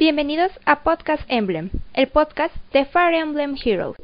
Bienvenidos 0.00 0.50
a 0.64 0.76
Podcast 0.76 1.22
Emblem, 1.28 1.68
el 1.92 2.08
podcast 2.08 2.56
de 2.72 2.86
Fire 2.86 3.12
Emblem 3.16 3.54
Heroes. 3.62 3.98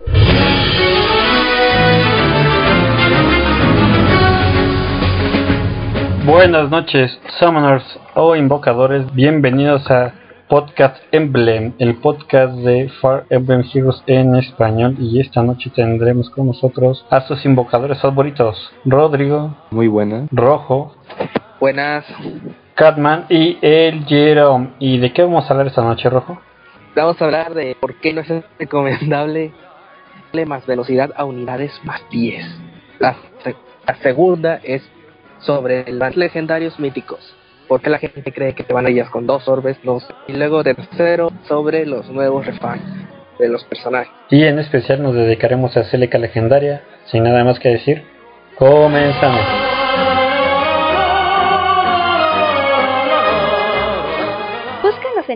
Buenas 6.26 6.68
noches, 6.68 7.18
Summoners 7.38 7.98
o 8.14 8.36
Invocadores. 8.36 9.10
Bienvenidos 9.14 9.90
a 9.90 10.12
Podcast 10.50 10.98
Emblem, 11.12 11.72
el 11.78 11.96
podcast 11.96 12.52
de 12.56 12.90
Fire 13.00 13.24
Emblem 13.30 13.64
Heroes 13.72 14.02
en 14.06 14.36
español. 14.36 14.96
Y 15.00 15.20
esta 15.20 15.42
noche 15.42 15.70
tendremos 15.74 16.28
con 16.28 16.48
nosotros 16.48 17.06
a 17.08 17.22
sus 17.22 17.42
invocadores 17.46 17.98
favoritos: 18.02 18.70
Rodrigo, 18.84 19.56
Muy 19.70 19.88
buena. 19.88 20.26
Rojo, 20.30 20.94
Buenas, 21.58 22.04
Catman 22.76 23.26
y 23.28 23.58
el 23.62 24.04
Jerome. 24.06 24.68
¿Y 24.78 24.98
de 24.98 25.12
qué 25.12 25.22
vamos 25.22 25.44
a 25.46 25.52
hablar 25.52 25.66
esta 25.66 25.82
noche, 25.82 26.08
Rojo? 26.08 26.40
vamos 26.94 27.20
a 27.20 27.24
hablar 27.26 27.52
de 27.52 27.76
por 27.78 27.94
qué 27.96 28.14
no 28.14 28.22
es 28.22 28.32
recomendable 28.58 29.52
darle 30.26 30.46
más 30.46 30.64
velocidad 30.66 31.10
a 31.16 31.24
unidades 31.24 31.72
más 31.84 32.00
10. 32.10 32.42
La, 33.00 33.16
se- 33.44 33.54
la 33.86 33.94
segunda 33.96 34.60
es 34.62 34.82
sobre 35.40 35.90
los 35.92 36.16
legendarios 36.16 36.78
míticos. 36.80 37.34
¿Por 37.68 37.82
qué 37.82 37.90
la 37.90 37.98
gente 37.98 38.32
cree 38.32 38.54
que 38.54 38.62
te 38.64 38.72
van 38.72 38.86
a 38.86 38.88
ellas 38.90 39.10
con 39.10 39.26
dos 39.26 39.46
orbes? 39.48 39.76
No 39.84 40.00
sé. 40.00 40.06
Y 40.28 40.32
luego 40.34 40.62
tercero 40.64 41.30
sobre 41.48 41.84
los 41.84 42.08
nuevos 42.08 42.46
refans 42.46 42.80
de 43.38 43.48
los 43.48 43.64
personajes. 43.64 44.12
Y 44.30 44.44
en 44.44 44.58
especial 44.58 45.02
nos 45.02 45.14
dedicaremos 45.14 45.76
a 45.76 45.84
Celica 45.84 46.16
Legendaria. 46.16 46.82
Sin 47.06 47.24
nada 47.24 47.44
más 47.44 47.58
que 47.58 47.68
decir, 47.70 48.04
comenzamos. 48.56 49.75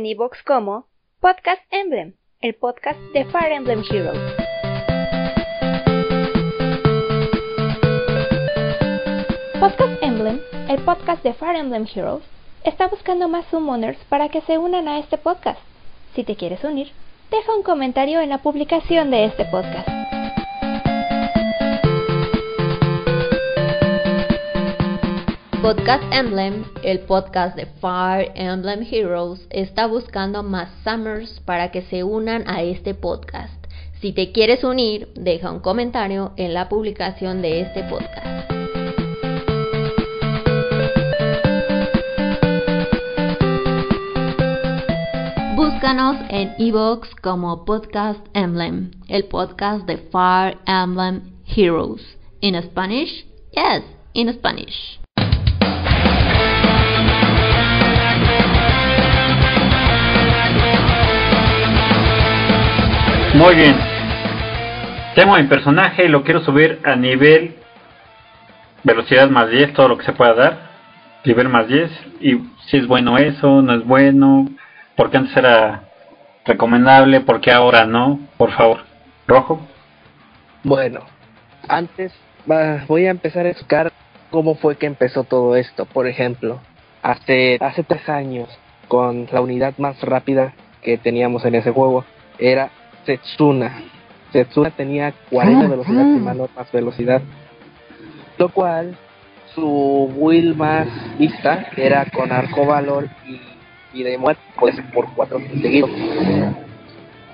En 0.06 0.30
como 0.46 0.86
Podcast 1.20 1.60
Emblem, 1.70 2.14
el 2.40 2.54
podcast 2.54 2.98
de 3.12 3.26
Fire 3.26 3.52
Emblem 3.52 3.82
Heroes. 3.90 4.18
Podcast 9.60 10.02
Emblem, 10.02 10.40
el 10.70 10.82
podcast 10.84 11.22
de 11.22 11.34
Fire 11.34 11.56
Emblem 11.56 11.86
Heroes, 11.94 12.22
está 12.64 12.88
buscando 12.88 13.28
más 13.28 13.44
summoners 13.50 13.98
para 14.08 14.30
que 14.30 14.40
se 14.42 14.56
unan 14.56 14.88
a 14.88 14.98
este 14.98 15.18
podcast. 15.18 15.60
Si 16.14 16.24
te 16.24 16.34
quieres 16.34 16.64
unir, 16.64 16.90
deja 17.30 17.54
un 17.54 17.62
comentario 17.62 18.20
en 18.20 18.30
la 18.30 18.38
publicación 18.38 19.10
de 19.10 19.26
este 19.26 19.44
podcast. 19.44 19.88
Podcast 25.62 26.02
Emblem, 26.10 26.64
el 26.82 27.00
podcast 27.00 27.54
de 27.54 27.66
Fire 27.66 28.32
Emblem 28.34 28.82
Heroes, 28.90 29.46
está 29.50 29.86
buscando 29.86 30.42
más 30.42 30.70
Summers 30.84 31.40
para 31.40 31.70
que 31.70 31.82
se 31.82 32.02
unan 32.02 32.48
a 32.48 32.62
este 32.62 32.94
podcast. 32.94 33.66
Si 34.00 34.12
te 34.12 34.32
quieres 34.32 34.64
unir, 34.64 35.08
deja 35.14 35.50
un 35.50 35.60
comentario 35.60 36.32
en 36.38 36.54
la 36.54 36.70
publicación 36.70 37.42
de 37.42 37.60
este 37.60 37.82
podcast. 37.82 38.50
Búscanos 45.56 46.16
en 46.30 46.54
iVoox 46.56 47.14
como 47.16 47.66
Podcast 47.66 48.26
Emblem, 48.32 48.92
el 49.08 49.24
podcast 49.26 49.86
de 49.86 49.98
Fire 49.98 50.56
Emblem 50.66 51.20
Heroes. 51.54 52.00
In 52.40 52.60
Spanish? 52.62 53.26
Yes, 53.52 53.84
in 54.14 54.32
Spanish. 54.32 54.99
Muy 63.34 63.54
bien. 63.54 63.76
Tengo 65.14 65.36
mi 65.36 65.44
personaje 65.44 66.04
y 66.04 66.08
lo 66.08 66.24
quiero 66.24 66.40
subir 66.44 66.80
a 66.84 66.96
nivel 66.96 67.54
velocidad 68.82 69.30
más 69.30 69.48
10, 69.48 69.72
todo 69.72 69.88
lo 69.88 69.98
que 69.98 70.04
se 70.04 70.12
pueda 70.12 70.34
dar. 70.34 70.70
Nivel 71.24 71.48
más 71.48 71.68
10. 71.68 71.90
Y 72.20 72.40
si 72.66 72.78
es 72.78 72.88
bueno 72.88 73.18
eso, 73.18 73.62
no 73.62 73.74
es 73.74 73.84
bueno. 73.84 74.48
Porque 74.96 75.16
antes 75.16 75.36
era 75.36 75.84
recomendable, 76.44 77.20
porque 77.20 77.52
ahora 77.52 77.86
no. 77.86 78.18
Por 78.36 78.50
favor. 78.52 78.80
Rojo. 79.28 79.60
Bueno, 80.64 81.00
antes 81.68 82.12
voy 82.88 83.06
a 83.06 83.10
empezar 83.10 83.46
a 83.46 83.50
explicar 83.50 83.92
cómo 84.30 84.56
fue 84.56 84.76
que 84.76 84.86
empezó 84.86 85.22
todo 85.22 85.54
esto. 85.54 85.84
Por 85.86 86.08
ejemplo, 86.08 86.60
hace, 87.00 87.58
hace 87.60 87.84
tres 87.84 88.08
años, 88.08 88.48
con 88.88 89.28
la 89.30 89.40
unidad 89.40 89.74
más 89.78 90.00
rápida 90.02 90.52
que 90.82 90.98
teníamos 90.98 91.44
en 91.44 91.54
ese 91.54 91.70
juego, 91.70 92.04
era 92.38 92.70
Setsuna. 93.04 93.82
Setsuna 94.32 94.70
tenía 94.70 95.12
40 95.30 95.68
velocidad 95.68 96.04
y 96.04 96.18
no 96.18 96.48
más 96.54 96.72
velocidad. 96.72 97.22
Lo 98.38 98.48
cual, 98.48 98.96
su 99.54 100.12
build 100.16 100.56
más 100.56 100.88
vista 101.18 101.68
era 101.76 102.06
con 102.06 102.32
Arco 102.32 102.64
Valor 102.64 103.08
y, 103.26 103.40
y 103.92 104.02
de 104.02 104.16
muerte, 104.16 104.42
pues 104.58 104.76
por 104.94 105.12
cuatro 105.14 105.40
seguidos. 105.60 105.90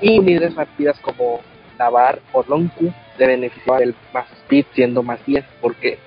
Y 0.00 0.19
unidades 0.19 0.55
rápidas 0.55 0.99
como 1.00 1.41
Navar 1.78 2.21
o 2.32 2.44
Lonku 2.49 2.93
le 3.19 3.26
beneficiaba 3.26 3.81
el 3.81 3.94
más 4.12 4.31
speed 4.32 4.66
siendo 4.75 5.03
más 5.03 5.25
10 5.26 5.44
porque 5.60 5.99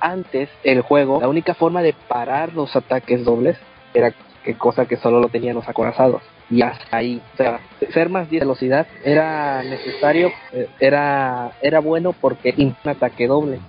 antes 0.00 0.48
el 0.62 0.82
juego 0.82 1.20
la 1.20 1.28
única 1.28 1.54
forma 1.54 1.82
de 1.82 1.94
parar 2.08 2.54
los 2.54 2.74
ataques 2.76 3.24
dobles 3.24 3.58
era 3.94 4.12
que 4.44 4.54
cosa 4.54 4.86
que 4.86 4.96
solo 4.96 5.20
lo 5.20 5.28
tenían 5.28 5.56
los 5.56 5.68
acorazados 5.68 6.22
y 6.50 6.62
hasta 6.62 6.96
ahí 6.96 7.22
o 7.34 7.36
sea 7.36 7.60
ser 7.92 8.08
más 8.08 8.28
10 8.28 8.40
velocidad 8.40 8.86
era 9.04 9.62
necesario 9.62 10.32
eh, 10.52 10.68
era 10.80 11.52
era 11.62 11.80
bueno 11.80 12.12
porque 12.12 12.54
un 12.58 12.76
ataque 12.84 13.26
doble 13.26 13.60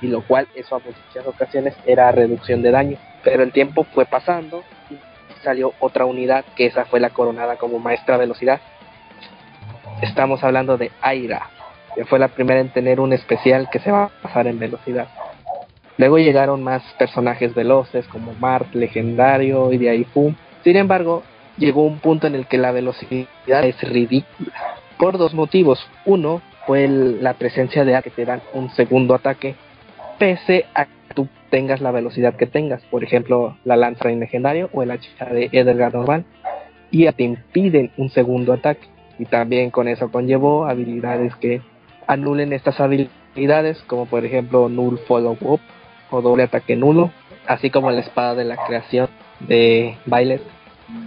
y 0.00 0.06
lo 0.06 0.22
cual 0.22 0.46
eso 0.54 0.76
a 0.76 0.78
muchas 0.78 1.26
ocasiones 1.26 1.74
era 1.84 2.12
reducción 2.12 2.62
de 2.62 2.70
daño 2.70 2.98
pero 3.24 3.42
el 3.42 3.52
tiempo 3.52 3.84
fue 3.92 4.06
pasando 4.06 4.62
y 4.90 4.96
salió 5.42 5.72
otra 5.80 6.04
unidad 6.04 6.44
que 6.56 6.66
esa 6.66 6.84
fue 6.84 7.00
la 7.00 7.10
coronada 7.10 7.56
como 7.56 7.78
maestra 7.78 8.16
velocidad 8.16 8.60
estamos 10.02 10.42
hablando 10.44 10.76
de 10.76 10.90
Aira, 11.00 11.50
que 11.94 12.04
fue 12.04 12.18
la 12.18 12.28
primera 12.28 12.60
en 12.60 12.70
tener 12.70 13.00
un 13.00 13.12
especial 13.12 13.68
que 13.70 13.78
se 13.78 13.90
va 13.90 14.04
a 14.04 14.08
pasar 14.22 14.46
en 14.46 14.58
velocidad. 14.58 15.08
Luego 15.96 16.18
llegaron 16.18 16.62
más 16.62 16.82
personajes 16.98 17.54
veloces 17.54 18.06
como 18.06 18.32
Mart, 18.34 18.72
Legendario 18.74 19.72
y 19.72 19.78
de 19.78 19.90
ahí. 19.90 20.06
Sin 20.62 20.76
embargo, 20.76 21.24
llegó 21.58 21.84
un 21.84 21.98
punto 21.98 22.26
en 22.26 22.34
el 22.34 22.46
que 22.46 22.58
la 22.58 22.72
velocidad 22.72 23.28
es 23.64 23.80
ridícula. 23.82 24.52
Por 24.98 25.18
dos 25.18 25.34
motivos. 25.34 25.78
Uno 26.04 26.40
fue 26.66 26.88
la 26.88 27.34
presencia 27.34 27.84
de 27.84 27.96
A 27.96 28.02
que 28.02 28.10
te 28.10 28.24
dan 28.24 28.42
un 28.52 28.70
segundo 28.70 29.14
ataque, 29.14 29.54
pese 30.18 30.66
a 30.74 30.86
que 30.86 31.14
tú 31.14 31.28
tengas 31.50 31.80
la 31.80 31.90
velocidad 31.90 32.34
que 32.36 32.46
tengas. 32.46 32.82
Por 32.84 33.04
ejemplo, 33.04 33.56
la 33.64 33.76
lanza 33.76 34.10
en 34.10 34.20
legendario 34.20 34.70
o 34.72 34.82
el 34.82 34.90
hacha 34.90 35.26
de 35.26 35.48
Edgar 35.52 35.94
normal. 35.94 36.24
Y 36.90 37.10
te 37.12 37.22
impiden 37.22 37.90
un 37.96 38.08
segundo 38.10 38.52
ataque 38.52 38.88
y 39.18 39.26
también 39.26 39.70
con 39.70 39.88
eso 39.88 40.10
conllevó 40.10 40.66
habilidades 40.66 41.34
que 41.36 41.60
anulen 42.06 42.52
estas 42.52 42.80
habilidades 42.80 43.82
como 43.86 44.06
por 44.06 44.24
ejemplo 44.24 44.68
null 44.68 44.98
follow 45.06 45.36
up 45.40 45.60
o 46.10 46.22
doble 46.22 46.44
ataque 46.44 46.76
nulo 46.76 47.10
así 47.46 47.70
como 47.70 47.90
la 47.90 48.00
espada 48.00 48.34
de 48.36 48.44
la 48.44 48.56
creación 48.66 49.08
de 49.40 49.96
Violet 50.06 50.42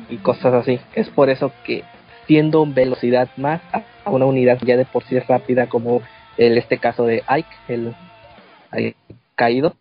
y 0.09 0.17
cosas 0.17 0.53
así. 0.53 0.79
Es 0.95 1.09
por 1.09 1.29
eso 1.29 1.51
que 1.65 1.83
siendo 2.27 2.65
velocidad 2.65 3.29
más 3.37 3.61
a 3.73 4.09
una 4.09 4.25
unidad 4.25 4.59
ya 4.65 4.77
de 4.77 4.85
por 4.85 5.03
sí 5.03 5.19
rápida 5.19 5.67
como 5.67 6.01
en 6.37 6.57
este 6.57 6.77
caso 6.77 7.05
de 7.05 7.23
Ike 7.27 7.49
el, 7.67 7.95
el 8.73 8.95
caído. 9.35 9.73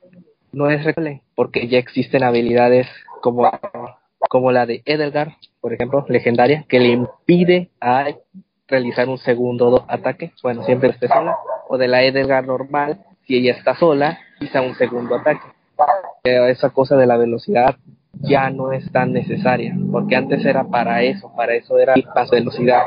No 0.52 0.68
es 0.70 0.84
recomendable 0.84 1.22
porque 1.34 1.68
ya 1.68 1.78
existen 1.78 2.22
habilidades 2.24 2.88
como 3.20 3.50
como 4.28 4.52
la 4.52 4.66
de 4.66 4.82
Edelgar, 4.84 5.36
por 5.60 5.72
ejemplo, 5.72 6.04
legendaria, 6.08 6.64
que 6.68 6.78
le 6.78 6.88
impide 6.88 7.70
a 7.80 8.06
realizar 8.68 9.08
un 9.08 9.18
segundo 9.18 9.70
do- 9.70 9.84
ataque, 9.88 10.32
bueno, 10.42 10.62
siempre 10.64 10.90
esté 10.90 11.08
sola, 11.08 11.36
o 11.68 11.78
de 11.78 11.88
la 11.88 12.02
Edelgar 12.04 12.46
normal, 12.46 13.00
si 13.26 13.36
ella 13.36 13.52
está 13.52 13.74
sola, 13.74 14.18
quizá 14.38 14.60
un 14.60 14.74
segundo 14.76 15.16
ataque. 15.16 15.40
Pero 16.22 16.46
esa 16.46 16.70
cosa 16.70 16.96
de 16.96 17.06
la 17.06 17.16
velocidad 17.16 17.76
ya 18.12 18.50
no 18.50 18.72
es 18.72 18.90
tan 18.92 19.12
necesaria, 19.12 19.74
porque 19.90 20.16
antes 20.16 20.44
era 20.44 20.64
para 20.64 21.02
eso, 21.02 21.32
para 21.34 21.54
eso 21.54 21.78
era 21.78 21.94
más 22.14 22.30
velocidad, 22.30 22.82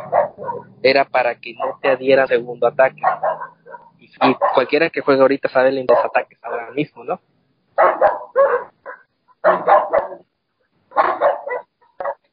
era 0.82 1.06
para 1.06 1.36
que 1.36 1.54
no 1.54 1.80
te 1.82 1.90
adhiera 1.90 2.28
segundo 2.28 2.68
ataque. 2.68 3.02
Y, 4.00 4.36
cualquiera 4.54 4.90
que 4.90 5.02
juegue 5.02 5.22
ahorita 5.22 5.50
sabe 5.50 5.72
los 5.72 5.86
dos 5.88 5.98
ataques 6.04 6.38
ahora 6.44 6.72
mismo, 6.72 7.04
¿no? 7.04 7.20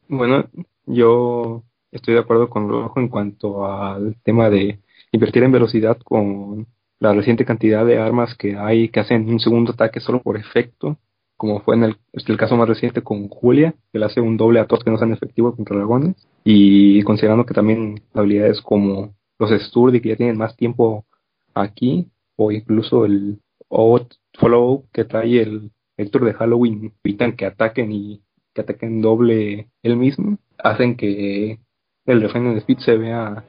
Bueno, 0.08 0.44
yo 0.86 1.62
estoy 1.90 2.14
de 2.14 2.20
acuerdo 2.20 2.50
con 2.50 2.68
Rojo 2.68 3.00
en 3.00 3.08
cuanto 3.08 3.66
al 3.66 4.16
tema 4.22 4.50
de 4.50 4.80
invertir 5.12 5.42
en 5.42 5.52
velocidad 5.52 5.98
con 6.04 6.66
la 6.98 7.14
reciente 7.14 7.44
cantidad 7.44 7.84
de 7.86 7.98
armas 7.98 8.34
que 8.34 8.56
hay 8.56 8.88
que 8.90 9.00
hacen 9.00 9.28
un 9.28 9.40
segundo 9.40 9.72
ataque 9.72 10.00
solo 10.00 10.20
por 10.20 10.36
efecto. 10.36 10.98
Como 11.40 11.60
fue 11.60 11.74
en 11.74 11.84
el, 11.84 11.96
el 12.12 12.36
caso 12.36 12.54
más 12.54 12.68
reciente 12.68 13.00
con 13.00 13.28
Julia, 13.28 13.74
que 13.90 13.98
le 13.98 14.04
hace 14.04 14.20
un 14.20 14.36
doble 14.36 14.60
a 14.60 14.66
todos 14.66 14.84
que 14.84 14.90
no 14.90 14.98
sean 14.98 15.14
efectivos 15.14 15.56
contra 15.56 15.74
dragones, 15.74 16.28
y 16.44 17.02
considerando 17.02 17.46
que 17.46 17.54
también 17.54 18.02
habilidades 18.12 18.60
como 18.60 19.14
los 19.38 19.50
Sturdy, 19.50 20.02
que 20.02 20.10
ya 20.10 20.16
tienen 20.16 20.36
más 20.36 20.54
tiempo 20.54 21.06
aquí, 21.54 22.08
o 22.36 22.52
incluso 22.52 23.06
el 23.06 23.38
Follow 23.70 24.84
que 24.92 25.06
trae 25.06 25.40
el 25.40 25.70
Héctor 25.96 26.26
de 26.26 26.34
Halloween, 26.34 26.92
evitan 27.02 27.32
que 27.32 27.46
ataquen 27.46 27.90
y 27.90 28.20
que 28.52 28.60
ataquen 28.60 29.00
doble 29.00 29.70
él 29.82 29.96
mismo, 29.96 30.36
hacen 30.58 30.94
que 30.94 31.58
el 32.04 32.20
refreno 32.20 32.52
de 32.52 32.58
Speed 32.58 32.80
se 32.80 32.98
vea 32.98 33.44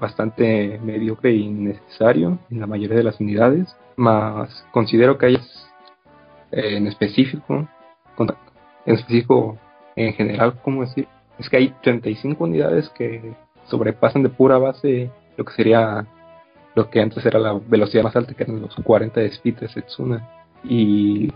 bastante 0.00 0.80
mediocre 0.82 1.30
y 1.34 1.44
innecesario 1.44 2.40
en 2.50 2.58
la 2.58 2.66
mayoría 2.66 2.96
de 2.96 3.04
las 3.04 3.20
unidades, 3.20 3.76
más 3.94 4.66
considero 4.72 5.18
que 5.18 5.26
hay 5.26 5.36
en 6.50 6.86
específico, 6.86 7.68
en 8.86 8.94
específico 8.94 9.58
en 9.96 10.12
general, 10.14 10.58
¿cómo 10.62 10.82
decir? 10.82 11.08
Es 11.38 11.48
que 11.48 11.56
hay 11.56 11.74
35 11.82 12.44
unidades 12.44 12.88
que 12.90 13.34
sobrepasan 13.66 14.22
de 14.22 14.28
pura 14.28 14.58
base 14.58 15.10
lo 15.36 15.44
que 15.44 15.52
sería 15.52 16.06
lo 16.74 16.90
que 16.90 17.00
antes 17.00 17.24
era 17.24 17.38
la 17.38 17.54
velocidad 17.54 18.04
más 18.04 18.14
alta, 18.14 18.34
que 18.34 18.44
eran 18.44 18.60
los 18.60 18.74
40 18.74 19.20
de 19.20 19.26
speed 19.26 19.58
de 19.58 19.68
Setsuna. 19.68 20.28
Y 20.62 21.32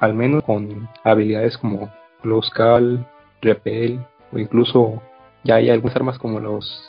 al 0.00 0.14
menos 0.14 0.42
con 0.44 0.88
habilidades 1.04 1.56
como 1.56 1.90
Close 2.22 2.50
Call, 2.54 3.06
Repel, 3.40 4.04
o 4.32 4.38
incluso 4.38 5.02
ya 5.44 5.56
hay 5.56 5.70
algunas 5.70 5.96
armas 5.96 6.18
como 6.18 6.40
los 6.40 6.82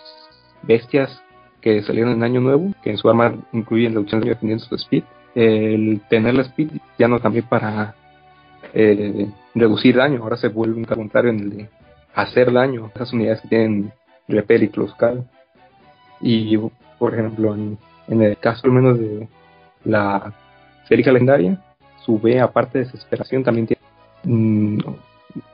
bestias 0.64 1.22
que 1.62 1.82
salieron 1.84 2.14
en 2.14 2.24
Año 2.24 2.42
Nuevo, 2.42 2.74
que 2.84 2.92
en 2.92 2.98
su 2.98 3.10
arma 3.10 3.36
incluyen 3.54 3.94
la 3.94 4.02
opción 4.02 4.22
de 4.22 4.30
dependiendo 4.30 4.66
su 4.66 4.76
speed. 4.76 5.04
El 5.36 6.02
tener 6.10 6.36
la 6.36 6.44
speed 6.44 6.70
ya 6.98 7.08
no 7.08 7.20
también 7.20 7.46
para 7.48 7.96
eh, 8.74 9.30
reducir 9.56 9.96
daño, 9.96 10.22
ahora 10.22 10.38
se 10.38 10.48
vuelve 10.48 10.78
un 10.78 10.86
contrario 10.86 11.32
en 11.32 11.40
el 11.40 11.50
de 11.50 11.70
hacer 12.14 12.52
daño. 12.52 12.92
Esas 12.94 13.14
unidades 13.14 13.42
que 13.42 13.48
tienen 13.48 13.92
repel 14.28 14.64
y 14.64 14.70
close 14.70 14.94
call. 14.98 15.28
Y 16.22 16.58
por 16.98 17.14
ejemplo, 17.14 17.56
en, 17.56 17.78
el 18.22 18.38
caso 18.38 18.68
al 18.68 18.74
menos 18.74 19.00
de 19.00 19.28
la 19.84 20.34
serie 20.88 21.04
calendaria, 21.04 21.62
su 22.06 22.20
B 22.20 22.40
aparte 22.40 22.80
de 22.80 22.86
desesperación 22.86 23.44
también 23.44 23.68
tiene 23.68 23.82
mm, 24.24 24.80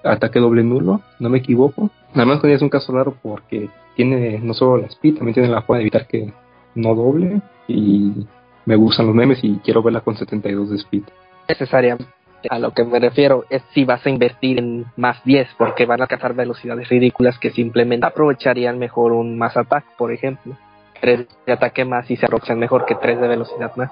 ataque 0.03 0.39
doble 0.39 0.63
nulo, 0.63 1.01
no 1.19 1.29
me 1.29 1.39
equivoco. 1.39 1.89
Nada 2.13 2.25
más 2.25 2.43
es 2.43 2.61
un 2.61 2.69
caso 2.69 2.93
raro 2.93 3.15
porque 3.21 3.69
tiene 3.95 4.39
no 4.39 4.53
solo 4.53 4.77
la 4.77 4.87
speed, 4.87 5.17
también 5.17 5.33
tiene 5.33 5.49
la 5.49 5.61
forma 5.61 5.77
de 5.77 5.83
evitar 5.83 6.07
que 6.07 6.31
no 6.75 6.95
doble 6.95 7.41
y 7.67 8.27
me 8.65 8.75
gustan 8.75 9.07
los 9.07 9.15
memes 9.15 9.39
y 9.43 9.57
quiero 9.63 9.81
verla 9.81 10.01
con 10.01 10.15
72 10.15 10.69
de 10.69 10.75
speed. 10.77 11.03
Necesariamente. 11.47 12.11
A 12.49 12.57
lo 12.57 12.71
que 12.71 12.85
me 12.85 12.99
refiero 12.99 13.43
es 13.49 13.61
si 13.73 13.83
vas 13.83 14.05
a 14.05 14.09
invertir 14.09 14.59
en 14.59 14.85
más 14.95 15.21
10 15.25 15.55
porque 15.57 15.85
van 15.85 16.01
a 16.01 16.07
cazar 16.07 16.33
velocidades 16.33 16.87
ridículas 16.87 17.37
que 17.37 17.51
simplemente 17.51 18.05
aprovecharían 18.05 18.79
mejor 18.79 19.11
un 19.11 19.37
más 19.37 19.57
ataque, 19.57 19.87
por 19.97 20.13
ejemplo. 20.13 20.55
3 21.01 21.27
de 21.45 21.53
ataque 21.53 21.83
más 21.83 22.09
y 22.09 22.15
se 22.15 22.25
aprovechan 22.25 22.59
mejor 22.59 22.85
que 22.85 22.95
3 22.95 23.19
de 23.19 23.27
velocidad 23.27 23.75
más. 23.75 23.91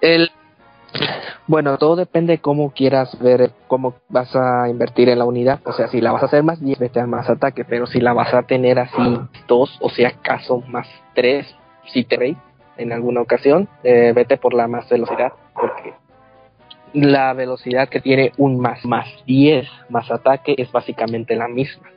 El 0.00 0.30
bueno, 1.46 1.76
todo 1.76 1.96
depende 1.96 2.34
de 2.34 2.38
cómo 2.38 2.70
quieras 2.70 3.18
ver 3.18 3.50
cómo 3.66 3.94
vas 4.08 4.34
a 4.36 4.68
invertir 4.68 5.08
en 5.08 5.18
la 5.18 5.24
unidad. 5.24 5.60
O 5.64 5.72
sea, 5.72 5.88
si 5.88 6.00
la 6.00 6.12
vas 6.12 6.22
a 6.22 6.26
hacer 6.26 6.42
más 6.42 6.60
10, 6.60 6.78
vete 6.78 7.00
a 7.00 7.06
más 7.06 7.28
ataque. 7.28 7.64
Pero 7.64 7.86
si 7.86 8.00
la 8.00 8.12
vas 8.12 8.32
a 8.32 8.42
tener 8.42 8.78
así 8.78 9.18
2, 9.48 9.78
o 9.80 9.90
sea, 9.90 10.08
acaso 10.08 10.62
más 10.68 10.86
3, 11.14 11.46
si 11.92 12.04
te 12.04 12.16
en 12.76 12.92
alguna 12.92 13.20
ocasión, 13.20 13.68
eh, 13.82 14.12
vete 14.14 14.36
por 14.36 14.54
la 14.54 14.68
más 14.68 14.88
velocidad. 14.88 15.32
Porque 15.54 15.94
la 16.94 17.32
velocidad 17.32 17.88
que 17.88 18.00
tiene 18.00 18.32
un 18.36 18.60
más 18.60 18.84
más 18.84 19.06
10 19.26 19.66
más 19.88 20.10
ataque 20.10 20.54
es 20.58 20.70
básicamente 20.70 21.34
la 21.36 21.48
misma. 21.48 21.88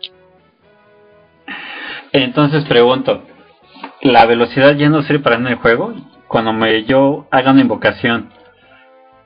Entonces 2.11 2.63
pregunto, 2.65 3.23
¿la 4.01 4.25
velocidad 4.25 4.75
ya 4.75 4.89
no 4.89 5.03
sirve 5.03 5.19
para 5.19 5.35
en 5.35 5.47
el 5.47 5.55
juego? 5.55 5.93
Cuando 6.27 6.53
me 6.53 6.85
yo 6.85 7.27
haga 7.29 7.51
una 7.51 7.61
invocación 7.61 8.29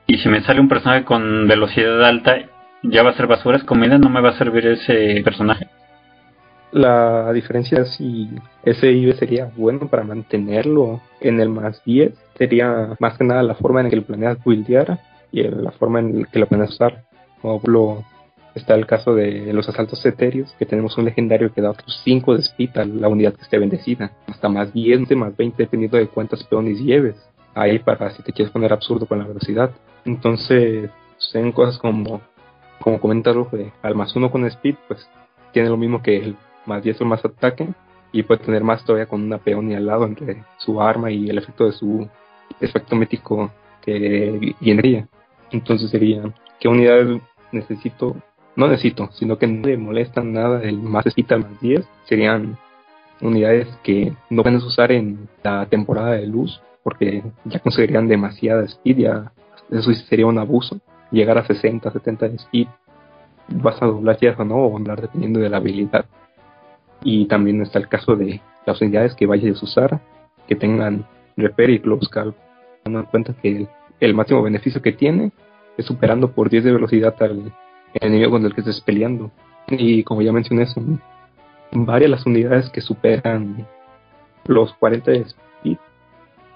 y 0.06 0.18
si 0.18 0.28
me 0.28 0.42
sale 0.42 0.60
un 0.60 0.68
personaje 0.68 1.04
con 1.04 1.46
velocidad 1.46 2.04
alta, 2.04 2.36
ya 2.82 3.02
va 3.02 3.10
a 3.10 3.16
ser 3.16 3.26
basura, 3.26 3.58
es 3.58 3.64
comida, 3.64 3.98
no 3.98 4.08
me 4.08 4.20
va 4.20 4.30
a 4.30 4.38
servir 4.38 4.66
ese 4.66 5.20
personaje. 5.22 5.68
La 6.72 7.32
diferencia 7.32 7.84
si 7.84 8.30
ese 8.62 8.92
IB 8.92 9.14
sería 9.14 9.50
bueno 9.56 9.88
para 9.88 10.04
mantenerlo 10.04 11.00
en 11.20 11.40
el 11.40 11.48
más 11.48 11.82
10, 11.84 12.12
sería 12.38 12.96
más 13.00 13.18
que 13.18 13.24
nada 13.24 13.42
la 13.42 13.56
forma 13.56 13.80
en 13.80 13.90
que 13.90 13.96
lo 13.96 14.04
planeas 14.04 14.42
buildear 14.44 15.00
y 15.32 15.42
la 15.42 15.72
forma 15.72 16.00
en 16.00 16.24
que 16.26 16.38
lo 16.38 16.46
planeas 16.46 16.70
usar. 16.70 17.04
Como 17.42 18.04
está 18.54 18.74
el 18.74 18.86
caso 18.86 19.14
de 19.14 19.52
los 19.52 19.68
asaltos 19.68 20.04
etéreos, 20.06 20.54
que 20.58 20.66
tenemos 20.66 20.96
un 20.96 21.06
legendario 21.06 21.52
que 21.52 21.60
da 21.60 21.70
otros 21.70 22.00
5 22.04 22.34
de 22.34 22.40
speed 22.40 22.76
a 22.76 22.84
la 22.84 23.08
unidad 23.08 23.34
que 23.34 23.42
esté 23.42 23.58
bendecida, 23.58 24.12
hasta 24.26 24.48
más 24.48 24.72
10, 24.72 25.10
más 25.16 25.36
20, 25.36 25.62
dependiendo 25.62 25.96
de 25.96 26.08
cuántas 26.08 26.44
peones 26.44 26.78
lleves. 26.80 27.16
Ahí 27.54 27.80
para 27.80 28.10
si 28.10 28.22
te 28.22 28.32
quieres 28.32 28.52
poner 28.52 28.72
absurdo 28.72 29.06
con 29.06 29.18
la 29.18 29.26
velocidad. 29.26 29.72
Entonces, 30.04 30.88
en 31.34 31.52
cosas 31.52 31.78
como, 31.78 32.20
como 32.80 33.00
comenta 33.00 33.32
de 33.32 33.72
al 33.82 33.94
más 33.96 34.14
uno 34.14 34.30
con 34.30 34.44
speed, 34.46 34.76
pues 34.86 35.08
tiene 35.52 35.68
lo 35.68 35.76
mismo 35.76 36.00
que 36.00 36.16
el 36.16 36.36
más 36.66 36.82
10 36.82 37.00
o 37.00 37.04
más 37.04 37.24
ataque, 37.24 37.68
y 38.12 38.22
puede 38.22 38.44
tener 38.44 38.64
más 38.64 38.84
todavía 38.84 39.06
con 39.06 39.22
una 39.22 39.38
peonia 39.38 39.78
al 39.78 39.86
lado 39.86 40.04
entre 40.04 40.44
su 40.58 40.80
arma 40.80 41.10
y 41.10 41.28
el 41.28 41.38
efecto 41.38 41.66
de 41.66 41.72
su 41.72 42.08
efecto 42.60 42.96
mítico 42.96 43.50
que 43.82 44.54
viene 44.60 45.06
Entonces 45.50 45.90
sería, 45.90 46.22
¿qué 46.58 46.68
unidad 46.68 47.06
necesito? 47.52 48.16
No 48.56 48.68
necesito, 48.68 49.08
sino 49.12 49.38
que 49.38 49.46
no 49.46 49.66
le 49.66 49.76
molestan 49.76 50.32
nada 50.32 50.62
el 50.62 50.78
más 50.78 51.04
al 51.28 51.40
más 51.40 51.60
10. 51.60 51.88
Serían 52.04 52.58
unidades 53.20 53.68
que 53.82 54.12
no 54.28 54.42
puedes 54.42 54.64
usar 54.64 54.92
en 54.92 55.28
la 55.42 55.66
temporada 55.66 56.12
de 56.12 56.26
luz 56.26 56.60
porque 56.82 57.22
ya 57.44 57.60
conseguirían 57.60 58.08
demasiada 58.08 58.64
speed, 58.64 58.98
ya 58.98 59.32
eso 59.70 59.92
sería 59.94 60.26
un 60.26 60.38
abuso. 60.38 60.80
Llegar 61.10 61.38
a 61.38 61.46
60, 61.46 61.90
70 61.90 62.28
de 62.28 62.36
speed, 62.36 62.68
vas 63.48 63.80
a 63.82 63.86
doblar 63.86 64.18
o 64.38 64.44
no, 64.44 64.56
o 64.56 64.70
doblar 64.70 65.00
dependiendo 65.00 65.40
de 65.40 65.50
la 65.50 65.58
habilidad. 65.58 66.06
Y 67.02 67.26
también 67.26 67.62
está 67.62 67.78
el 67.78 67.88
caso 67.88 68.16
de 68.16 68.40
las 68.66 68.80
unidades 68.80 69.14
que 69.14 69.26
vayas 69.26 69.60
a 69.60 69.64
usar, 69.64 70.00
que 70.46 70.56
tengan 70.56 71.06
repair 71.36 71.70
y 71.70 71.80
close 71.80 72.08
call, 72.10 72.34
teniendo 72.82 73.06
en 73.06 73.10
cuenta 73.10 73.34
que 73.40 73.66
el, 74.00 74.14
máximo 74.14 74.42
beneficio 74.42 74.82
que 74.82 74.92
tiene 74.92 75.32
es 75.76 75.86
superando 75.86 76.32
por 76.32 76.50
10 76.50 76.64
de 76.64 76.72
velocidad 76.72 77.14
al 77.20 77.52
enemigo 77.94 78.32
con 78.32 78.44
el 78.44 78.54
que 78.54 78.60
estés 78.60 78.80
peleando. 78.80 79.30
Y 79.68 80.02
como 80.02 80.22
ya 80.22 80.32
mencioné, 80.32 80.66
son 80.66 81.00
varias 81.72 82.10
las 82.10 82.26
unidades 82.26 82.68
que 82.70 82.80
superan 82.80 83.66
los 84.44 84.74
40 84.74 85.10
de 85.10 85.18
speed 85.18 85.78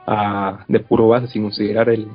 a, 0.06 0.64
de 0.68 0.80
puro 0.80 1.08
base, 1.08 1.28
sin 1.28 1.42
considerar 1.42 1.88
el, 1.88 2.08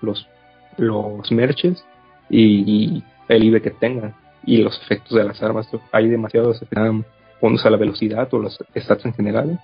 los 0.00 0.28
los 0.76 1.30
merches 1.30 1.84
y, 2.30 3.02
el 3.28 3.44
IB 3.44 3.62
que 3.62 3.70
tengan 3.70 4.14
y 4.44 4.58
los 4.58 4.80
efectos 4.82 5.16
de 5.16 5.24
las 5.24 5.42
armas. 5.42 5.68
Hay 5.92 6.08
demasiados 6.08 6.60
bonus 7.42 7.66
a 7.66 7.70
la 7.70 7.76
velocidad 7.76 8.32
o 8.32 8.38
los 8.38 8.58
stats 8.74 9.04
en 9.04 9.12
general. 9.12 9.60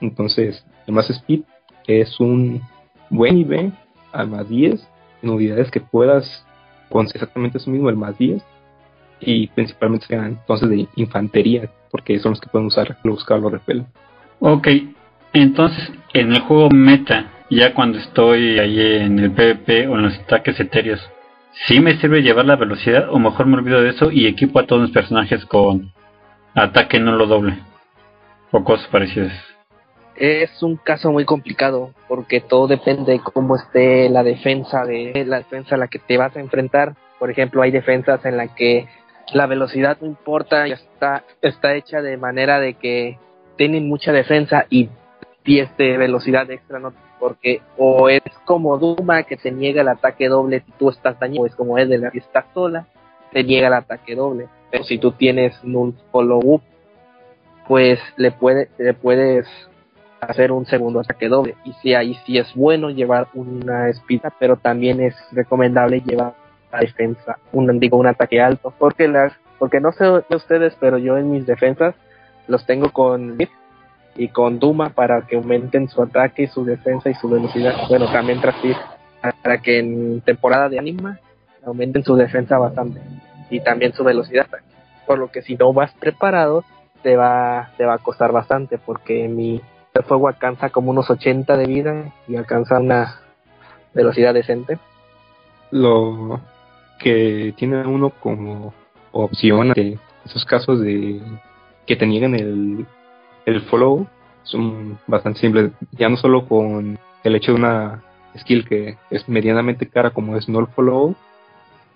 Entonces, 0.00 0.64
el 0.86 0.94
más 0.94 1.10
speed 1.10 1.42
es 1.86 2.18
un 2.20 2.62
buen 3.10 3.38
IB 3.38 3.72
al 4.12 4.28
más 4.28 4.48
10 4.48 4.88
en 5.22 5.30
unidades 5.30 5.70
que 5.70 5.80
puedas 5.80 6.46
con 6.88 7.06
exactamente 7.06 7.58
eso 7.58 7.70
mismo, 7.70 7.90
el 7.90 7.96
más 7.96 8.16
10 8.16 8.42
y 9.20 9.48
principalmente 9.48 10.06
sean 10.06 10.26
entonces 10.26 10.68
de 10.70 10.86
infantería 10.94 11.70
porque 11.90 12.18
son 12.20 12.32
los 12.32 12.40
que 12.40 12.48
pueden 12.48 12.68
usar 12.68 12.96
los 13.02 13.24
o 13.28 13.50
repel. 13.50 13.84
Ok, 14.38 14.68
entonces 15.32 15.90
en 16.14 16.32
el 16.32 16.40
juego 16.42 16.70
meta 16.70 17.32
ya 17.50 17.74
cuando 17.74 17.98
estoy 17.98 18.58
ahí 18.58 18.80
en 18.80 19.18
el 19.18 19.32
PvP 19.32 19.88
o 19.88 19.96
en 19.96 20.02
los 20.02 20.18
ataques 20.18 20.60
etéreos, 20.60 21.00
¿sí 21.66 21.80
me 21.80 21.98
sirve 21.98 22.22
llevar 22.22 22.44
la 22.44 22.56
velocidad 22.56 23.08
o 23.10 23.18
mejor 23.18 23.46
me 23.46 23.56
olvido 23.56 23.80
de 23.82 23.90
eso 23.90 24.12
y 24.12 24.26
equipo 24.26 24.60
a 24.60 24.66
todos 24.66 24.82
los 24.82 24.90
personajes 24.92 25.44
con 25.46 25.92
ataque 26.58 26.98
no 26.98 27.12
lo 27.12 27.26
doble 27.26 27.58
o 28.50 28.64
cosas 28.64 28.86
parecidas? 28.88 29.32
Es 30.16 30.62
un 30.62 30.76
caso 30.76 31.12
muy 31.12 31.24
complicado 31.24 31.92
porque 32.08 32.40
todo 32.40 32.66
depende 32.66 33.12
de 33.12 33.20
cómo 33.20 33.56
esté 33.56 34.08
la 34.08 34.24
defensa 34.24 34.84
de 34.84 35.24
la 35.26 35.38
defensa 35.38 35.76
a 35.76 35.78
la 35.78 35.88
que 35.88 36.00
te 36.00 36.16
vas 36.16 36.34
a 36.36 36.40
enfrentar. 36.40 36.94
Por 37.18 37.30
ejemplo, 37.30 37.62
hay 37.62 37.70
defensas 37.70 38.24
en 38.24 38.36
la 38.36 38.54
que 38.54 38.88
la 39.32 39.46
velocidad 39.46 39.98
no 40.00 40.08
importa, 40.08 40.66
está 40.66 41.24
está 41.42 41.74
hecha 41.74 42.02
de 42.02 42.16
manera 42.16 42.58
de 42.58 42.74
que 42.74 43.18
tienen 43.56 43.88
mucha 43.88 44.12
defensa 44.12 44.66
y 44.70 44.88
10 45.44 45.76
de 45.76 45.96
velocidad 45.96 46.50
extra 46.50 46.78
no 46.78 46.92
porque 47.18 47.62
o 47.76 48.08
es 48.08 48.22
como 48.44 48.78
Duma 48.78 49.22
que 49.24 49.36
te 49.36 49.50
niega 49.50 49.82
el 49.82 49.88
ataque 49.88 50.28
doble 50.28 50.62
si 50.64 50.72
tú 50.72 50.90
estás 50.90 51.18
dañado, 51.18 51.42
o 51.42 51.46
es 51.46 51.54
como 51.54 51.78
Edela 51.78 52.10
que 52.10 52.18
estás 52.18 52.46
sola, 52.54 52.86
te 53.32 53.44
niega 53.44 53.68
el 53.68 53.74
ataque 53.74 54.14
doble. 54.14 54.48
Pero 54.70 54.84
si 54.84 54.98
tú 54.98 55.12
tienes 55.12 55.52
null 55.64 55.94
follow 56.10 56.40
up, 56.44 56.62
pues 57.66 57.98
le, 58.16 58.30
puede, 58.30 58.68
le 58.78 58.94
puedes 58.94 59.46
hacer 60.20 60.52
un 60.52 60.66
segundo 60.66 61.00
ataque 61.00 61.28
doble. 61.28 61.54
Y 61.64 61.72
si 61.74 61.94
ahí 61.94 62.18
sí 62.26 62.38
es 62.38 62.54
bueno 62.54 62.90
llevar 62.90 63.28
una 63.34 63.88
espita, 63.88 64.32
pero 64.38 64.56
también 64.56 65.00
es 65.00 65.14
recomendable 65.32 66.00
llevar 66.00 66.34
defensa, 66.80 67.38
un 67.52 67.80
digo 67.80 67.96
un 67.96 68.06
ataque 68.06 68.40
alto, 68.40 68.74
porque 68.78 69.08
las 69.08 69.32
porque 69.58 69.80
no 69.80 69.90
sé 69.92 70.04
de 70.04 70.36
ustedes, 70.36 70.76
pero 70.78 70.98
yo 70.98 71.18
en 71.18 71.30
mis 71.30 71.46
defensas 71.46 71.94
los 72.46 72.64
tengo 72.64 72.90
con 72.90 73.36
y 74.16 74.28
con 74.28 74.58
Duma 74.58 74.90
para 74.90 75.22
que 75.22 75.36
aumenten 75.36 75.88
su 75.88 76.02
ataque, 76.02 76.46
su 76.48 76.64
defensa 76.64 77.10
y 77.10 77.14
su 77.14 77.28
velocidad. 77.28 77.74
Bueno, 77.88 78.10
también 78.12 78.40
para 78.40 79.58
que 79.58 79.78
en 79.78 80.20
temporada 80.20 80.68
de 80.68 80.78
anima 80.78 81.18
aumenten 81.68 82.04
su 82.04 82.16
defensa 82.16 82.58
bastante 82.58 83.00
y 83.50 83.60
también 83.60 83.92
su 83.92 84.04
velocidad. 84.04 84.46
Por 85.06 85.18
lo 85.18 85.30
que 85.30 85.42
si 85.42 85.56
no 85.56 85.72
vas 85.72 85.92
preparado 85.94 86.64
te 87.02 87.16
va 87.16 87.70
te 87.76 87.84
va 87.84 87.94
a 87.94 87.98
costar 87.98 88.32
bastante 88.32 88.78
porque 88.78 89.28
mi 89.28 89.60
fuego 90.06 90.28
alcanza 90.28 90.70
como 90.70 90.90
unos 90.90 91.10
80 91.10 91.56
de 91.56 91.66
vida 91.66 92.12
y 92.28 92.36
alcanza 92.36 92.78
una 92.78 93.20
velocidad 93.94 94.34
decente. 94.34 94.78
Lo 95.70 96.40
que 96.98 97.54
tiene 97.56 97.86
uno 97.86 98.10
como 98.10 98.72
opción 99.12 99.72
de 99.72 99.98
esos 100.24 100.44
casos 100.44 100.80
de 100.80 101.20
que 101.86 101.96
te 101.96 102.06
niegan 102.06 102.34
el, 102.34 102.86
el 103.46 103.62
follow 103.62 104.06
son 104.42 104.98
bastante 105.06 105.40
simples, 105.40 105.72
ya 105.92 106.08
no 106.08 106.16
solo 106.16 106.46
con 106.46 106.98
el 107.24 107.34
hecho 107.34 107.52
de 107.52 107.58
una 107.58 108.02
skill 108.36 108.66
que 108.66 108.96
es 109.10 109.28
medianamente 109.28 109.88
cara 109.88 110.10
como 110.10 110.36
es 110.36 110.48
no 110.48 110.66
follow, 110.68 111.14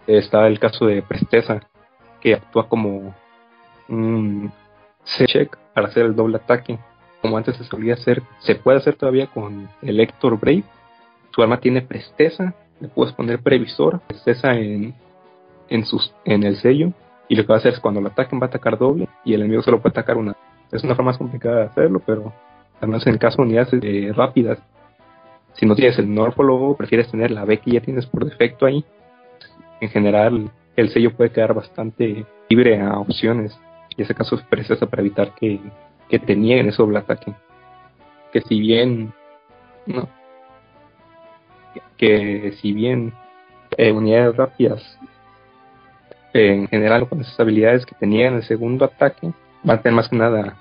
está 0.06 0.47
el 0.47 0.59
caso 0.59 0.87
de 0.87 1.02
Presteza, 1.02 1.61
que 2.21 2.35
actúa 2.35 2.68
como 2.68 3.14
un 3.88 4.52
check 5.04 5.56
para 5.75 5.88
hacer 5.88 6.06
el 6.06 6.14
doble 6.14 6.37
ataque, 6.37 6.78
como 7.21 7.37
antes 7.37 7.56
se 7.56 7.64
solía 7.64 7.94
hacer, 7.94 8.23
se 8.40 8.54
puede 8.54 8.78
hacer 8.78 8.97
todavía 8.97 9.26
con 9.26 9.68
el 9.82 10.00
Héctor 10.00 10.38
Brave, 10.38 10.64
su 11.35 11.42
arma 11.42 11.61
tiene 11.61 11.82
Presteza, 11.82 12.54
le 12.80 12.88
puedes 12.88 13.14
poner 13.14 13.40
previsor, 13.40 14.00
Presteza 14.00 14.54
en, 14.54 14.94
en, 15.68 15.87
sus, 15.87 16.12
en 16.25 16.42
el 16.42 16.56
sello, 16.56 16.92
y 17.28 17.37
lo 17.37 17.44
que 17.44 17.49
va 17.49 17.54
a 17.54 17.59
hacer 17.59 17.73
es 17.73 17.80
cuando 17.80 18.00
lo 18.00 18.09
ataquen 18.09 18.40
va 18.40 18.44
a 18.44 18.49
atacar 18.49 18.76
doble 18.76 19.09
y 19.25 19.35
el 19.35 19.40
enemigo 19.40 19.62
solo 19.62 19.80
puede 19.80 19.92
atacar 19.92 20.16
una. 20.18 20.37
Es 20.71 20.85
una 20.85 20.94
forma 20.94 21.12
más 21.12 21.18
complicada 21.18 21.56
de 21.61 21.64
hacerlo, 21.64 22.02
pero 22.04 22.32
además 22.78 23.06
en 23.06 23.14
el 23.14 23.18
caso 23.18 23.38
de 23.38 23.42
unidades 23.42 23.73
eh, 23.73 24.12
rápidas, 24.14 24.59
si 25.54 25.66
no 25.66 25.75
tienes 25.75 25.99
el 25.99 26.12
Norfolk, 26.12 26.76
prefieres 26.76 27.11
tener 27.11 27.30
la 27.30 27.44
B 27.44 27.59
que 27.59 27.71
ya 27.71 27.80
tienes 27.80 28.06
por 28.06 28.25
defecto 28.25 28.66
ahí. 28.66 28.85
En 29.83 29.89
general, 29.89 30.49
el 30.77 30.91
sello 30.91 31.12
puede 31.17 31.33
quedar 31.33 31.55
bastante 31.55 32.25
libre 32.49 32.81
a 32.81 33.01
opciones. 33.01 33.59
Y 33.97 34.03
ese 34.03 34.15
caso 34.15 34.37
es 34.37 34.43
precioso 34.43 34.89
para 34.89 35.03
evitar 35.03 35.35
que, 35.35 35.59
que 36.09 36.21
te 36.21 36.37
nieguen 36.37 36.69
ese 36.69 36.81
doble 36.81 37.01
ataque. 37.01 37.35
Que 38.33 38.43
si 38.43 38.61
bien, 38.61 39.12
no, 39.87 40.09
que 41.97 42.55
si 42.61 42.73
bien 42.73 43.12
eh, 43.77 43.91
unidades 43.91 44.37
rápidas 44.37 44.99
en 46.33 46.69
general 46.69 47.09
con 47.09 47.21
esas 47.21 47.41
habilidades 47.41 47.85
que 47.85 47.97
tenía 47.97 48.29
en 48.29 48.35
el 48.35 48.45
segundo 48.45 48.85
ataque, 48.85 49.33
va 49.69 49.75
a 49.75 49.83
tener 49.83 49.97
más 49.97 50.09
que 50.09 50.17
nada 50.17 50.57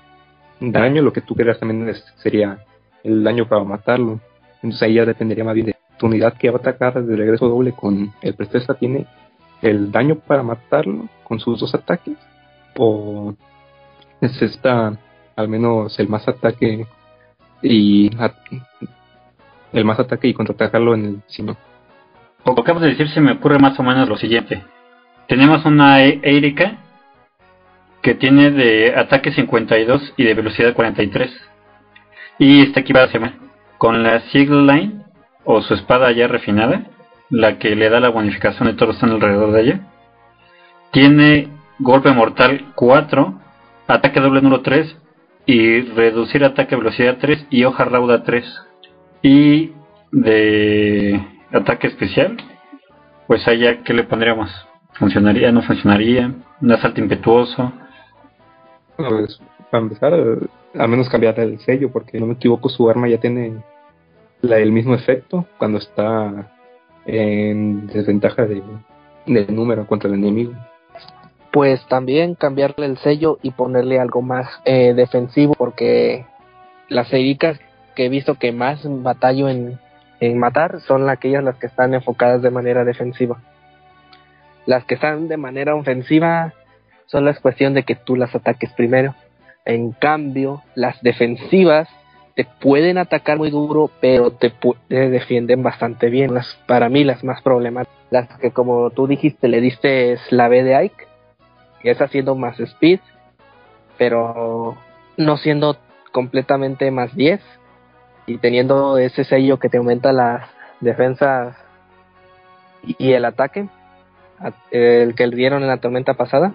daño, 0.58 1.00
lo 1.00 1.12
que 1.12 1.20
tú 1.20 1.36
quieras 1.36 1.60
también 1.60 1.94
sería 2.16 2.58
el 3.04 3.22
daño 3.22 3.48
para 3.48 3.62
matarlo. 3.62 4.18
Entonces 4.56 4.82
ahí 4.82 4.94
ya 4.94 5.04
dependería 5.04 5.44
más 5.44 5.54
bien 5.54 5.66
de 5.66 5.71
tu 6.02 6.08
unidad 6.08 6.34
que 6.34 6.50
va 6.50 6.56
a 6.56 6.60
atacar 6.60 7.00
de 7.00 7.16
regreso 7.16 7.48
doble 7.48 7.70
con 7.70 8.12
el 8.20 8.34
presteza 8.34 8.74
tiene 8.74 9.06
el 9.62 9.92
daño 9.92 10.16
para 10.16 10.42
matarlo 10.42 11.08
con 11.22 11.38
sus 11.38 11.60
dos 11.60 11.72
ataques 11.74 12.16
o 12.76 13.34
necesita 14.20 14.98
al 15.36 15.48
menos 15.48 15.96
el 16.00 16.08
más 16.08 16.26
ataque 16.26 16.84
y 17.62 18.10
el 19.72 19.84
más 19.84 20.00
ataque 20.00 20.26
y 20.26 20.34
contraatacarlo 20.34 20.94
en 20.94 21.04
el 21.04 21.22
sino. 21.28 21.56
Como 22.42 22.60
acabas 22.60 22.82
de 22.82 22.88
decir 22.88 23.08
se 23.10 23.20
me 23.20 23.30
ocurre 23.30 23.60
más 23.60 23.78
o 23.78 23.84
menos 23.84 24.08
lo 24.08 24.16
siguiente 24.16 24.62
tenemos 25.28 25.64
una 25.64 26.04
e- 26.04 26.20
Erika 26.22 26.76
que 28.02 28.14
tiene 28.14 28.50
de 28.50 28.94
ataque 28.94 29.32
52 29.32 30.14
y 30.16 30.24
de 30.24 30.34
velocidad 30.34 30.74
43. 30.74 31.30
Y 32.38 32.62
está 32.62 32.80
equipada 32.80 33.08
con 33.78 34.02
la 34.02 34.20
Sigil 34.30 34.66
Line 34.66 35.01
o 35.44 35.60
su 35.62 35.74
espada 35.74 36.12
ya 36.12 36.28
refinada, 36.28 36.86
la 37.30 37.58
que 37.58 37.74
le 37.74 37.88
da 37.88 38.00
la 38.00 38.10
bonificación 38.10 38.68
de 38.68 38.74
todos 38.74 38.88
los 38.88 38.96
que 38.96 39.06
están 39.06 39.10
alrededor 39.10 39.52
de 39.52 39.60
ella. 39.62 39.80
Tiene 40.92 41.48
golpe 41.78 42.12
mortal 42.12 42.72
4, 42.74 43.40
ataque 43.88 44.20
doble 44.20 44.42
número 44.42 44.62
3 44.62 44.96
y 45.46 45.80
reducir 45.82 46.44
ataque 46.44 46.76
velocidad 46.76 47.18
3 47.20 47.46
y 47.50 47.64
hoja 47.64 47.84
rauda 47.84 48.22
3. 48.22 48.44
Y 49.22 49.72
de 50.10 51.24
ataque 51.52 51.86
especial, 51.86 52.36
pues 53.26 53.46
allá, 53.48 53.82
¿qué 53.82 53.94
le 53.94 54.04
pondríamos? 54.04 54.50
¿Funcionaría? 54.94 55.50
¿No 55.52 55.62
funcionaría? 55.62 56.32
¿Un 56.60 56.72
asalto 56.72 57.00
impetuoso? 57.00 57.72
Pues, 58.96 59.40
para 59.70 59.82
empezar, 59.82 60.12
al 60.12 60.88
menos 60.88 61.08
cambiar 61.08 61.40
el 61.40 61.58
sello, 61.60 61.90
porque 61.90 62.20
no 62.20 62.26
me 62.26 62.34
equivoco, 62.34 62.68
su 62.68 62.88
arma 62.90 63.08
ya 63.08 63.18
tiene 63.18 63.62
la, 64.42 64.58
el 64.58 64.72
mismo 64.72 64.94
efecto 64.94 65.46
cuando 65.58 65.78
está 65.78 66.50
en 67.06 67.86
desventaja 67.86 68.44
de, 68.44 68.62
número 69.48 69.86
contra 69.86 70.08
el 70.08 70.16
enemigo. 70.16 70.52
Pues 71.52 71.84
también 71.86 72.34
cambiarle 72.34 72.86
el 72.86 72.98
sello 72.98 73.38
y 73.42 73.52
ponerle 73.52 73.98
algo 73.98 74.22
más 74.22 74.48
eh, 74.64 74.94
defensivo, 74.94 75.54
porque 75.54 76.26
las 76.88 77.12
ericas 77.12 77.58
que 77.94 78.06
he 78.06 78.08
visto 78.08 78.36
que 78.36 78.52
más 78.52 78.80
batallo 78.84 79.48
en, 79.48 79.78
matar 80.36 80.80
son 80.82 81.10
aquellas 81.10 81.42
las 81.42 81.56
que 81.56 81.66
están 81.66 81.94
enfocadas 81.94 82.42
de 82.42 82.50
manera 82.50 82.84
defensiva. 82.84 83.40
Las 84.66 84.84
que 84.84 84.94
están 84.94 85.26
de 85.26 85.36
manera 85.36 85.74
ofensiva 85.74 86.52
solo 87.06 87.30
es 87.30 87.40
cuestión 87.40 87.74
de 87.74 87.82
que 87.82 87.96
tú 87.96 88.14
las 88.14 88.32
ataques 88.32 88.72
primero. 88.72 89.16
En 89.64 89.90
cambio, 89.90 90.62
las 90.76 91.00
defensivas 91.02 91.88
te 92.34 92.46
pueden 92.60 92.98
atacar 92.98 93.38
muy 93.38 93.50
duro, 93.50 93.90
pero 94.00 94.30
te, 94.32 94.52
defienden 94.88 95.62
bastante 95.62 96.08
bien. 96.08 96.34
Las, 96.34 96.54
para 96.66 96.88
mí, 96.88 97.04
las 97.04 97.22
más 97.24 97.42
problemáticas. 97.42 97.96
Las 98.10 98.28
que, 98.38 98.50
como 98.50 98.90
tú 98.90 99.06
dijiste, 99.06 99.48
le 99.48 99.60
diste 99.60 100.12
es 100.12 100.20
la 100.30 100.48
B 100.48 100.62
de 100.62 100.76
Ike, 100.76 101.06
que 101.80 101.90
es 101.90 102.00
haciendo 102.00 102.34
más 102.34 102.58
speed, 102.60 103.00
pero 103.98 104.76
no 105.16 105.36
siendo 105.36 105.76
completamente 106.10 106.90
más 106.90 107.14
10 107.14 107.40
y 108.26 108.38
teniendo 108.38 108.98
ese 108.98 109.24
sello 109.24 109.58
que 109.58 109.68
te 109.68 109.78
aumenta 109.78 110.12
las 110.12 110.48
defensas 110.80 111.56
y 112.82 113.12
el 113.12 113.24
ataque 113.24 113.68
el 114.70 115.14
que 115.14 115.26
le 115.26 115.36
dieron 115.36 115.62
en 115.62 115.68
la 115.68 115.78
tormenta 115.78 116.14
pasada, 116.14 116.54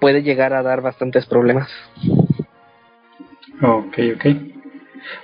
puede 0.00 0.22
llegar 0.22 0.52
a 0.52 0.62
dar 0.62 0.80
bastantes 0.82 1.26
problemas. 1.26 1.68
Ok, 3.66 3.98
ok. 4.16 4.26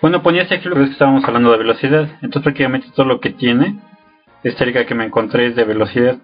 Bueno, 0.00 0.22
ponía 0.22 0.42
ese 0.42 0.54
ejemplo 0.54 0.82
que 0.82 0.90
estábamos 0.90 1.24
hablando 1.24 1.52
de 1.52 1.58
velocidad. 1.58 2.08
Entonces 2.22 2.42
prácticamente 2.42 2.88
todo 2.94 3.04
lo 3.04 3.20
que 3.20 3.30
tiene, 3.30 3.78
esta 4.42 4.64
liga 4.64 4.86
que 4.86 4.94
me 4.94 5.04
encontré 5.04 5.48
es 5.48 5.56
de 5.56 5.64
velocidad. 5.64 6.16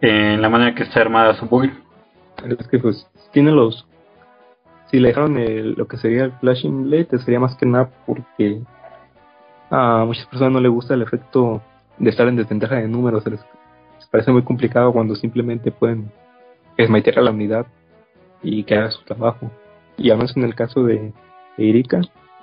En 0.00 0.40
la 0.40 0.48
manera 0.48 0.74
que 0.74 0.84
está 0.84 1.00
armada 1.00 1.34
su 1.34 1.46
build. 1.46 1.72
Es 2.58 2.68
que 2.68 2.78
pues 2.78 3.06
tiene 3.32 3.50
los... 3.50 3.86
Si 4.90 4.98
le 4.98 5.08
dejaron 5.08 5.36
lo 5.76 5.86
que 5.86 5.98
sería 5.98 6.24
el 6.24 6.32
Flashing 6.32 6.84
Blade, 6.84 7.18
sería 7.18 7.40
más 7.40 7.56
que 7.56 7.66
nada 7.66 7.90
porque 8.06 8.62
a 9.70 10.04
muchas 10.06 10.24
personas 10.26 10.54
no 10.54 10.60
le 10.60 10.68
gusta 10.68 10.94
el 10.94 11.02
efecto 11.02 11.60
de 11.98 12.08
estar 12.08 12.26
en 12.26 12.36
desventaja 12.36 12.76
de 12.76 12.88
números. 12.88 13.26
Les 13.26 14.06
parece 14.10 14.32
muy 14.32 14.44
complicado 14.44 14.92
cuando 14.94 15.14
simplemente 15.14 15.70
pueden 15.70 16.10
esmaitear 16.78 17.18
a 17.18 17.22
la 17.22 17.32
unidad 17.32 17.66
y 18.42 18.64
que 18.64 18.76
haga 18.76 18.90
su 18.90 19.02
trabajo. 19.02 19.50
Y 19.98 20.10
además 20.10 20.36
en 20.36 20.44
el 20.44 20.54
caso 20.54 20.84
de, 20.84 21.12
Erika, 21.58 22.00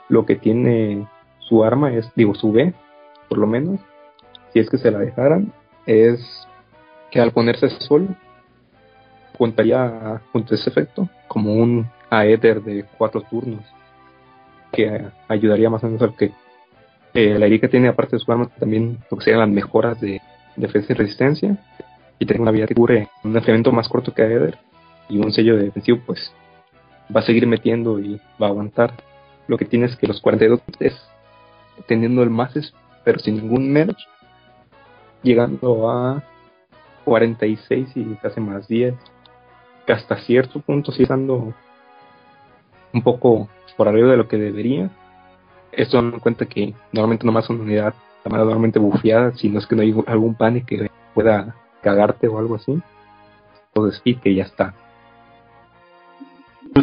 lo 0.10 0.26
que 0.26 0.36
tiene 0.36 1.08
su 1.40 1.64
arma 1.64 1.94
es, 1.94 2.12
digo, 2.16 2.36
su 2.36 2.52
B, 2.52 2.74
por 3.30 3.38
lo 3.38 3.48
menos, 3.48 3.80
si 4.52 4.60
es 4.60 4.70
que 4.70 4.78
se 4.78 4.92
la 4.92 5.00
dejaran, 5.00 5.54
es 5.86 6.48
que 7.12 7.22
al 7.22 7.32
ponerse 7.32 7.70
solo, 7.70 8.08
contaría 9.38 10.22
junto 10.32 10.56
ese 10.56 10.70
efecto 10.70 11.10
como 11.28 11.54
un 11.56 11.88
Aether 12.10 12.62
de 12.62 12.86
cuatro 12.98 13.22
turnos, 13.22 13.64
que 14.72 15.08
ayudaría 15.28 15.70
más 15.70 15.84
o 15.84 15.88
menos 15.88 16.02
al 16.02 16.16
que 16.16 16.32
eh, 17.14 17.40
la 17.40 17.46
Erika 17.46 17.70
tiene, 17.70 17.88
aparte 17.88 18.18
de 18.18 18.20
su 18.20 18.32
arma, 18.32 18.50
también 18.60 19.00
lo 19.10 19.18
que 19.18 19.24
serían 19.24 19.40
las 19.40 19.50
mejoras 19.50 20.00
de 20.02 20.22
defensa 20.58 20.92
y 20.92 20.96
resistencia 20.96 21.58
y 22.20 22.26
tener 22.26 22.42
una 22.42 22.52
vida 22.52 22.68
que 22.68 22.76
cubre 22.76 23.08
un 23.24 23.36
enfriamiento 23.36 23.72
más 23.72 23.88
corto 23.88 24.14
que 24.14 24.24
Eder 24.24 24.58
y 25.10 25.18
un 25.18 25.32
sello 25.32 25.58
defensivo 25.58 26.00
pues 26.06 26.32
va 27.14 27.22
a 27.22 27.26
seguir 27.26 27.48
metiendo 27.48 28.00
y 28.00 28.20
va 28.42 28.48
a 28.48 28.50
aguantar 28.50 28.94
lo 29.48 29.58
que 29.58 29.66
tienes 29.66 29.96
que 29.96 30.08
los 30.08 30.22
42 30.22 30.62
es 30.80 30.96
teniendo 31.88 32.24
el 32.24 32.30
más 32.30 32.54
pero 33.04 33.20
sin 33.20 33.36
ningún 33.36 33.72
merge 33.72 34.04
llegando 35.22 35.90
a 35.90 36.24
46 37.04 37.90
y 37.96 38.16
casi 38.16 38.40
más 38.40 38.68
10 38.68 38.96
que 39.86 39.94
hasta 39.94 40.18
cierto 40.18 40.60
punto 40.62 40.92
sigue 40.92 41.04
estando 41.04 41.54
un 42.94 43.02
poco 43.02 43.50
por 43.78 43.88
arriba 43.88 44.12
de 44.12 44.18
lo 44.18 44.28
que 44.28 44.38
debería 44.38 44.90
esto 45.72 46.00
en 46.00 46.20
cuenta 46.20 46.46
que 46.46 46.74
normalmente 46.92 47.26
nomás 47.26 47.50
una 47.50 47.64
unidad 47.64 47.94
normalmente 48.30 48.80
bufeada, 48.80 49.36
si 49.36 49.50
no 49.50 49.60
es 49.60 49.68
que 49.68 49.76
no 49.76 49.82
hay 49.82 49.96
algún 50.08 50.36
pane 50.36 50.64
que 50.66 50.90
pueda 51.14 51.56
cagarte 51.82 52.28
o 52.28 52.40
algo 52.40 52.56
así. 52.56 52.82
O 53.74 53.88
speed 53.88 54.20
que 54.20 54.34
ya 54.34 54.44
está. 54.44 54.74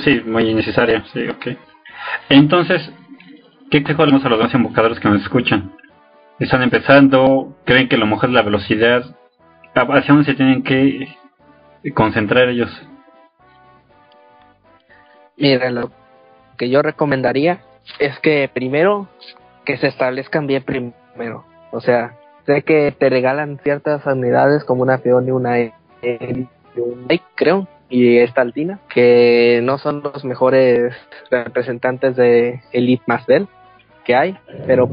Sí, 0.00 0.22
muy 0.24 0.48
innecesaria, 0.48 1.04
sí, 1.12 1.28
ok. 1.28 1.48
Entonces, 2.30 2.90
¿qué 3.70 3.82
consejo 3.82 4.26
a 4.26 4.30
los 4.30 4.38
demás 4.38 4.54
invocadores 4.54 4.98
que 4.98 5.08
nos 5.08 5.22
escuchan? 5.22 5.72
Están 6.38 6.62
empezando, 6.62 7.56
creen 7.64 7.88
que 7.88 7.98
lo 7.98 8.06
mejor 8.06 8.30
es 8.30 8.34
la 8.34 8.42
velocidad, 8.42 9.04
¿hacia 9.74 10.14
dónde 10.14 10.24
se 10.24 10.34
tienen 10.34 10.62
que 10.62 11.08
concentrar 11.94 12.48
ellos? 12.48 12.70
Mira, 15.36 15.70
lo 15.70 15.90
que 16.56 16.70
yo 16.70 16.82
recomendaría 16.82 17.60
es 17.98 18.18
que 18.20 18.50
primero 18.52 19.08
que 19.64 19.76
se 19.76 19.88
establezcan 19.88 20.46
bien 20.46 20.62
primero. 20.62 21.44
O 21.70 21.80
sea, 21.80 22.16
sé 22.46 22.62
que 22.62 22.92
te 22.92 23.08
regalan 23.10 23.60
ciertas 23.62 24.04
unidades 24.06 24.64
como 24.64 24.82
una 24.82 24.98
peón 24.98 25.28
y 25.28 25.30
una 25.30 25.58
e, 25.58 25.72
un 26.76 27.06
creo, 27.34 27.68
y 27.92 28.16
esta 28.16 28.40
altina, 28.40 28.80
que 28.88 29.60
no 29.62 29.76
son 29.76 30.02
los 30.02 30.24
mejores 30.24 30.94
representantes 31.30 32.16
de 32.16 32.62
Elite 32.72 33.02
Master 33.06 33.46
que 34.02 34.16
hay, 34.16 34.38
pero 34.66 34.88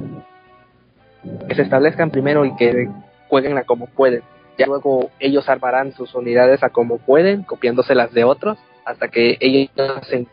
que 1.47 1.55
se 1.55 1.61
establezcan 1.61 2.11
primero 2.11 2.43
y 2.43 2.53
que 2.57 2.89
jueguen 3.29 3.57
a 3.57 3.63
como 3.63 3.87
pueden. 3.87 4.21
Ya 4.57 4.67
luego 4.67 5.11
ellos 5.17 5.47
armarán 5.47 5.93
sus 5.93 6.13
unidades 6.13 6.61
a 6.61 6.71
como 6.71 6.97
pueden, 6.97 7.43
copiándoselas 7.43 8.11
de 8.11 8.25
otros, 8.25 8.57
hasta 8.83 9.07
que 9.07 9.37
ellos 9.39 9.69
se 10.03 10.27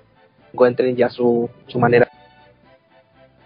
encuentren 0.52 0.96
ya 0.96 1.08
su, 1.08 1.48
su 1.68 1.78
manera. 1.78 2.08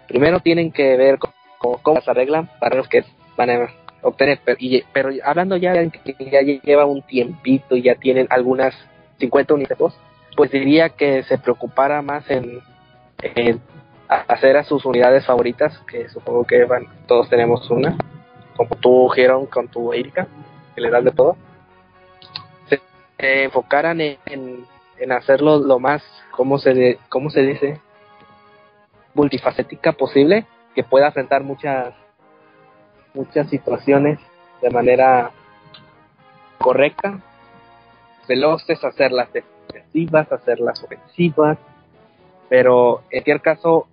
Primero 0.07 0.39
tienen 0.39 0.71
que 0.71 0.97
ver 0.97 1.19
cómo, 1.19 1.77
cómo, 1.83 2.01
se 2.01 2.09
arreglan 2.09 2.49
para 2.59 2.75
los 2.75 2.87
que 2.87 3.05
van 3.37 3.51
a 3.51 3.69
obtener, 4.01 4.39
pero, 4.43 4.57
pero 4.91 5.11
hablando 5.23 5.57
ya 5.57 5.73
que 5.91 6.15
ya 6.31 6.41
lleva 6.41 6.87
un 6.87 7.03
tiempito 7.03 7.75
y 7.75 7.83
ya 7.83 7.93
tienen 7.93 8.25
algunas 8.31 8.73
50 9.21 9.53
unidades, 9.53 9.93
pues 10.35 10.51
diría 10.51 10.89
que 10.89 11.23
se 11.23 11.37
preocupara 11.37 12.01
más 12.01 12.29
en, 12.29 12.59
en 13.21 13.61
hacer 14.07 14.57
a 14.57 14.63
sus 14.63 14.83
unidades 14.85 15.25
favoritas, 15.25 15.77
que 15.87 16.09
supongo 16.09 16.43
que 16.45 16.67
todos 17.07 17.29
tenemos 17.29 17.69
una, 17.69 17.97
como 18.57 18.75
tú, 18.75 19.07
Geron, 19.09 19.45
con 19.45 19.69
tu 19.69 19.93
Erika, 19.93 20.27
que 20.75 20.81
le 20.81 20.89
de 21.01 21.11
todo, 21.11 21.37
se, 22.67 22.81
enfocaran 23.17 24.01
en, 24.01 24.17
en, 24.25 25.11
hacerlo 25.11 25.59
lo 25.59 25.79
más, 25.79 26.03
¿cómo 26.31 26.57
se, 26.57 26.99
cómo 27.09 27.29
se 27.29 27.41
dice? 27.41 27.79
multifacética 29.13 29.91
posible, 29.91 30.45
que 30.73 30.83
pueda 30.83 31.07
enfrentar 31.07 31.43
muchas, 31.43 31.93
muchas 33.13 33.49
situaciones 33.49 34.19
de 34.61 34.69
manera 34.69 35.31
correcta, 36.57 37.19
veloces, 38.31 38.81
hacerlas 38.83 39.27
defensivas, 39.33 40.31
hacerlas 40.31 40.81
ofensivas, 40.83 41.57
pero 42.47 43.01
en 43.09 43.23
cualquier 43.23 43.41
caso 43.41 43.87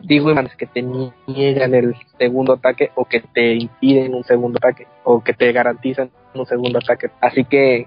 digo 0.00 0.30
que 0.58 0.66
te 0.66 0.82
niegan 1.26 1.74
el 1.74 1.94
segundo 2.18 2.54
ataque 2.54 2.90
o 2.94 3.04
que 3.04 3.20
te 3.20 3.54
impiden 3.54 4.14
un 4.14 4.24
segundo 4.24 4.58
ataque 4.58 4.86
o 5.04 5.22
que 5.22 5.34
te 5.34 5.52
garantizan 5.52 6.10
un 6.34 6.46
segundo 6.46 6.78
ataque. 6.78 7.10
Así 7.20 7.44
que 7.44 7.86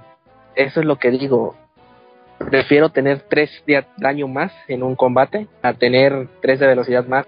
eso 0.55 0.79
es 0.79 0.85
lo 0.85 0.97
que 0.97 1.11
digo. 1.11 1.55
Prefiero 2.37 2.89
tener 2.89 3.21
3 3.29 3.63
de 3.67 3.85
daño 3.97 4.27
más 4.27 4.51
en 4.67 4.83
un 4.83 4.95
combate 4.95 5.47
a 5.61 5.73
tener 5.73 6.27
3 6.41 6.59
de 6.59 6.67
velocidad 6.67 7.05
más. 7.05 7.25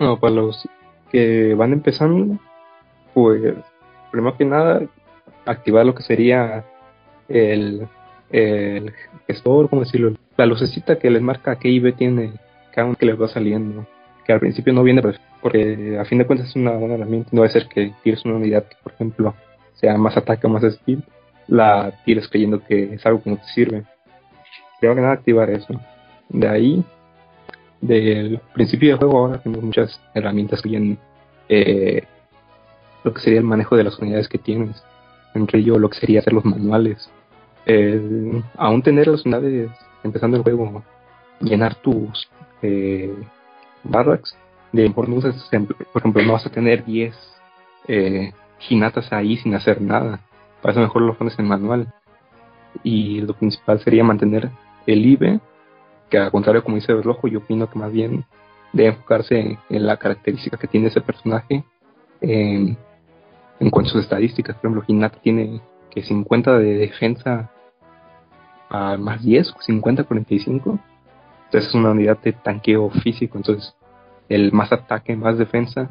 No, 0.00 0.18
para 0.18 0.34
los 0.34 0.68
que 1.10 1.54
van 1.54 1.72
empezando, 1.72 2.38
pues 3.12 3.54
primero 4.10 4.36
que 4.36 4.44
nada, 4.44 4.82
activar 5.46 5.86
lo 5.86 5.94
que 5.94 6.02
sería 6.02 6.64
el, 7.28 7.86
el 8.30 8.92
gestor, 9.26 9.68
¿cómo 9.68 9.82
decirlo? 9.82 10.14
La 10.36 10.46
lucecita 10.46 10.98
que 10.98 11.10
les 11.10 11.22
marca 11.22 11.56
qué 11.56 11.68
IV 11.68 11.92
tiene 11.94 12.32
cada 12.72 12.88
uno 12.88 12.96
que 12.96 13.06
les 13.06 13.20
va 13.20 13.28
saliendo. 13.28 13.86
Que 14.26 14.32
al 14.32 14.40
principio 14.40 14.72
no 14.72 14.82
viene, 14.82 15.02
pues, 15.02 15.20
porque 15.42 15.98
a 16.00 16.04
fin 16.04 16.18
de 16.18 16.26
cuentas 16.26 16.48
es 16.48 16.56
una 16.56 16.72
buena 16.72 16.94
herramienta. 16.94 17.30
No 17.32 17.42
va 17.42 17.46
a 17.46 17.50
ser 17.50 17.68
que 17.68 17.92
tires 18.02 18.24
una 18.24 18.36
unidad 18.36 18.64
que, 18.64 18.76
por 18.82 18.92
ejemplo, 18.92 19.34
sea 19.74 19.96
más 19.98 20.16
ataque 20.16 20.46
o 20.46 20.50
más 20.50 20.64
speed, 20.64 21.00
la 21.46 21.92
tires 22.04 22.28
creyendo 22.28 22.64
que 22.64 22.94
es 22.94 23.06
algo 23.06 23.22
que 23.22 23.30
no 23.30 23.36
te 23.36 23.44
sirve. 23.54 23.84
Creo 24.80 24.94
que 24.94 25.00
nada 25.00 25.12
activar 25.12 25.50
eso. 25.50 25.78
De 26.28 26.48
ahí, 26.48 26.84
del 27.80 28.40
principio 28.54 28.90
del 28.90 28.98
juego, 28.98 29.18
ahora 29.18 29.38
tenemos 29.38 29.64
muchas 29.64 30.00
herramientas 30.14 30.62
que 30.62 30.70
vienen 30.70 30.98
eh, 31.48 32.04
lo 33.04 33.12
que 33.12 33.20
sería 33.20 33.38
el 33.38 33.44
manejo 33.44 33.76
de 33.76 33.84
las 33.84 33.98
unidades 33.98 34.28
que 34.28 34.38
tienes. 34.38 34.82
Entre 35.34 35.58
ello, 35.58 35.78
lo 35.78 35.90
que 35.90 35.98
sería 35.98 36.20
hacer 36.20 36.32
los 36.32 36.44
manuales. 36.44 37.10
aún 38.56 38.82
tener 38.82 39.08
las 39.08 39.24
unidades 39.24 39.70
empezando 40.02 40.36
el 40.36 40.42
juego, 40.42 40.82
llenar 41.40 41.74
tus 41.76 42.28
eh, 42.62 43.14
barracks 43.82 44.36
de 44.72 44.90
por 44.90 45.08
ejemplo, 45.08 46.22
no 46.22 46.32
vas 46.32 46.46
a 46.46 46.50
tener 46.50 46.84
10 46.84 47.14
eh, 47.86 48.32
ginatas 48.58 49.12
ahí 49.12 49.36
sin 49.36 49.54
hacer 49.54 49.80
nada. 49.80 50.20
Para 50.60 50.72
eso 50.72 50.80
mejor 50.80 51.02
lo 51.02 51.16
pones 51.16 51.38
en 51.38 51.46
manual. 51.46 51.92
Y 52.82 53.20
lo 53.20 53.34
principal 53.34 53.78
sería 53.80 54.02
mantener 54.02 54.50
el 54.86 55.06
IB, 55.06 55.38
que 56.10 56.18
al 56.18 56.32
contrario, 56.32 56.64
como 56.64 56.76
dice 56.76 56.90
el 56.90 57.02
yo 57.02 57.38
opino 57.38 57.70
que 57.70 57.78
más 57.78 57.92
bien 57.92 58.24
debe 58.72 58.88
enfocarse 58.90 59.58
en 59.68 59.86
la 59.86 59.96
característica 59.96 60.56
que 60.56 60.66
tiene 60.66 60.88
ese 60.88 61.00
personaje 61.00 61.64
en 63.60 63.70
cuanto 63.70 63.90
a 63.90 63.92
sus 63.92 64.02
estadísticas. 64.02 64.56
Por 64.56 64.70
ejemplo, 64.70 64.84
Hinata 64.86 65.18
tiene 65.20 65.60
que 65.90 66.02
50 66.02 66.58
de 66.58 66.74
defensa 66.74 67.50
a 68.68 68.96
más 68.96 69.22
10, 69.22 69.54
50, 69.60 70.04
45 70.04 70.78
entonces 71.54 71.68
es 71.68 71.74
una 71.76 71.92
unidad 71.92 72.18
de 72.18 72.32
tanqueo 72.32 72.90
físico, 72.90 73.38
entonces 73.38 73.76
el 74.28 74.50
más 74.50 74.72
ataque, 74.72 75.14
más 75.14 75.38
defensa 75.38 75.88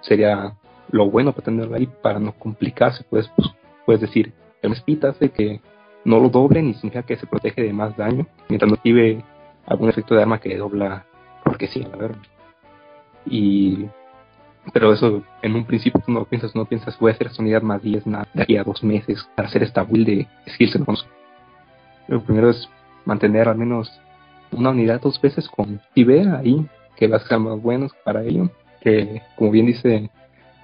sería 0.00 0.54
lo 0.90 1.10
bueno 1.10 1.32
para 1.32 1.46
tenerlo 1.46 1.74
ahí 1.74 1.88
para 2.02 2.20
no 2.20 2.30
complicarse, 2.30 3.04
pues, 3.10 3.28
pues 3.34 3.48
puedes 3.84 4.00
decir, 4.00 4.32
el 4.62 4.74
speed 4.74 5.04
hace 5.06 5.30
que 5.30 5.60
no 6.04 6.20
lo 6.20 6.28
doble 6.28 6.62
ni 6.62 6.74
significa 6.74 7.02
que 7.02 7.16
se 7.16 7.26
protege 7.26 7.62
de 7.62 7.72
más 7.72 7.96
daño, 7.96 8.28
mientras 8.48 8.70
no 8.70 8.76
tiene 8.76 9.24
algún 9.66 9.88
efecto 9.88 10.14
de 10.14 10.22
arma 10.22 10.38
que 10.38 10.56
dobla 10.56 11.04
porque 11.42 11.66
sí, 11.66 11.80
la 11.80 11.96
verdad. 11.96 12.22
Y 13.24 13.86
pero 14.72 14.92
eso 14.92 15.22
en 15.42 15.54
un 15.54 15.64
principio 15.64 16.02
tú 16.04 16.12
no 16.12 16.24
piensas, 16.24 16.54
no 16.54 16.64
piensas 16.64 16.98
voy 16.98 17.10
a 17.10 17.14
hacer 17.14 17.28
esta 17.28 17.42
unidad 17.42 17.62
más 17.62 17.82
10 17.82 18.06
nada, 18.06 18.28
de 18.34 18.42
aquí 18.42 18.56
a 18.56 18.64
dos 18.64 18.82
meses 18.82 19.26
para 19.34 19.48
hacer 19.48 19.62
esta 19.62 19.82
build 19.82 20.06
de 20.06 20.28
skills. 20.48 21.06
Lo 22.08 22.22
primero 22.22 22.50
es 22.50 22.68
mantener 23.04 23.48
al 23.48 23.56
menos 23.56 23.90
una 24.52 24.70
unidad 24.70 25.00
dos 25.00 25.20
veces 25.20 25.48
con 25.48 25.80
IB 25.94 26.34
ahí, 26.34 26.66
que 26.96 27.08
va 27.08 27.16
a 27.16 27.20
ser 27.20 27.38
más 27.38 27.60
buenos 27.60 27.92
para 28.04 28.22
ello. 28.22 28.50
Que, 28.80 29.22
como 29.36 29.50
bien 29.50 29.66
dice 29.66 30.10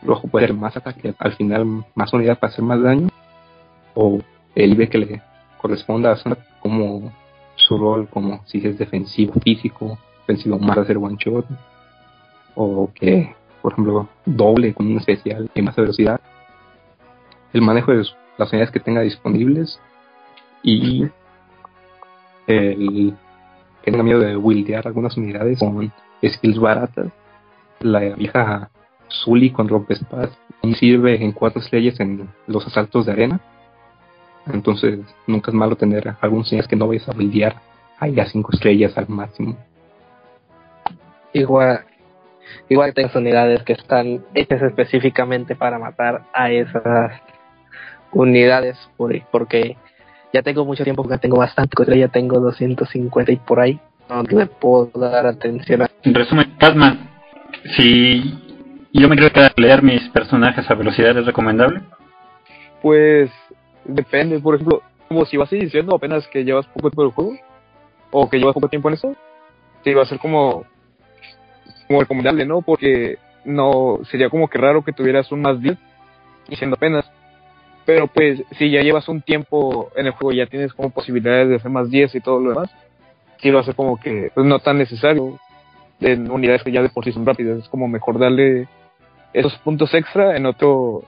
Rojo, 0.02 0.28
puede 0.28 0.46
ser 0.46 0.56
más 0.56 0.76
ataque, 0.76 1.14
al 1.18 1.32
final 1.34 1.84
más 1.94 2.12
unidad 2.12 2.38
para 2.38 2.52
hacer 2.52 2.64
más 2.64 2.82
daño. 2.82 3.08
O 3.94 4.20
el 4.54 4.72
IB 4.72 4.88
que 4.88 4.98
le 4.98 5.22
corresponda 5.60 6.12
a 6.12 6.36
como 6.60 7.12
su 7.56 7.78
rol, 7.78 8.08
como 8.08 8.42
si 8.46 8.58
es 8.66 8.78
defensivo 8.78 9.34
físico, 9.40 9.98
defensivo 10.20 10.58
más 10.58 10.78
hacer 10.78 10.98
one 10.98 11.16
shot. 11.18 11.46
O 12.54 12.90
que, 12.94 13.34
por 13.62 13.72
ejemplo, 13.72 14.08
doble 14.26 14.74
con 14.74 14.86
un 14.86 14.98
especial 14.98 15.50
en 15.54 15.64
más 15.64 15.76
velocidad. 15.76 16.20
El 17.52 17.62
manejo 17.62 17.92
de 17.92 18.04
las 18.38 18.52
unidades 18.52 18.72
que 18.72 18.80
tenga 18.80 19.00
disponibles 19.02 19.80
y 20.62 21.04
el 22.46 23.14
que 23.82 23.90
tenga 23.90 24.02
miedo 24.02 24.20
de 24.20 24.36
wildear 24.36 24.86
algunas 24.86 25.16
unidades 25.16 25.58
con 25.58 25.92
skills 26.22 26.58
baratas. 26.58 27.12
La 27.80 28.00
vieja 28.00 28.70
Zully 29.08 29.50
con 29.50 29.68
rompespas 29.68 30.30
sirve 30.74 31.22
en 31.22 31.32
cuatro 31.32 31.60
estrellas 31.60 31.98
en 32.00 32.28
los 32.46 32.66
asaltos 32.66 33.06
de 33.06 33.12
arena. 33.12 33.40
Entonces 34.46 35.00
nunca 35.26 35.50
es 35.50 35.54
malo 35.54 35.76
tener 35.76 36.16
algunas 36.20 36.50
unidades 36.50 36.68
que 36.68 36.76
no 36.76 36.88
vayas 36.88 37.08
a 37.08 37.12
wildear 37.12 37.60
ahí 37.98 38.18
a 38.18 38.26
cinco 38.26 38.50
estrellas 38.52 38.96
al 38.96 39.08
máximo. 39.08 39.56
Igual, 41.32 41.84
igual 42.68 42.94
tengo 42.94 43.10
unidades 43.14 43.62
que 43.62 43.74
están 43.74 44.24
hechas 44.34 44.62
específicamente 44.62 45.56
para 45.56 45.78
matar 45.78 46.24
a 46.32 46.50
esas 46.50 47.20
unidades 48.12 48.78
porque 49.30 49.76
ya 50.32 50.42
tengo 50.42 50.64
mucho 50.64 50.84
tiempo 50.84 51.06
que 51.06 51.18
tengo 51.18 51.36
bastante 51.36 51.98
ya 51.98 52.08
tengo 52.08 52.40
250 52.40 53.32
y 53.32 53.36
por 53.36 53.60
ahí. 53.60 53.80
No 54.08 54.22
me 54.22 54.46
puedo 54.46 54.90
dar 54.94 55.26
atención 55.26 55.82
a... 55.82 55.90
En 56.02 56.14
resumen, 56.14 56.54
Catman, 56.58 57.08
si 57.76 58.42
yo 58.92 59.08
me 59.08 59.16
creo 59.16 59.30
que 59.30 59.48
leer 59.56 59.82
mis 59.82 60.06
personajes 60.10 60.70
a 60.70 60.74
velocidad 60.74 61.16
es 61.16 61.26
recomendable. 61.26 61.80
Pues 62.82 63.30
depende, 63.84 64.38
por 64.40 64.54
ejemplo, 64.54 64.82
como 65.08 65.24
si 65.24 65.36
vas 65.36 65.50
diciendo 65.50 65.94
apenas 65.94 66.26
que 66.28 66.44
llevas 66.44 66.66
poco 66.66 66.90
tiempo 66.90 67.02
en 67.02 67.08
el 67.08 67.14
juego, 67.14 67.32
o 68.10 68.28
que 68.28 68.38
llevas 68.38 68.54
poco 68.54 68.68
tiempo 68.68 68.88
en 68.88 68.94
eso, 68.94 69.16
sí 69.84 69.94
va 69.94 70.02
a 70.02 70.06
ser 70.06 70.18
como, 70.18 70.64
recomendable, 72.00 72.46
¿no? 72.46 72.62
Porque 72.62 73.18
no 73.44 74.00
sería 74.10 74.30
como 74.30 74.48
que 74.48 74.58
raro 74.58 74.84
que 74.84 74.92
tuvieras 74.92 75.30
un 75.32 75.42
más 75.42 75.60
10 75.60 75.76
y 76.48 76.56
siendo 76.56 76.76
apenas 76.76 77.10
Pero 77.84 78.06
pues 78.06 78.42
si 78.58 78.70
ya 78.70 78.82
llevas 78.82 79.08
un 79.08 79.22
tiempo 79.22 79.90
en 79.96 80.06
el 80.06 80.12
juego, 80.12 80.32
ya 80.32 80.46
tienes 80.46 80.72
como 80.72 80.90
posibilidades 80.90 81.48
de 81.48 81.56
hacer 81.56 81.70
más 81.70 81.90
10 81.90 82.14
y 82.14 82.20
todo 82.20 82.38
lo 82.38 82.50
demás, 82.50 82.70
sí 83.38 83.50
a 83.50 83.62
ser 83.64 83.74
como 83.74 83.98
que 83.98 84.30
pues, 84.34 84.46
no 84.46 84.60
tan 84.60 84.78
necesario 84.78 85.38
en 86.00 86.30
unidades 86.30 86.62
que 86.62 86.72
ya 86.72 86.82
de 86.82 86.88
por 86.88 87.04
sí 87.04 87.12
son 87.12 87.26
rápidas. 87.26 87.58
Es 87.58 87.68
como 87.68 87.88
mejor 87.88 88.18
darle 88.18 88.68
esos 89.32 89.56
puntos 89.58 89.92
extra 89.94 90.36
en 90.36 90.46
otro 90.46 91.02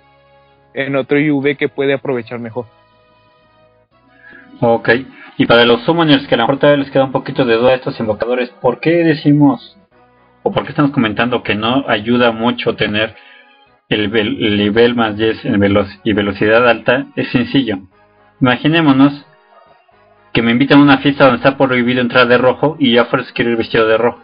en 0.74 0.96
otro 0.96 1.18
IV 1.18 1.56
que 1.56 1.68
puede 1.68 1.94
aprovechar 1.94 2.40
mejor. 2.40 2.66
Ok, 4.60 4.88
y 5.36 5.46
para 5.46 5.64
los 5.64 5.82
summoners 5.82 6.26
que 6.26 6.34
a 6.34 6.38
lo 6.38 6.44
mejor 6.44 6.58
todavía 6.58 6.82
les 6.82 6.92
queda 6.92 7.04
un 7.04 7.12
poquito 7.12 7.44
de 7.44 7.54
duda 7.54 7.70
a 7.70 7.74
estos 7.74 7.98
invocadores, 8.00 8.50
¿por 8.60 8.80
qué 8.80 8.90
decimos 8.90 9.76
o 10.44 10.52
por 10.52 10.62
qué 10.62 10.70
estamos 10.70 10.92
comentando 10.92 11.42
que 11.42 11.56
no 11.56 11.84
ayuda 11.88 12.30
mucho 12.30 12.76
tener 12.76 13.16
el, 13.88 14.10
nivel 14.56 14.94
más 14.94 15.16
10 15.16 15.46
en 15.46 15.58
veloz 15.58 15.88
y 16.04 16.12
velocidad 16.12 16.68
alta? 16.68 17.06
Es 17.16 17.28
sencillo. 17.30 17.78
Imaginémonos 18.40 19.26
que 20.32 20.42
me 20.42 20.52
invitan 20.52 20.80
a 20.80 20.82
una 20.82 20.98
fiesta 20.98 21.24
donde 21.24 21.38
está 21.38 21.56
prohibido 21.56 22.00
entrar 22.00 22.28
de 22.28 22.38
rojo 22.38 22.76
y 22.78 22.92
ya 22.92 23.06
fuerza 23.06 23.32
quiero 23.34 23.52
ir 23.52 23.56
vestido 23.56 23.88
de 23.88 23.96
rojo. 23.96 24.22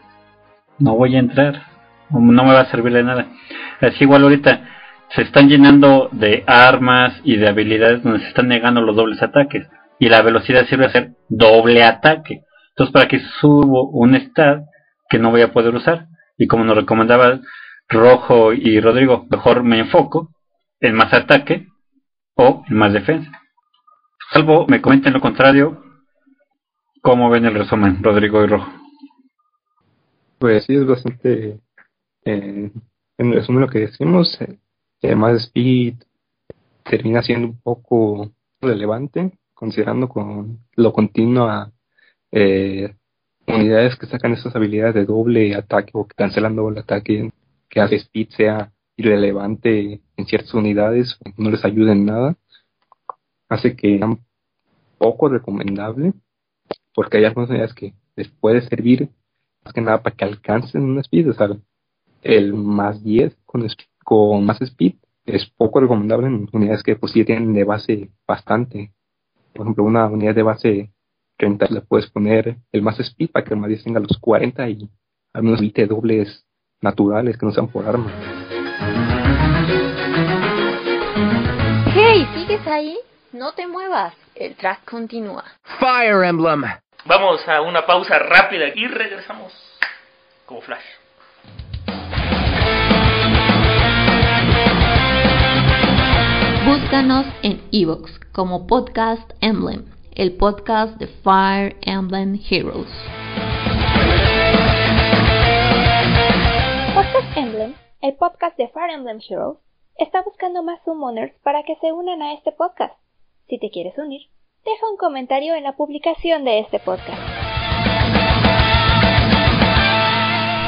No 0.79 0.95
voy 0.95 1.17
a 1.17 1.21
entrar, 1.21 1.63
no 2.11 2.21
me 2.21 2.53
va 2.53 2.61
a 2.61 2.71
servir 2.71 2.93
de 2.93 3.03
nada. 3.03 3.27
Así 3.81 4.05
igual 4.05 4.23
ahorita 4.23 4.61
se 5.11 5.23
están 5.23 5.49
llenando 5.49 6.11
de 6.13 6.45
armas 6.47 7.19
y 7.25 7.37
de 7.37 7.49
habilidades 7.49 8.03
donde 8.03 8.21
se 8.21 8.29
están 8.29 8.49
negando 8.49 8.83
los 8.83 8.95
dobles 8.95 9.23
ataques 9.23 9.67
y 9.99 10.09
la 10.11 10.21
velocidad 10.21 10.67
sirve 10.67 10.85
a 10.85 10.89
hacer 10.89 11.13
doble 11.29 11.83
ataque. 11.83 12.43
Entonces, 12.71 12.93
para 12.93 13.09
que 13.09 13.21
subo 13.41 13.89
un 13.91 14.15
stat 14.17 14.63
que 15.11 15.19
no 15.19 15.31
voy 15.31 15.43
a 15.43 15.53
poder 15.53 15.75
usar. 15.75 16.07
Y 16.41 16.47
como 16.47 16.65
nos 16.65 16.75
recomendaba 16.75 17.39
Rojo 17.87 18.55
y 18.55 18.81
Rodrigo, 18.81 19.27
mejor 19.29 19.63
me 19.63 19.79
enfoco 19.79 20.31
en 20.81 20.95
más 20.95 21.13
ataque 21.13 21.69
o 22.35 22.65
en 22.67 22.77
más 22.79 22.95
defensa. 22.95 23.31
Salvo 24.33 24.67
me 24.67 24.81
comenten 24.81 25.13
lo 25.13 25.21
contrario, 25.21 25.85
¿cómo 27.03 27.29
ven 27.29 27.45
el 27.45 27.53
resumen, 27.53 28.03
Rodrigo 28.03 28.43
y 28.43 28.47
Rojo? 28.47 28.73
Pues 30.39 30.65
sí, 30.65 30.77
es 30.77 30.87
bastante. 30.87 31.61
Eh, 32.25 32.73
en 33.19 33.33
resumen, 33.33 33.61
lo 33.61 33.69
que 33.69 33.81
decimos, 33.81 34.39
eh, 35.03 35.15
más 35.15 35.37
speed 35.43 35.97
termina 36.85 37.21
siendo 37.21 37.49
un 37.49 37.61
poco 37.61 38.33
relevante 38.63 39.31
considerando 39.53 40.09
con 40.09 40.61
lo 40.77 40.93
continua 40.95 41.71
eh, 42.33 42.95
unidades 43.55 43.97
que 43.97 44.07
sacan 44.07 44.33
esas 44.33 44.55
habilidades 44.55 44.95
de 44.95 45.05
doble 45.05 45.55
ataque 45.55 45.91
o 45.95 46.07
que 46.07 46.15
cancelan 46.15 46.57
doble 46.57 46.81
ataque, 46.81 47.31
que 47.69 47.81
hace 47.81 47.97
Speed 47.97 48.31
sea 48.31 48.73
irrelevante 48.97 50.01
en 50.17 50.27
ciertas 50.27 50.53
unidades, 50.55 51.19
no 51.37 51.51
les 51.51 51.65
ayuda 51.65 51.93
en 51.93 52.05
nada, 52.05 52.37
hace 53.49 53.77
que 53.77 53.99
sea 53.99 54.19
poco 54.99 55.29
recomendable, 55.29 56.13
porque 56.95 57.19
hay 57.19 57.25
algunas 57.25 57.51
unidades 57.51 57.75
que 57.75 57.95
les 58.17 58.29
puede 58.29 58.61
servir 58.63 59.09
más 59.65 59.75
que 59.75 59.81
nada 59.81 60.03
para 60.03 60.17
que 60.17 60.25
alcancen 60.25 60.83
un 60.83 60.99
Speed, 60.99 61.31
o 61.31 61.35
sea, 61.35 61.49
el 62.23 62.55
más 62.55 63.03
10 63.03 63.37
con, 63.47 63.67
con 64.05 64.45
más 64.45 64.61
Speed 64.61 64.95
es 65.27 65.47
poco 65.57 65.81
recomendable 65.81 66.27
en 66.27 66.49
unidades 66.53 66.83
que 66.83 66.97
pues 66.97 67.13
sí 67.13 67.25
tienen 67.25 67.53
de 67.53 67.65
base 67.65 68.11
bastante. 68.27 68.93
Por 69.53 69.63
ejemplo, 69.63 69.85
una 69.85 70.07
unidad 70.07 70.35
de 70.35 70.43
base 70.43 70.93
30 71.41 71.67
le 71.71 71.81
puedes 71.81 72.09
poner 72.11 72.57
el 72.71 72.83
más 72.83 73.01
speed 73.01 73.31
para 73.31 73.45
que 73.45 73.55
el 73.55 73.61
más 73.61 73.69
10 73.69 73.85
tenga 73.85 73.99
los 73.99 74.19
40 74.21 74.69
y 74.69 74.91
al 75.33 75.43
menos 75.43 75.59
evite 75.59 75.87
dobles 75.87 76.45
naturales 76.83 77.39
que 77.39 77.47
no 77.47 77.53
sean 77.53 77.69
por 77.69 77.89
arma. 77.89 78.13
Hey, 81.95 82.29
¿sigues 82.35 82.67
ahí? 82.67 82.99
No 83.33 83.53
te 83.53 83.67
muevas, 83.67 84.15
el 84.35 84.55
track 84.55 84.85
continúa. 84.85 85.45
Fire 85.79 86.25
Emblem. 86.25 86.65
Vamos 87.07 87.41
a 87.49 87.63
una 87.63 87.87
pausa 87.87 88.19
rápida 88.19 88.67
y 88.75 88.87
regresamos 88.87 89.53
como 90.45 90.61
flash. 90.61 90.85
Búscanos 96.67 97.27
en 97.43 97.63
Evox 97.73 98.21
como 98.33 98.67
Podcast 98.67 99.33
Emblem, 99.41 99.87
el 100.13 100.37
podcast 100.37 100.99
de 100.99 101.07
Fire 101.07 101.77
Emblem 101.83 102.39
Heroes. 102.51 102.89
Podcast 106.95 107.37
Emblem, 107.37 107.75
el 108.01 108.15
podcast 108.15 108.57
de 108.57 108.69
Fire 108.69 108.91
Emblem 108.91 109.21
Heroes, 109.29 109.59
está 109.97 110.23
buscando 110.23 110.63
más 110.63 110.81
summoners 110.85 111.33
para 111.43 111.63
que 111.63 111.77
se 111.77 111.93
unan 111.93 112.23
a 112.23 112.35
este 112.35 112.53
podcast. 112.53 112.95
Si 113.49 113.59
te 113.59 113.71
quieres 113.71 113.97
unir, 113.99 114.23
deja 114.65 114.91
un 114.91 114.97
comentario 114.97 115.55
en 115.55 115.65
la 115.65 115.77
publicación 115.77 116.45
de 116.45 116.61
este 116.61 116.79
podcast. 116.79 117.21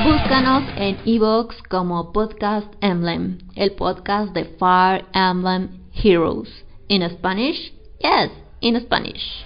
Búscanos 0.04 0.64
en 0.76 0.98
Evox 1.06 1.62
como 1.64 2.12
Podcast 2.12 2.72
Emblem, 2.80 3.38
el 3.54 3.72
podcast 3.72 4.32
de 4.32 4.44
Fire 4.44 5.04
Emblem 5.14 5.82
Heroes. 5.94 6.48
In 6.88 7.08
Spanish? 7.08 7.72
Yes, 8.00 8.41
in 8.62 8.80
Spanish. 8.80 9.44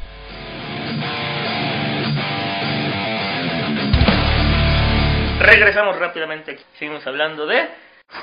Regresamos 5.41 5.99
rápidamente. 5.99 6.59
Seguimos 6.79 7.07
hablando 7.07 7.47
de 7.47 7.69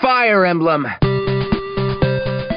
Fire 0.01 0.45
Emblem. 0.45 0.85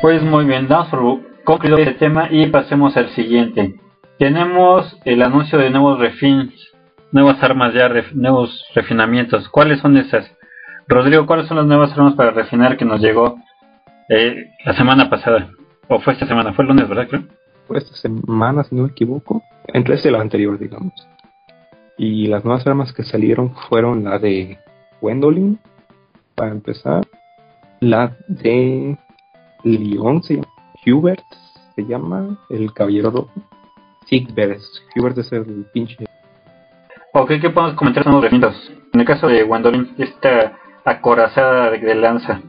Pues 0.00 0.22
muy 0.22 0.44
bien, 0.44 0.68
damos 0.68 0.88
por 0.88 1.42
concluido 1.44 1.78
este 1.78 1.94
tema 1.94 2.28
y 2.30 2.46
pasemos 2.46 2.96
al 2.96 3.10
siguiente. 3.10 3.74
Tenemos 4.18 4.98
el 5.04 5.22
anuncio 5.22 5.58
de 5.58 5.70
nuevos 5.70 5.98
refins, 5.98 6.52
nuevas 7.12 7.42
armas 7.42 7.74
ya, 7.74 7.90
nuevos 8.14 8.64
refinamientos. 8.74 9.48
¿Cuáles 9.48 9.80
son 9.80 9.96
esas? 9.96 10.30
Rodrigo, 10.88 11.26
¿cuáles 11.26 11.48
son 11.48 11.56
las 11.56 11.66
nuevas 11.66 11.92
armas 11.92 12.14
para 12.14 12.30
refinar 12.30 12.76
que 12.76 12.84
nos 12.84 13.00
llegó 13.00 13.36
eh, 14.08 14.50
la 14.64 14.74
semana 14.74 15.10
pasada? 15.10 15.50
¿O 15.88 16.00
fue 16.00 16.12
esta 16.12 16.26
semana? 16.26 16.52
Fue 16.52 16.64
el 16.64 16.68
lunes, 16.68 16.88
¿verdad? 16.88 17.08
Creo. 17.08 17.35
Fue 17.66 17.78
esta 17.78 17.94
semana, 17.96 18.64
si 18.64 18.74
no 18.74 18.84
me 18.84 18.90
equivoco. 18.90 19.42
Entre 19.66 19.94
este 19.94 20.08
y 20.08 20.12
la 20.12 20.20
anterior, 20.20 20.58
digamos. 20.58 20.92
Y 21.98 22.26
las 22.28 22.44
nuevas 22.44 22.66
armas 22.66 22.92
que 22.92 23.02
salieron 23.02 23.54
fueron 23.68 24.04
la 24.04 24.18
de 24.18 24.58
Gwendolyn, 25.00 25.58
para 26.34 26.52
empezar. 26.52 27.06
La 27.80 28.16
de 28.28 28.96
Leon, 29.64 30.22
se 30.22 30.34
llama. 30.34 30.48
Hubert, 30.86 31.24
se 31.74 31.84
llama. 31.84 32.38
El 32.50 32.72
caballero 32.72 33.10
rojo. 33.10 33.30
Sigbert. 34.06 34.60
Hubert 34.94 35.18
es 35.18 35.32
el 35.32 35.66
pinche. 35.72 36.06
Ok, 37.12 37.32
¿qué 37.40 37.50
podemos 37.50 37.74
comentar 37.76 38.04
sobre 38.04 38.30
los? 38.30 38.70
En 38.92 39.00
el 39.00 39.06
caso 39.06 39.26
de 39.26 39.42
Gwendolyn, 39.42 39.94
esta 39.98 40.56
acorazada 40.84 41.70
de 41.70 41.94
lanza. 41.94 42.40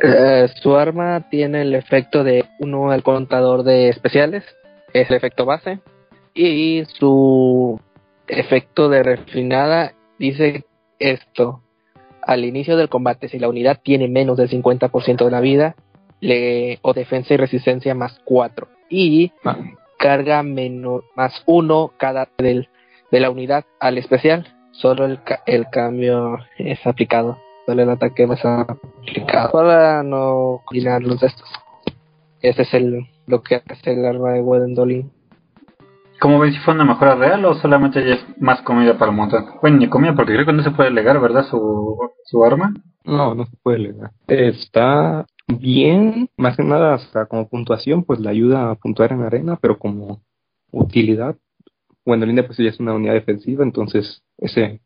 Eh, 0.00 0.48
su 0.62 0.76
arma 0.76 1.28
tiene 1.30 1.62
el 1.62 1.74
efecto 1.74 2.24
de 2.24 2.44
uno 2.58 2.90
al 2.90 3.02
contador 3.02 3.62
de 3.62 3.88
especiales, 3.88 4.44
es 4.92 5.10
el 5.10 5.16
efecto 5.16 5.44
base, 5.44 5.80
y 6.34 6.84
su 6.98 7.80
efecto 8.26 8.88
de 8.88 9.02
refinada 9.02 9.92
dice 10.18 10.64
esto. 10.98 11.62
Al 12.22 12.44
inicio 12.44 12.76
del 12.76 12.88
combate, 12.88 13.28
si 13.28 13.38
la 13.38 13.48
unidad 13.48 13.80
tiene 13.82 14.06
menos 14.08 14.36
del 14.36 14.50
50% 14.50 15.24
de 15.24 15.30
la 15.30 15.40
vida, 15.40 15.76
le, 16.20 16.78
o 16.82 16.92
defensa 16.92 17.34
y 17.34 17.38
resistencia 17.38 17.94
más 17.94 18.20
4. 18.24 18.68
Y 18.90 19.32
ah. 19.44 19.56
carga 19.98 20.42
menos, 20.42 21.04
más 21.16 21.42
1 21.46 21.92
cada 21.96 22.28
del, 22.36 22.68
de 23.10 23.20
la 23.20 23.30
unidad 23.30 23.64
al 23.80 23.96
especial. 23.98 24.46
Solo 24.72 25.06
el, 25.06 25.20
el 25.46 25.68
cambio 25.70 26.38
es 26.58 26.86
aplicado 26.86 27.38
el 27.72 27.90
ataque 27.90 28.26
más 28.26 28.44
aplicado 28.44 29.50
para 29.52 30.02
no 30.02 30.62
combinar 30.64 31.02
los 31.02 31.20
de 31.20 31.28
estos. 31.28 31.48
Ese 32.40 32.62
es 32.62 32.74
el 32.74 33.06
lo 33.26 33.42
que 33.42 33.56
hace 33.56 33.92
el 33.92 34.04
arma 34.04 34.32
de 34.32 34.40
Gwendolyn. 34.40 35.10
¿Cómo 36.20 36.40
ven 36.40 36.52
si 36.52 36.58
fue 36.60 36.74
una 36.74 36.84
mejora 36.84 37.14
real 37.14 37.44
o 37.44 37.54
solamente 37.54 38.04
ya 38.04 38.14
es 38.14 38.24
más 38.40 38.62
comida 38.62 38.98
para 38.98 39.12
el 39.12 39.16
montón? 39.16 39.46
Bueno, 39.60 39.76
ni 39.76 39.88
comida 39.88 40.14
porque 40.16 40.32
creo 40.32 40.46
que 40.46 40.52
no 40.52 40.62
se 40.64 40.72
puede 40.72 40.90
legar, 40.90 41.20
¿verdad? 41.20 41.44
Su, 41.44 41.96
su 42.24 42.44
arma. 42.44 42.74
No, 43.04 43.34
no 43.34 43.46
se 43.46 43.56
puede 43.62 43.78
legar. 43.78 44.10
Está 44.26 45.26
bien, 45.46 46.28
más 46.36 46.56
que 46.56 46.64
nada 46.64 46.94
hasta 46.94 47.26
como 47.26 47.48
puntuación, 47.48 48.02
pues 48.02 48.18
le 48.18 48.30
ayuda 48.30 48.70
a 48.70 48.74
puntuar 48.74 49.12
en 49.12 49.22
arena, 49.22 49.58
pero 49.60 49.78
como 49.78 50.20
utilidad, 50.72 51.36
Gwendolyn 52.04 52.44
pues 52.44 52.58
ya 52.58 52.68
es 52.68 52.80
una 52.80 52.94
unidad 52.94 53.14
defensiva, 53.14 53.62
entonces 53.62 54.22
ese 54.38 54.80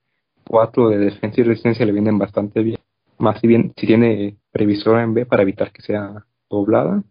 4 0.52 0.90
de 0.90 0.98
defensa 0.98 1.40
y 1.40 1.44
resistencia 1.44 1.86
le 1.86 1.92
vienen 1.92 2.18
bastante 2.18 2.62
bien. 2.62 2.78
Más 3.18 3.40
si 3.40 3.46
bien 3.46 3.72
si 3.74 3.86
tiene 3.86 4.36
previsora 4.50 5.02
en 5.02 5.14
B 5.14 5.24
para 5.24 5.44
evitar 5.44 5.72
que 5.72 5.80
sea 5.80 6.26
doblada. 6.50 7.02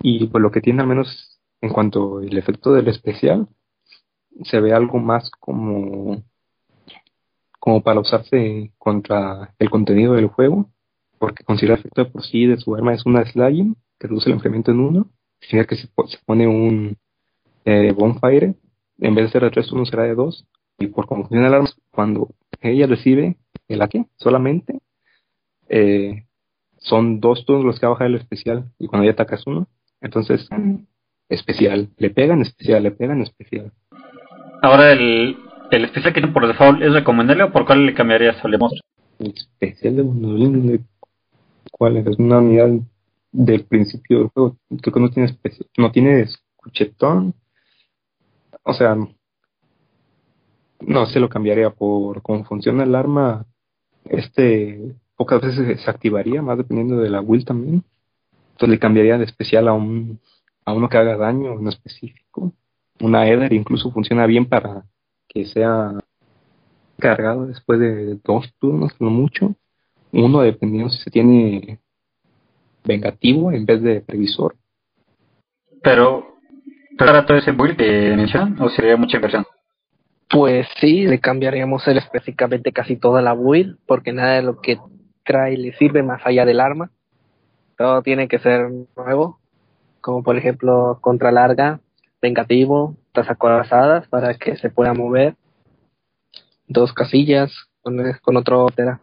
Y 0.00 0.28
pues 0.28 0.40
lo 0.40 0.50
que 0.50 0.62
tiene 0.62 0.80
al 0.80 0.88
menos 0.88 1.38
en 1.60 1.68
cuanto 1.68 2.20
al 2.20 2.38
efecto 2.38 2.72
del 2.72 2.88
especial, 2.88 3.48
se 4.44 4.60
ve 4.60 4.72
algo 4.72 4.98
más 4.98 5.30
como 5.38 6.22
como 7.58 7.82
para 7.82 8.00
usarse 8.00 8.72
contra 8.78 9.54
el 9.58 9.68
contenido 9.68 10.14
del 10.14 10.28
juego, 10.28 10.70
porque 11.18 11.44
considera 11.44 11.74
el 11.74 11.80
efecto 11.80 12.04
de 12.04 12.10
por 12.10 12.24
sí 12.24 12.46
de 12.46 12.56
su 12.56 12.74
arma 12.74 12.94
es 12.94 13.04
una 13.04 13.26
sliding, 13.26 13.76
que 13.98 14.06
reduce 14.06 14.30
el 14.30 14.36
enfriamiento 14.36 14.70
en 14.70 14.80
uno, 14.80 15.10
significa 15.40 15.68
que 15.68 15.76
se, 15.76 15.86
se 15.86 16.24
pone 16.24 16.46
un 16.46 16.96
eh, 17.66 17.92
bonfire, 17.92 18.54
en 19.00 19.14
vez 19.14 19.26
de 19.26 19.32
ser 19.32 19.42
de 19.42 19.50
3 19.50 19.66
turnos 19.66 19.90
será 19.90 20.04
de 20.04 20.14
2, 20.14 20.46
y 20.78 20.86
por 20.88 21.06
cómo 21.06 21.22
funciona 21.22 21.48
el 21.48 21.54
arma, 21.54 21.68
cuando 21.90 22.28
ella 22.60 22.86
recibe 22.86 23.36
el 23.68 23.82
ataque 23.82 24.06
solamente, 24.16 24.78
eh, 25.68 26.24
son 26.78 27.20
dos 27.20 27.44
turnos 27.44 27.64
los 27.64 27.80
que 27.80 27.86
va 27.86 27.90
a 27.90 27.94
bajar 27.94 28.06
el 28.06 28.14
especial, 28.14 28.70
y 28.78 28.86
cuando 28.86 29.04
ella 29.04 29.12
ataca 29.12 29.34
es 29.34 29.46
uno, 29.46 29.66
entonces 30.00 30.48
especial, 31.28 31.88
le 31.98 32.10
pegan 32.10 32.40
especial, 32.40 32.82
le 32.82 32.92
pegan 32.92 33.20
especial. 33.20 33.72
Ahora, 34.62 34.92
el, 34.92 35.36
el 35.70 35.84
especial 35.84 36.14
que 36.14 36.20
tiene 36.20 36.32
por 36.32 36.46
default, 36.46 36.82
¿es 36.82 36.92
recomendable 36.92 37.44
o 37.44 37.52
por 37.52 37.66
cuál 37.66 37.84
le 37.84 37.94
cambiarías 37.94 38.42
al 38.44 38.58
monstruo? 38.58 38.82
El 39.18 39.34
especial 39.34 39.96
de 39.96 40.02
Monolin, 40.04 40.86
¿cuál 41.72 41.96
es? 41.98 42.06
Es 42.06 42.18
una 42.18 42.38
unidad 42.38 42.70
del 43.32 43.64
principio 43.64 44.18
del 44.18 44.28
juego, 44.28 44.56
creo 44.80 44.94
que 44.94 45.00
no 45.00 45.10
tiene 45.10 45.28
especial, 45.28 45.68
no 45.76 45.92
tiene 45.92 46.20
escuchetón, 46.20 47.34
o 48.62 48.72
sea, 48.72 48.96
no 50.80 51.06
se 51.06 51.20
lo 51.20 51.28
cambiaría 51.28 51.70
por 51.70 52.22
cómo 52.22 52.44
funciona 52.44 52.84
el 52.84 52.94
arma, 52.94 53.46
este 54.04 54.94
pocas 55.16 55.40
veces 55.40 55.80
se 55.80 55.90
activaría, 55.90 56.42
más 56.42 56.58
dependiendo 56.58 56.98
de 56.98 57.10
la 57.10 57.20
will 57.20 57.44
también. 57.44 57.84
Entonces 58.52 58.68
le 58.68 58.78
cambiaría 58.78 59.18
de 59.18 59.24
especial 59.24 59.68
a 59.68 59.72
un 59.72 60.20
a 60.64 60.72
uno 60.72 60.88
que 60.88 60.98
haga 60.98 61.16
daño 61.16 61.54
en 61.58 61.68
específico. 61.68 62.52
Una 63.00 63.28
Eder 63.28 63.52
incluso 63.52 63.90
funciona 63.90 64.26
bien 64.26 64.46
para 64.46 64.84
que 65.28 65.46
sea 65.46 65.92
cargado 66.98 67.46
después 67.46 67.80
de 67.80 68.18
dos 68.24 68.52
turnos, 68.58 68.92
no 69.00 69.10
mucho. 69.10 69.54
Uno 70.12 70.40
dependiendo 70.40 70.90
si 70.90 71.02
se 71.02 71.10
tiene 71.10 71.80
vengativo 72.84 73.52
en 73.52 73.66
vez 73.66 73.82
de 73.82 74.00
previsor. 74.00 74.56
Pero, 75.82 76.38
¿para 76.96 77.24
todo 77.24 77.36
ese 77.36 77.52
build 77.52 77.76
que 77.76 78.14
mencionan 78.16 78.60
o 78.60 78.68
sería 78.68 78.96
mucha 78.96 79.16
inversión? 79.16 79.46
Pues 80.30 80.66
sí, 80.80 81.06
le 81.06 81.20
cambiaríamos 81.20 81.86
él 81.88 81.98
específicamente 81.98 82.72
casi 82.72 82.96
toda 82.96 83.22
la 83.22 83.34
build, 83.34 83.78
porque 83.86 84.12
nada 84.12 84.34
de 84.34 84.42
lo 84.42 84.60
que 84.60 84.78
trae 85.24 85.56
le 85.56 85.72
sirve 85.74 86.02
más 86.02 86.20
allá 86.24 86.44
del 86.44 86.60
arma. 86.60 86.90
Todo 87.76 88.02
tiene 88.02 88.28
que 88.28 88.38
ser 88.38 88.70
nuevo, 88.96 89.38
como 90.00 90.22
por 90.22 90.36
ejemplo 90.36 90.98
contra 91.00 91.32
larga, 91.32 91.80
vengativo, 92.20 92.96
acorazadas 93.26 94.06
para 94.08 94.34
que 94.34 94.56
se 94.56 94.70
pueda 94.70 94.94
mover, 94.94 95.34
dos 96.68 96.92
casillas 96.92 97.52
con, 97.82 97.98
con 98.22 98.36
otro 98.36 98.66
ópera. 98.66 99.00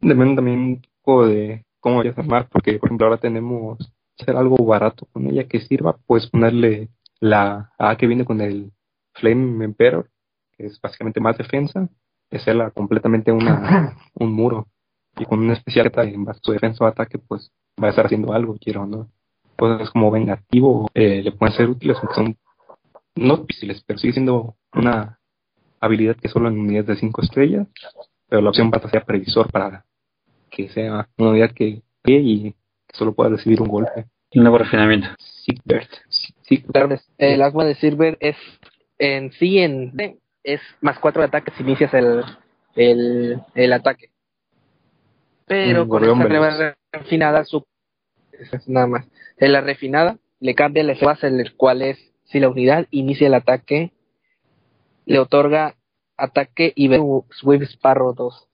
Depende 0.00 0.36
también 0.36 0.58
un 0.58 0.82
poco 1.02 1.26
de 1.26 1.64
cómo 1.80 1.98
vayas 1.98 2.16
a 2.16 2.20
armar, 2.20 2.48
porque 2.48 2.78
por 2.78 2.88
ejemplo 2.88 3.06
ahora 3.06 3.18
tenemos 3.18 3.78
hacer 4.18 4.36
algo 4.36 4.56
barato 4.64 5.06
con 5.12 5.26
ella 5.26 5.44
que 5.48 5.60
sirva, 5.60 5.96
pues 6.06 6.28
ponerle 6.28 6.88
la 7.20 7.72
A 7.78 7.96
que 7.96 8.06
viene 8.06 8.24
con 8.24 8.40
el 8.40 8.72
Flame 9.16 9.64
Emperor, 9.64 10.08
que 10.56 10.66
es 10.66 10.80
básicamente 10.80 11.20
más 11.20 11.36
defensa, 11.36 11.88
y 12.30 12.36
hacerla 12.36 12.70
completamente 12.70 13.32
una, 13.32 13.96
un 14.14 14.32
muro. 14.32 14.68
Y 15.18 15.24
con 15.24 15.40
una 15.40 15.54
especial 15.54 15.90
que 15.90 16.00
en 16.00 16.26
su 16.42 16.52
defensa 16.52 16.84
o 16.84 16.86
ataque, 16.86 17.18
pues 17.18 17.50
va 17.82 17.88
a 17.88 17.90
estar 17.90 18.06
haciendo 18.06 18.32
algo, 18.32 18.56
quiero 18.60 18.86
no. 18.86 19.08
Cosas 19.56 19.90
como 19.90 20.10
vengativo 20.10 20.90
eh, 20.92 21.22
le 21.22 21.32
pueden 21.32 21.56
ser 21.56 21.70
útiles, 21.70 21.96
aunque 21.98 22.14
son 22.14 22.36
no 23.14 23.38
difíciles, 23.38 23.82
pero 23.86 23.98
sigue 23.98 24.12
siendo 24.12 24.56
una 24.74 25.18
habilidad 25.80 26.16
que 26.16 26.28
solo 26.28 26.48
en 26.48 26.58
unidades 26.58 26.86
de 26.86 26.96
5 26.96 27.22
estrellas, 27.22 27.66
pero 28.28 28.42
la 28.42 28.50
opción 28.50 28.70
va 28.70 28.78
a 28.78 28.90
ser 28.90 29.04
previsor 29.04 29.50
para 29.50 29.86
que 30.50 30.68
sea 30.68 31.08
una 31.16 31.30
unidad 31.30 31.52
que 31.52 31.82
y 32.04 32.52
que 32.52 32.96
solo 32.96 33.14
pueda 33.14 33.30
recibir 33.30 33.60
un 33.60 33.68
golpe. 33.68 34.06
Un 34.34 34.42
nuevo 34.42 34.58
refinamiento. 34.58 35.08
Sigbert. 35.18 35.90
Claro, 36.72 36.96
el 37.18 37.42
agua 37.42 37.64
de 37.64 37.74
Silver 37.76 38.16
es 38.20 38.36
en 38.98 39.32
sí 39.32 39.58
en 39.58 40.20
es 40.42 40.60
más 40.80 40.98
cuatro 40.98 41.22
de 41.22 41.28
ataque 41.28 41.52
si 41.56 41.62
inicias 41.62 41.92
el, 41.94 42.24
el, 42.74 43.40
el 43.54 43.72
ataque. 43.72 44.10
Pero 45.46 45.84
Mm, 45.84 45.88
con 45.88 46.02
Veloz. 46.02 46.18
nueva 46.28 46.76
refinada, 46.92 47.44
su, 47.44 47.64
es 48.32 48.68
nada 48.68 48.86
más. 48.86 49.06
En 49.38 49.52
la 49.52 49.60
refinada 49.60 50.18
le 50.40 50.54
cambia 50.54 50.82
el 50.82 50.90
efecto 50.90 51.26
en 51.26 51.40
el 51.40 51.54
cual 51.56 51.82
es 51.82 51.98
si 52.24 52.40
la 52.40 52.48
unidad 52.48 52.86
inicia 52.90 53.26
el 53.28 53.34
ataque, 53.34 53.92
le 55.04 55.18
otorga 55.18 55.74
ataque 56.16 56.72
y 56.74 56.88
ve 56.88 57.00
Swift 57.30 57.62
Sparrow 57.70 58.14
2. 58.14 58.48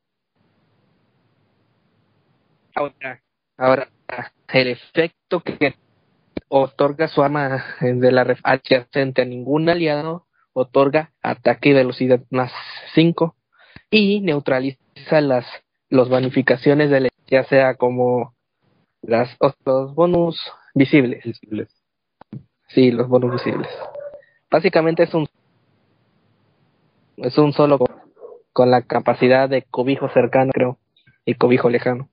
Ahora, 2.75 3.23
ahora, 3.57 3.89
el 4.53 4.69
efecto 4.69 5.41
que 5.41 5.75
otorga 6.49 7.09
su 7.09 7.23
arma 7.23 7.65
de 7.81 8.13
la 8.13 8.25
ref 8.25 8.41
adyacente 8.43 9.23
a 9.23 9.25
ningún 9.25 9.69
aliado 9.69 10.27
otorga 10.53 11.13
ataque 11.23 11.71
y 11.71 11.73
velocidad 11.73 12.21
más 12.31 12.53
5 12.95 13.35
y 13.91 14.21
neutraliza 14.21 15.21
las 15.21 15.47
los 15.89 16.09
bonificaciones 16.09 16.91
de 16.91 17.01
la- 17.01 17.09
ya 17.27 17.45
sea 17.45 17.75
como 17.75 18.35
las 19.03 19.37
los 19.65 19.95
bonus 19.95 20.41
visibles. 20.75 21.23
Visibles. 21.25 21.69
sí 22.69 22.91
los 22.91 23.09
bonus 23.09 23.33
visibles. 23.33 23.69
Básicamente 24.51 25.03
es 25.03 25.15
un 25.15 25.27
es 27.17 27.37
un 27.39 27.53
solo 27.53 27.79
con, 27.79 27.89
con 28.53 28.71
la 28.71 28.83
capacidad 28.83 29.49
de 29.49 29.63
cobijo 29.63 30.09
cercano 30.11 30.51
creo 30.53 30.79
y 31.25 31.35
cobijo 31.35 31.69
lejano. 31.69 32.09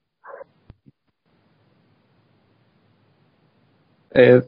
Eh, 4.12 4.42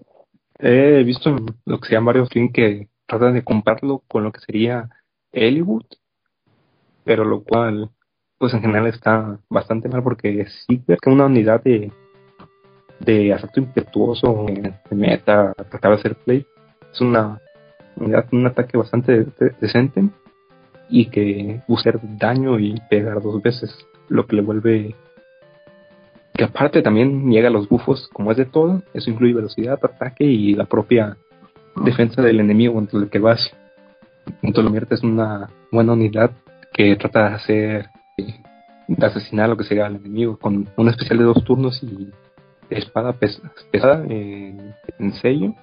he 0.60 1.04
visto 1.04 1.36
lo 1.66 1.80
que 1.80 1.88
se 1.88 1.94
llama 1.94 2.08
varios 2.14 2.34
links 2.36 2.54
que 2.54 2.88
tratan 3.12 3.34
de 3.34 3.44
compararlo 3.44 4.04
con 4.08 4.24
lo 4.24 4.32
que 4.32 4.40
sería 4.40 4.90
Hollywood, 5.34 5.84
pero 7.04 7.26
lo 7.26 7.44
cual, 7.44 7.90
pues 8.38 8.54
en 8.54 8.62
general 8.62 8.88
está 8.88 9.38
bastante 9.50 9.90
mal 9.90 10.02
porque 10.02 10.46
sí 10.66 10.82
que 10.88 11.10
una 11.10 11.26
unidad 11.26 11.62
de, 11.62 11.92
de 13.00 13.34
asalto 13.34 13.60
impetuoso 13.60 14.46
de 14.48 14.96
meta, 14.96 15.54
tratar 15.70 15.92
de 15.92 15.98
hacer 15.98 16.16
play, 16.16 16.46
es 16.92 17.02
una 17.02 17.42
unidad 17.98 18.28
un 18.32 18.48
ataque 18.48 18.78
bastante 18.78 19.26
de- 19.26 19.56
decente 19.60 20.08
y 20.90 21.08
que 21.08 21.62
busca 21.68 21.90
hacer 21.90 22.00
daño 22.18 22.60
y 22.60 22.80
pegar 22.90 23.22
dos 23.22 23.42
veces, 23.42 23.76
lo 24.08 24.26
que 24.26 24.38
le 24.38 24.42
vuelve 24.42 24.96
que 26.34 26.46
aparte 26.46 26.82
también 26.82 27.28
niega 27.28 27.50
los 27.50 27.68
bufos 27.68 28.08
como 28.14 28.32
es 28.32 28.38
de 28.38 28.46
todo, 28.46 28.84
eso 28.94 29.10
incluye 29.10 29.34
velocidad, 29.34 29.80
ataque 29.84 30.24
y 30.24 30.54
la 30.56 30.66
propia 30.66 31.18
defensa 31.76 32.22
del 32.22 32.40
enemigo 32.40 32.74
contra 32.74 33.00
el 33.00 33.10
que 33.10 33.20
vas. 33.20 33.52
Entonces 34.42 35.04
en 35.04 35.10
una 35.12 35.50
buena 35.72 35.94
unidad 35.94 36.32
que 36.74 36.96
trata 36.96 37.30
de 37.30 37.36
hacer 37.36 37.90
eh, 38.18 38.36
de 38.88 39.06
asesinar 39.06 39.50
lo 39.50 39.58
que 39.58 39.64
sea 39.64 39.86
al 39.86 39.96
enemigo 39.96 40.38
con 40.38 40.68
un 40.76 40.90
especial 40.90 41.18
de 41.20 41.24
dos 41.26 41.44
turnos 41.44 41.82
y 41.84 42.12
espada 42.70 43.14
pes- 43.14 43.42
pesada 43.72 44.04
en, 44.06 44.74
en 45.00 45.14
sello 45.14 45.54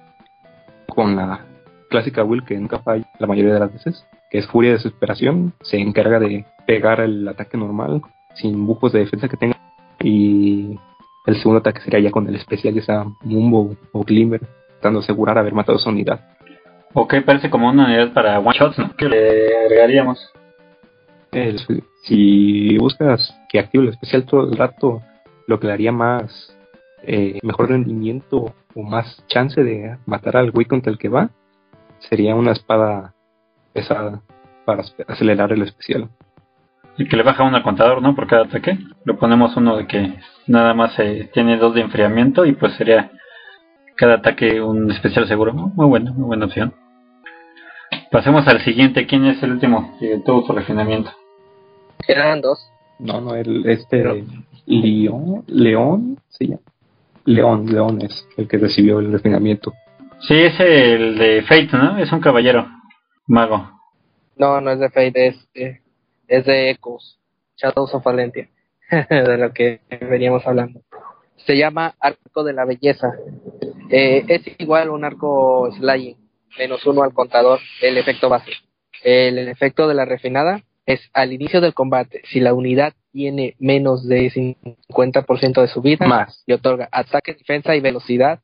con 0.87 1.15
la 1.15 1.45
clásica 1.89 2.23
will 2.23 2.43
que 2.43 2.57
nunca 2.57 2.79
falla 2.79 3.07
la 3.19 3.27
mayoría 3.27 3.53
de 3.53 3.59
las 3.59 3.73
veces 3.73 4.05
que 4.29 4.39
es 4.39 4.47
furia 4.47 4.71
de 4.71 4.77
desesperación 4.77 5.53
se 5.61 5.77
encarga 5.77 6.19
de 6.19 6.45
pegar 6.67 6.99
el 6.99 7.27
ataque 7.27 7.57
normal 7.57 8.01
sin 8.35 8.65
bufos 8.65 8.91
de 8.91 8.99
defensa 8.99 9.27
que 9.27 9.37
tenga 9.37 9.57
y 10.01 10.77
el 11.25 11.35
segundo 11.37 11.59
ataque 11.59 11.81
sería 11.81 11.99
ya 11.99 12.11
con 12.11 12.27
el 12.27 12.35
especial 12.35 12.73
ya 12.75 12.81
sea 12.83 13.05
Mumbo 13.23 13.75
o 13.91 14.03
Glimmer 14.03 14.41
de 14.81 14.99
asegurar 14.99 15.37
haber 15.37 15.53
matado 15.53 15.77
esa 15.77 15.89
unidad 15.89 16.19
Ok, 16.93 17.15
parece 17.25 17.49
como 17.51 17.69
una 17.69 17.85
unidad 17.85 18.13
para 18.13 18.39
one 18.39 18.57
shots, 18.57 18.79
¿no? 18.79 18.95
Que 18.95 19.07
le 19.07 19.55
agregaríamos. 19.65 20.31
El- 21.31 21.59
si 22.03 22.77
buscas 22.79 23.37
que 23.49 23.59
active 23.59 23.83
el 23.83 23.89
especial 23.91 24.25
todo 24.25 24.49
el 24.49 24.57
rato, 24.57 25.01
lo 25.45 25.59
que 25.59 25.67
le 25.67 25.73
haría 25.73 25.91
más 25.91 26.55
eh, 27.03 27.39
mejor 27.43 27.69
rendimiento 27.69 28.53
o 28.75 28.81
más 28.83 29.23
chance 29.27 29.63
de 29.63 29.97
matar 30.07 30.35
al 30.37 30.51
güey 30.51 30.65
contra 30.65 30.91
el 30.91 30.97
que 30.97 31.09
va 31.09 31.29
sería 31.99 32.33
una 32.35 32.51
espada 32.53 33.13
pesada 33.73 34.21
para 34.65 34.83
acelerar 35.07 35.51
el 35.53 35.61
especial. 35.61 36.09
Y 36.97 37.07
que 37.07 37.15
le 37.17 37.23
baja 37.23 37.43
uno 37.43 37.55
al 37.57 37.63
contador, 37.63 38.01
¿no? 38.01 38.15
Por 38.15 38.27
cada 38.27 38.45
ataque. 38.45 38.77
Le 39.05 39.13
ponemos 39.13 39.55
uno 39.55 39.77
de 39.77 39.85
que 39.87 40.15
nada 40.47 40.73
más 40.73 40.97
eh, 40.99 41.29
tiene 41.33 41.57
dos 41.57 41.75
de 41.75 41.81
enfriamiento 41.81 42.45
y 42.45 42.53
pues 42.53 42.73
sería 42.73 43.11
cada 43.99 44.15
ataque 44.15 44.61
un 44.61 44.89
especial 44.91 45.27
seguro. 45.27 45.53
Muy 45.53 45.85
buena, 45.87 46.11
muy 46.13 46.25
buena 46.27 46.45
opción. 46.45 46.73
Pasemos 48.11 48.47
al 48.47 48.61
siguiente. 48.61 49.05
¿Quién 49.05 49.25
es 49.25 49.41
el 49.43 49.51
último 49.51 49.95
que 49.99 50.19
tuvo 50.25 50.45
su 50.45 50.53
refinamiento? 50.53 51.11
eran 52.07 52.41
dos 52.41 52.71
No, 52.97 53.19
no, 53.21 53.35
el, 53.35 53.67
este 53.69 53.97
Pero- 54.01 54.15
León, 54.65 55.43
León, 55.47 56.17
se 56.29 56.45
llama. 56.47 56.61
León, 57.25 57.65
León 57.67 58.01
es 58.01 58.27
el 58.37 58.47
que 58.47 58.57
recibió 58.57 58.99
el 58.99 59.11
refinamiento. 59.11 59.73
Sí, 60.21 60.35
es 60.35 60.59
el 60.59 61.17
de 61.17 61.41
Fate, 61.43 61.69
¿no? 61.73 61.97
Es 61.97 62.11
un 62.11 62.19
caballero 62.21 62.67
mago. 63.27 63.69
No, 64.37 64.59
no 64.61 64.71
es 64.71 64.79
de 64.79 64.89
Fate, 64.89 65.27
es, 65.27 65.53
de- 65.53 65.81
es 66.27 66.45
de 66.45 66.71
Echoes, 66.71 67.19
Shadows 67.57 67.93
of 67.93 68.03
Valentia, 68.03 68.47
de 69.09 69.37
lo 69.37 69.51
que 69.53 69.81
veníamos 70.01 70.45
hablando. 70.47 70.81
Se 71.45 71.57
llama 71.57 71.95
Arco 71.99 72.43
de 72.43 72.53
la 72.53 72.65
Belleza. 72.65 73.11
Eh, 73.89 74.23
es 74.27 74.41
igual 74.59 74.89
un 74.89 75.03
arco 75.03 75.69
slaying, 75.77 76.17
menos 76.57 76.85
uno 76.85 77.03
al 77.03 77.13
contador, 77.13 77.59
el 77.81 77.97
efecto 77.97 78.29
base. 78.29 78.51
El, 79.03 79.37
el 79.37 79.47
efecto 79.47 79.87
de 79.87 79.95
la 79.95 80.05
refinada 80.05 80.63
es 80.85 81.01
al 81.13 81.33
inicio 81.33 81.61
del 81.61 81.73
combate, 81.73 82.21
si 82.25 82.39
la 82.39 82.53
unidad 82.53 82.93
tiene 83.11 83.55
menos 83.59 84.07
de 84.07 84.31
50% 84.31 85.61
de 85.61 85.67
su 85.67 85.81
vida, 85.81 86.07
Más. 86.07 86.43
le 86.45 86.55
otorga 86.55 86.89
ataque, 86.91 87.33
defensa 87.33 87.75
y 87.75 87.79
velocidad, 87.79 88.39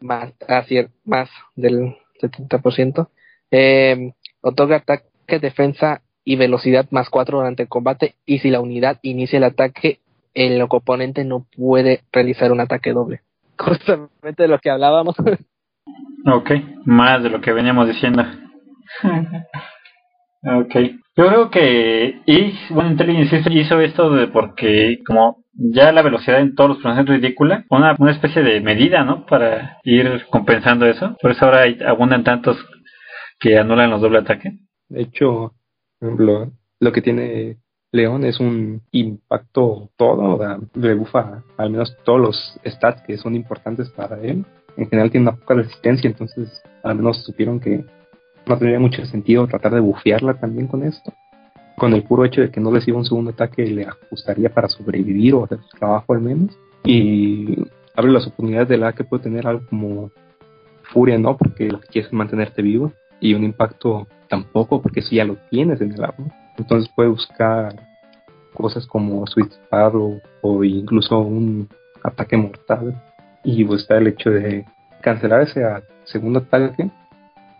más, 0.00 0.32
así, 0.48 0.78
más 1.04 1.28
del 1.54 1.96
70%. 2.20 3.08
Eh, 3.50 4.12
otorga 4.40 4.76
ataque, 4.76 5.38
defensa 5.40 6.02
y 6.24 6.36
velocidad 6.36 6.86
más 6.90 7.10
4 7.10 7.38
durante 7.38 7.64
el 7.64 7.68
combate. 7.68 8.14
Y 8.24 8.38
si 8.38 8.50
la 8.50 8.60
unidad 8.60 8.98
inicia 9.02 9.38
el 9.38 9.44
ataque, 9.44 10.00
el 10.34 10.60
oponente 10.62 11.24
no 11.24 11.46
puede 11.56 12.02
realizar 12.12 12.52
un 12.52 12.60
ataque 12.60 12.92
doble. 12.92 13.22
Justamente 13.60 14.42
de 14.42 14.48
lo 14.48 14.58
que 14.58 14.70
hablábamos. 14.70 15.14
Ok, 16.26 16.50
más 16.84 17.22
de 17.22 17.30
lo 17.30 17.40
que 17.40 17.50
veníamos 17.50 17.88
diciendo. 17.88 18.22
ok. 20.42 20.74
Yo 21.16 21.26
creo 21.26 21.50
que 21.50 22.20
y 22.26 22.54
bueno, 22.74 22.90
Intelligence 22.90 23.30
System 23.30 23.54
hizo 23.54 23.80
esto 23.80 24.10
de 24.10 24.28
porque 24.28 24.98
como 25.06 25.44
ya 25.54 25.92
la 25.92 26.02
velocidad 26.02 26.40
en 26.40 26.54
todos 26.54 26.68
los 26.68 26.76
personajes 26.78 27.04
es 27.04 27.22
ridícula, 27.22 27.64
una, 27.70 27.96
una 27.98 28.12
especie 28.12 28.42
de 28.42 28.60
medida, 28.60 29.02
¿no? 29.02 29.24
Para 29.24 29.78
ir 29.82 30.26
compensando 30.30 30.84
eso. 30.86 31.16
Por 31.22 31.30
eso 31.30 31.46
ahora 31.46 31.62
hay, 31.62 31.78
abundan 31.86 32.22
tantos 32.22 32.58
que 33.38 33.58
anulan 33.58 33.90
los 33.90 34.02
doble 34.02 34.18
ataque. 34.18 34.58
De 34.88 35.02
hecho, 35.02 35.54
por 35.98 36.08
ejemplo, 36.08 36.52
lo 36.80 36.92
que 36.92 37.00
tiene 37.02 37.56
León 37.92 38.24
es 38.24 38.38
un 38.38 38.82
impacto 38.92 39.90
todo, 39.96 40.38
le 40.74 40.94
bufa 40.94 41.42
al 41.56 41.70
menos 41.70 41.96
todos 42.04 42.20
los 42.20 42.60
stats 42.64 43.02
que 43.02 43.18
son 43.18 43.34
importantes 43.34 43.90
para 43.90 44.20
él. 44.20 44.44
En 44.76 44.88
general 44.88 45.10
tiene 45.10 45.28
una 45.28 45.36
poca 45.36 45.54
resistencia, 45.54 46.08
entonces 46.08 46.62
al 46.84 46.96
menos 46.96 47.24
supieron 47.24 47.58
que 47.58 47.84
no 48.46 48.58
tendría 48.58 48.78
mucho 48.78 49.04
sentido 49.06 49.46
tratar 49.46 49.74
de 49.74 49.80
bufearla 49.80 50.34
también 50.34 50.68
con 50.68 50.84
esto. 50.84 51.12
Con 51.76 51.92
el 51.94 52.04
puro 52.04 52.24
hecho 52.24 52.40
de 52.40 52.50
que 52.50 52.60
no 52.60 52.70
reciba 52.70 52.98
un 52.98 53.04
segundo 53.04 53.30
ataque 53.30 53.66
le 53.66 53.86
ajustaría 53.86 54.50
para 54.50 54.68
sobrevivir 54.68 55.34
o 55.34 55.44
hacer 55.44 55.58
su 55.68 55.78
trabajo 55.78 56.12
al 56.12 56.20
menos. 56.20 56.56
Y 56.84 57.56
abre 57.96 58.12
las 58.12 58.26
oportunidades 58.26 58.68
de 58.68 58.78
la 58.78 58.92
que 58.92 59.04
puede 59.04 59.24
tener 59.24 59.46
algo 59.46 59.66
como 59.68 60.10
furia, 60.92 61.18
¿no? 61.18 61.36
Porque 61.36 61.68
lo 61.68 61.80
que 61.80 61.88
quieres 61.88 62.08
es 62.08 62.12
mantenerte 62.12 62.62
vivo. 62.62 62.92
Y 63.18 63.34
un 63.34 63.44
impacto 63.44 64.06
tampoco, 64.28 64.80
porque 64.80 65.00
eso 65.00 65.10
ya 65.12 65.24
lo 65.24 65.36
tienes 65.50 65.80
en 65.80 65.92
el 65.92 66.04
arma. 66.04 66.39
Entonces 66.60 66.90
puede 66.94 67.08
buscar 67.08 67.74
cosas 68.54 68.86
como 68.86 69.26
Sweet 69.26 69.50
Sparrow 69.52 70.20
o 70.42 70.62
incluso 70.64 71.18
un 71.20 71.68
ataque 72.02 72.36
mortal. 72.36 73.02
Y 73.42 73.64
pues 73.64 73.80
está 73.82 73.96
el 73.96 74.08
hecho 74.08 74.30
de 74.30 74.66
cancelar 75.00 75.40
ese 75.40 75.64
segundo 76.04 76.40
ataque. 76.40 76.90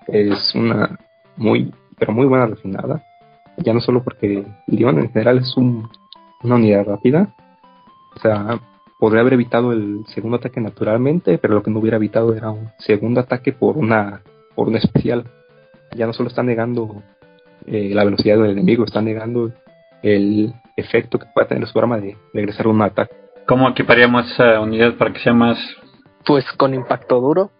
Es 0.06 0.54
una 0.54 0.98
muy, 1.36 1.72
pero 1.98 2.12
muy 2.12 2.26
buena 2.26 2.46
refinada. 2.46 3.02
Ya 3.56 3.72
no 3.72 3.80
solo 3.80 4.02
porque 4.04 4.44
Leon 4.66 4.98
en 4.98 5.10
general 5.10 5.38
es 5.38 5.56
un- 5.56 5.88
una 6.42 6.56
unidad 6.56 6.84
rápida. 6.84 7.34
O 8.16 8.18
sea, 8.20 8.60
podría 8.98 9.22
haber 9.22 9.32
evitado 9.34 9.72
el 9.72 10.04
segundo 10.08 10.36
ataque 10.36 10.60
naturalmente, 10.60 11.38
pero 11.38 11.54
lo 11.54 11.62
que 11.62 11.70
no 11.70 11.78
hubiera 11.78 11.96
evitado 11.96 12.34
era 12.34 12.50
un 12.50 12.68
segundo 12.78 13.20
ataque 13.20 13.52
por 13.52 13.78
una, 13.78 14.20
por 14.54 14.68
un 14.68 14.76
especial. 14.76 15.24
Ya 15.96 16.06
no 16.06 16.12
solo 16.12 16.28
está 16.28 16.42
negando 16.42 17.02
eh, 17.66 17.90
la 17.92 18.04
velocidad 18.04 18.38
del 18.38 18.52
enemigo, 18.52 18.84
está 18.84 19.00
negando 19.00 19.52
el 20.02 20.52
efecto 20.76 21.18
que 21.18 21.26
pueda 21.32 21.48
tener 21.48 21.66
su 21.66 21.78
arma 21.78 21.98
de 21.98 22.16
regresar 22.32 22.66
un 22.66 22.82
ataque. 22.82 23.14
¿Cómo 23.46 23.68
equiparíamos 23.68 24.30
esa 24.32 24.60
unidad 24.60 24.94
para 24.96 25.12
que 25.12 25.20
sea 25.20 25.32
más... 25.32 25.58
Pues 26.24 26.44
con 26.56 26.74
impacto 26.74 27.20
duro, 27.20 27.50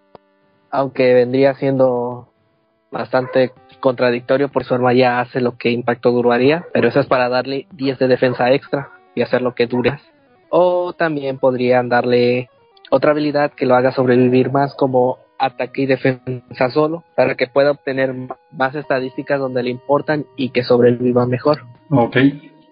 aunque 0.70 1.14
vendría 1.14 1.54
siendo 1.54 2.28
bastante 2.90 3.52
contradictorio 3.80 4.48
por 4.48 4.64
su 4.64 4.74
arma 4.74 4.92
ya 4.92 5.20
hace 5.20 5.40
lo 5.40 5.56
que 5.56 5.70
impacto 5.70 6.10
duro 6.10 6.32
haría, 6.32 6.66
pero 6.72 6.88
eso 6.88 7.00
es 7.00 7.06
para 7.06 7.28
darle 7.28 7.66
10 7.72 7.98
de 7.98 8.08
defensa 8.08 8.52
extra 8.52 8.90
y 9.14 9.22
hacer 9.22 9.42
lo 9.42 9.54
que 9.54 9.66
dure. 9.66 9.98
O 10.50 10.92
también 10.92 11.38
podrían 11.38 11.88
darle 11.88 12.50
otra 12.90 13.12
habilidad 13.12 13.52
que 13.52 13.66
lo 13.66 13.74
haga 13.74 13.92
sobrevivir 13.92 14.50
más 14.50 14.74
como 14.74 15.18
ataque 15.40 15.82
y 15.82 15.86
defensa 15.86 16.70
solo, 16.70 17.04
para 17.16 17.34
que 17.34 17.46
pueda 17.46 17.72
obtener 17.72 18.14
más 18.52 18.74
estadísticas 18.74 19.40
donde 19.40 19.62
le 19.62 19.70
importan 19.70 20.26
y 20.36 20.50
que 20.50 20.62
sobreviva 20.62 21.26
mejor. 21.26 21.62
Ok. 21.90 22.16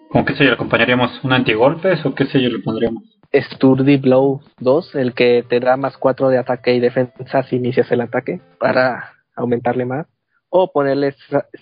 ¿Con 0.09 0.25
qué 0.25 0.35
sello 0.35 0.51
le 0.51 0.55
acompañaríamos? 0.55 1.23
¿Un 1.23 1.33
antigolpes 1.33 2.05
o 2.05 2.15
qué 2.15 2.25
sello 2.25 2.49
le 2.49 2.59
pondríamos? 2.59 3.03
Sturdy 3.33 3.97
Blow 3.97 4.41
2, 4.59 4.95
el 4.95 5.13
que 5.13 5.43
te 5.47 5.59
da 5.59 5.77
más 5.77 5.97
4 5.97 6.29
de 6.29 6.37
ataque 6.39 6.73
y 6.73 6.79
defensa 6.79 7.43
si 7.43 7.57
inicias 7.57 7.91
el 7.91 8.01
ataque 8.01 8.41
para 8.59 9.13
aumentarle 9.35 9.85
más. 9.85 10.07
O 10.49 10.71
ponerle 10.71 11.13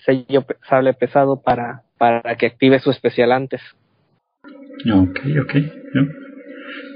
sello 0.06 0.46
sable 0.66 0.94
pesado 0.94 1.42
para, 1.42 1.82
para 1.98 2.36
que 2.36 2.46
active 2.46 2.78
su 2.78 2.90
especial 2.90 3.32
antes. 3.32 3.60
Ok, 4.86 5.20
ok. 5.42 5.54
ya. 5.94 6.27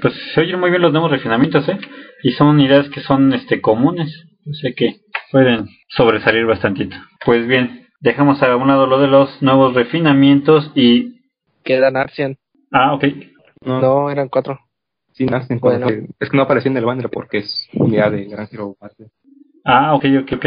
Pues 0.01 0.13
se 0.33 0.41
oyen 0.41 0.59
muy 0.59 0.69
bien 0.69 0.81
los 0.81 0.91
nuevos 0.91 1.11
refinamientos, 1.11 1.67
¿eh? 1.69 1.77
Y 2.23 2.31
son 2.31 2.47
unidades 2.47 2.89
que 2.89 3.01
son 3.01 3.33
este 3.33 3.61
comunes. 3.61 4.25
Yo 4.45 4.53
sé 4.53 4.73
que 4.75 4.97
pueden 5.31 5.67
sobresalir 5.89 6.45
bastantito. 6.45 6.95
Pues 7.25 7.47
bien, 7.47 7.87
dejamos 8.01 8.41
a 8.43 8.55
un 8.55 8.67
lado 8.67 8.87
lo 8.87 8.99
de 8.99 9.07
los 9.07 9.41
nuevos 9.41 9.73
refinamientos 9.73 10.71
y... 10.75 11.21
Quedan 11.63 11.95
Arcian. 11.95 12.37
Ah, 12.71 12.93
ok. 12.93 13.05
No, 13.61 13.79
No, 13.81 14.09
eran 14.09 14.27
4. 14.27 14.59
sí 15.13 15.25
nacen 15.25 15.59
Bueno. 15.59 15.87
es 16.19 16.29
que 16.29 16.35
no 16.37 16.43
aparecía 16.43 16.71
en 16.71 16.77
el 16.77 16.85
banner 16.85 17.09
porque 17.09 17.37
es 17.39 17.69
unidad 17.73 18.11
de 18.11 18.25
Gran 18.25 18.47
Battle. 18.79 19.07
Ah, 19.63 19.93
ok, 19.95 20.05
ok, 20.23 20.33
ok. 20.33 20.45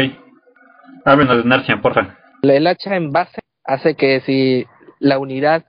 Háblenos 1.05 1.37
de 1.37 1.43
Narcian, 1.49 1.81
porfa. 1.81 2.17
El 2.43 2.67
hacha 2.67 2.95
en 2.95 3.11
base 3.11 3.39
hace 3.63 3.95
que 3.95 4.19
si 4.21 4.65
la 4.99 5.17
unidad 5.17 5.65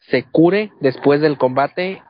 se 0.00 0.24
cure 0.24 0.72
después 0.80 1.20
del 1.20 1.38
combate, 1.38 2.02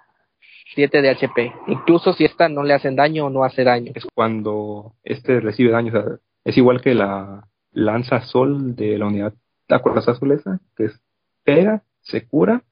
7 0.74 1.02
de 1.02 1.11
HP. 1.11 1.52
Incluso 1.66 2.12
si 2.12 2.24
esta 2.24 2.48
no 2.48 2.62
le 2.62 2.74
hacen 2.74 2.96
daño 2.96 3.26
o 3.26 3.30
no 3.30 3.44
hace 3.44 3.64
daño. 3.64 3.92
Es 3.94 4.06
cuando 4.14 4.94
este 5.04 5.40
recibe 5.40 5.70
daño, 5.70 5.88
o 5.88 5.92
sea, 5.92 6.04
es 6.44 6.56
igual 6.56 6.80
que 6.80 6.94
la 6.94 7.44
lanza 7.72 8.22
sol 8.22 8.74
de 8.74 8.98
la 8.98 9.06
unidad 9.06 9.35
¿te 9.70 9.76
acuerdas 9.76 10.09
azul 10.09 10.33
esa? 10.33 10.59
Que 10.76 10.87
es 10.87 11.00
pega, 11.44 11.83
se 12.02 12.26
cura, 12.26 12.62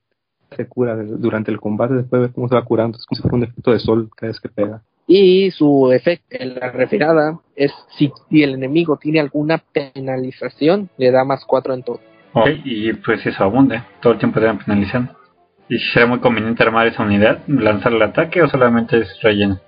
se 0.57 0.67
cura 0.67 0.97
durante 0.97 1.53
el 1.53 1.61
combate, 1.61 1.95
después 1.95 2.23
ve 2.23 2.33
cómo 2.35 2.49
se 2.49 2.57
va 2.57 2.65
curando, 2.65 2.99
es 2.99 3.07
como 3.07 3.17
si 3.17 3.23
fuera 3.23 3.37
un 3.37 3.45
efecto 3.45 3.71
de 3.71 3.79
sol 3.79 4.11
cada 4.15 4.33
vez 4.33 4.41
que 4.41 4.49
pega. 4.49 4.83
Y 5.07 5.51
su 5.53 5.91
efecto 5.93 6.27
en 6.31 6.57
la 6.57 6.71
refinada 6.71 7.39
es 7.55 7.73
si, 7.97 8.13
si 8.29 8.43
el 8.43 8.55
enemigo 8.55 8.99
tiene 8.99 9.21
alguna 9.21 9.59
penalización, 9.73 10.91
le 10.99 11.11
da 11.13 11.25
más 11.25 11.45
4 11.47 11.75
en 11.75 11.83
todo. 11.85 12.01
Ok, 12.35 12.49
y 12.65 12.93
pues 12.95 13.25
eso 13.25 13.43
abunde. 13.43 13.83
Todo 14.03 14.15
el 14.15 14.19
tiempo 14.19 14.41
deben 14.41 14.59
penalizando. 14.59 15.18
¿Y 15.69 15.79
será 15.93 16.07
muy 16.07 16.19
conveniente 16.21 16.63
armar 16.63 16.87
esa 16.87 17.03
unidad? 17.03 17.41
¿Lanzar 17.47 17.93
el 17.93 18.03
ataque 18.03 18.43
o 18.43 18.49
solamente 18.49 18.99
es 18.99 19.21
relleno? 19.23 19.59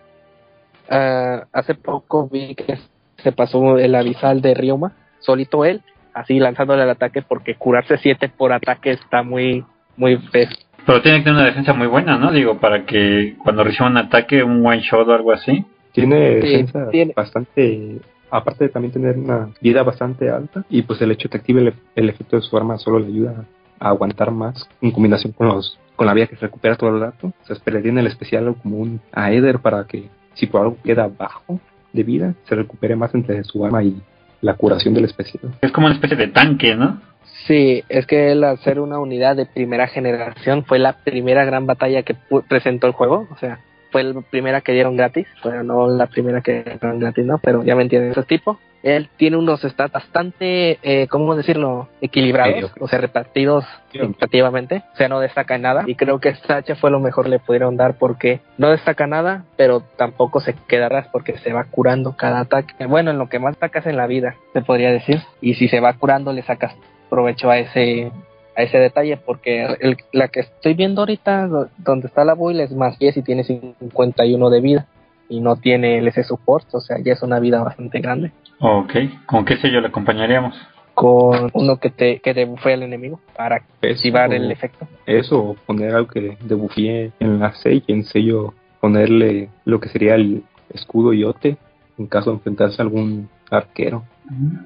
Ah, 0.88 1.44
hace 1.52 1.74
poco 1.74 2.28
vi 2.28 2.54
que 2.54 2.78
se 3.22 3.32
pasó 3.32 3.78
el 3.78 3.94
avisal 3.94 4.40
de 4.40 4.54
Ryoma, 4.54 4.92
solito 5.20 5.64
él, 5.64 5.82
así 6.14 6.38
lanzándole 6.38 6.82
el 6.82 6.90
ataque 6.90 7.22
porque 7.22 7.54
curarse 7.54 7.98
7 7.98 8.30
por 8.36 8.52
ataque 8.52 8.90
está 8.92 9.22
muy, 9.22 9.64
muy 9.96 10.16
feo. 10.32 10.48
Pero 10.86 11.02
tiene 11.02 11.18
que 11.18 11.24
tener 11.24 11.36
una 11.38 11.46
defensa 11.46 11.74
muy 11.74 11.86
buena, 11.86 12.16
¿no? 12.18 12.32
Digo, 12.32 12.58
para 12.58 12.86
que 12.86 13.36
cuando 13.44 13.62
reciba 13.62 13.88
un 13.88 13.98
ataque, 13.98 14.42
un 14.42 14.66
one 14.66 14.80
shot 14.80 15.06
o 15.06 15.12
algo 15.12 15.32
así. 15.32 15.64
Tiene 15.92 16.40
Sí, 16.40 16.46
defensa 16.48 16.88
tiene. 16.90 17.12
bastante, 17.14 18.00
aparte 18.30 18.64
de 18.64 18.70
también 18.70 18.92
tener 18.92 19.18
una 19.18 19.50
vida 19.60 19.82
bastante 19.82 20.30
alta, 20.30 20.64
y 20.70 20.82
pues 20.82 21.00
el 21.02 21.10
hecho 21.10 21.28
de 21.28 21.32
que 21.32 21.36
active 21.38 21.60
el, 21.60 21.74
el 21.96 22.08
efecto 22.08 22.36
de 22.36 22.42
su 22.42 22.56
arma 22.56 22.78
solo 22.78 22.98
le 23.00 23.06
ayuda 23.08 23.44
a 23.78 23.88
aguantar 23.90 24.30
más 24.30 24.68
en 24.80 24.92
combinación 24.92 25.32
con 25.34 25.48
los 25.48 25.78
con 26.00 26.06
la 26.06 26.14
vida 26.14 26.28
que 26.28 26.36
se 26.36 26.46
recupera 26.46 26.76
todo 26.76 26.88
el 26.96 27.00
rato. 27.02 27.30
Se 27.42 27.52
esperaría 27.52 27.90
en 27.90 27.98
el 27.98 28.06
especial 28.06 28.54
como 28.62 28.78
un 28.78 29.02
Aether 29.12 29.58
para 29.58 29.84
que 29.84 30.09
si 30.32 30.46
por 30.46 30.62
algo 30.62 30.78
queda 30.82 31.11
bajo 31.14 31.61
de 31.92 32.03
vida, 32.05 32.32
se 32.44 32.55
recupere 32.55 32.96
más 32.96 33.14
entre 33.14 33.44
su 33.44 33.66
arma 33.66 33.82
y 33.82 34.01
la 34.40 34.55
curación 34.55 34.94
del 34.94 35.05
especial. 35.05 35.53
Es 35.61 35.70
como 35.72 35.88
una 35.88 35.96
especie 35.96 36.16
de 36.16 36.28
tanque, 36.28 36.74
¿no? 36.74 37.03
Sí, 37.46 37.84
es 37.90 38.07
que 38.07 38.32
él 38.32 38.44
al 38.44 38.57
ser 38.61 38.80
una 38.80 38.98
unidad 38.98 39.36
de 39.36 39.44
primera 39.44 39.88
generación 39.88 40.64
fue 40.64 40.78
la 40.78 40.94
primera 41.05 41.44
gran 41.44 41.66
batalla 41.66 42.03
que 42.03 42.16
pu- 42.16 42.44
presentó 42.48 42.86
el 42.86 42.94
juego, 42.94 43.28
o 43.30 43.36
sea, 43.36 43.59
fue 43.92 44.03
la 44.03 44.22
primera 44.22 44.62
que 44.62 44.72
dieron 44.72 44.96
gratis, 44.96 45.26
bueno, 45.44 45.62
no 45.64 45.86
la 45.86 46.07
primera 46.07 46.40
que 46.40 46.62
dieron 46.80 46.98
gratis, 46.98 47.26
¿no? 47.26 47.36
Pero 47.36 47.62
ya 47.62 47.76
me 47.76 47.82
entienden 47.82 48.12
ese 48.12 48.22
tipo. 48.22 48.59
Él 48.83 49.09
tiene 49.16 49.37
unos 49.37 49.61
stats 49.61 49.93
bastante, 49.93 50.78
eh, 50.83 51.07
¿cómo 51.09 51.35
decirlo? 51.37 51.89
Equilibrados, 52.01 52.72
o 52.81 52.89
sea, 52.89 52.99
repartidos 52.99 53.64
equitativamente, 53.93 54.83
o 54.95 54.97
sea, 54.97 55.09
no 55.09 55.20
destaca 55.20 55.55
en 55.57 55.62
nada. 55.62 55.85
Y 55.87 55.95
creo 55.97 56.18
que 56.18 56.31
esta 56.31 56.57
hacha 56.57 56.76
fue 56.76 56.91
lo 56.91 56.99
mejor 57.01 57.24
que 57.24 57.31
le 57.31 57.39
pudieron 57.41 57.76
dar 57.76 57.99
porque 57.99 58.41
no 58.59 58.70
destaca 58.70 59.07
nada, 59.07 59.45
pero 59.57 59.81
tampoco 59.97 60.41
se 60.41 60.55
queda 60.66 60.87
atrás 60.87 61.09
porque 61.12 61.37
se 61.39 61.53
va 61.53 61.64
curando 61.64 62.16
cada 62.16 62.41
ataque. 62.41 62.87
Bueno, 62.87 63.11
en 63.11 63.18
lo 63.18 63.28
que 63.28 63.39
más 63.39 63.53
destacas 63.53 63.87
en 63.87 63.97
la 63.97 64.07
vida, 64.07 64.37
se 64.53 64.62
podría 64.62 64.91
decir. 64.91 65.20
Y 65.41 65.55
si 65.55 65.68
se 65.68 65.81
va 65.81 65.93
curando, 65.95 66.33
le 66.33 66.43
sacas 66.43 66.74
provecho 67.09 67.51
a 67.51 67.59
ese 67.59 68.11
a 68.57 68.62
ese 68.62 68.78
detalle 68.78 69.16
porque 69.16 69.64
el- 69.81 69.97
la 70.12 70.28
que 70.28 70.41
estoy 70.41 70.74
viendo 70.74 71.03
ahorita 71.03 71.47
do- 71.47 71.68
donde 71.78 72.09
está 72.09 72.24
la 72.24 72.35
build 72.35 72.61
es 72.61 72.72
más 72.72 72.99
10 72.99 73.16
y 73.16 73.22
tiene 73.22 73.45
51 73.45 74.51
de 74.51 74.61
vida 74.61 74.87
y 75.31 75.41
no 75.41 75.57
tiene 75.57 76.07
ese 76.07 76.24
support, 76.24 76.66
o 76.74 76.81
sea, 76.81 76.99
ya 77.03 77.14
es 77.14 77.22
una 77.22 77.39
vida 77.39 77.62
bastante 77.62 78.01
grande. 78.01 78.33
Ok, 78.59 78.93
¿con 79.26 79.45
qué 79.45 79.57
sello 79.57 79.81
le 79.81 79.89
acompañaríamos? 79.89 80.55
Con 80.93 81.51
uno 81.55 81.78
que 81.78 81.89
te, 81.89 82.18
que 82.18 82.35
te 82.35 82.45
bufee 82.45 82.74
al 82.74 82.83
enemigo 82.83 83.20
para 83.37 83.62
activar 83.81 84.35
el 84.35 84.51
efecto. 84.51 84.87
Eso, 85.07 85.41
o 85.41 85.55
poner 85.55 85.95
algo 85.95 86.09
que 86.09 86.37
debufie 86.43 87.12
en 87.20 87.39
la 87.39 87.55
sello, 87.55 87.85
en 87.87 88.05
sello 88.05 88.55
ponerle 88.81 89.49
lo 89.64 89.81
que 89.81 89.89
sería 89.89 90.16
el 90.16 90.43
escudo 90.74 91.12
y 91.12 91.24
ote 91.24 91.57
en 91.97 92.07
caso 92.07 92.31
de 92.31 92.37
enfrentarse 92.37 92.83
a 92.83 92.85
algún 92.85 93.28
arquero. 93.51 94.05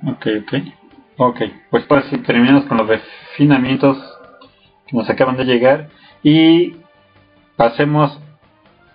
Ok, 0.06 0.26
ok. 0.42 0.54
Ok, 1.16 1.40
pues 1.70 1.84
pues 1.86 2.04
si 2.06 2.18
terminamos 2.18 2.64
con 2.64 2.78
los 2.78 2.88
refinamientos 2.88 3.96
que 4.86 4.96
nos 4.96 5.08
acaban 5.08 5.36
de 5.36 5.44
llegar 5.44 5.88
y 6.22 6.76
pasemos 7.56 8.18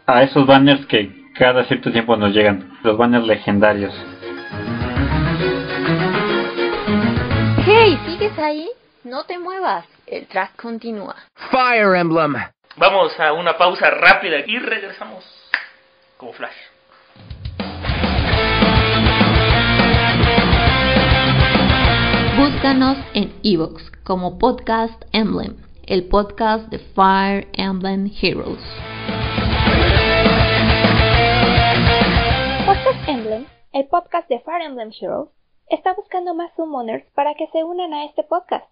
a 0.06 0.24
esos 0.24 0.46
banners 0.46 0.86
que 0.88 1.19
cada 1.40 1.64
cierto 1.64 1.90
tiempo 1.90 2.18
nos 2.18 2.34
llegan, 2.34 2.78
los 2.84 2.98
banners 2.98 3.26
legendarios. 3.26 3.94
Hey, 7.66 7.98
¿sigues 8.06 8.38
ahí? 8.38 8.70
No 9.06 9.24
te 9.24 9.40
muevas, 9.40 9.86
el 10.06 10.28
track 10.28 10.58
continúa. 10.58 11.16
Fire 11.50 11.96
Emblem. 11.96 12.36
Vamos 12.76 13.18
a 13.18 13.32
una 13.32 13.58
pausa 13.58 13.90
rápida 13.90 14.40
y 14.46 14.60
regresamos 14.60 15.24
como 16.18 16.34
flash. 16.34 16.52
Búscanos 22.38 22.98
en 23.14 23.34
Evox 23.44 23.90
como 24.04 24.38
Podcast 24.38 25.02
Emblem, 25.14 25.56
el 25.88 26.04
podcast 26.04 26.68
de 26.70 26.80
Fire 26.80 27.48
Emblem 27.54 28.12
Heroes. 28.22 28.62
El 33.72 33.88
podcast 33.88 34.28
de 34.30 34.40
Fire 34.40 34.64
Emblem 34.64 34.92
Heroes, 35.00 35.30
está 35.68 35.94
buscando 35.94 36.34
más 36.34 36.52
summoners 36.56 37.06
para 37.14 37.36
que 37.36 37.48
se 37.48 37.64
unan 37.64 37.94
a 37.94 38.06
este 38.06 38.24
podcast. 38.24 38.66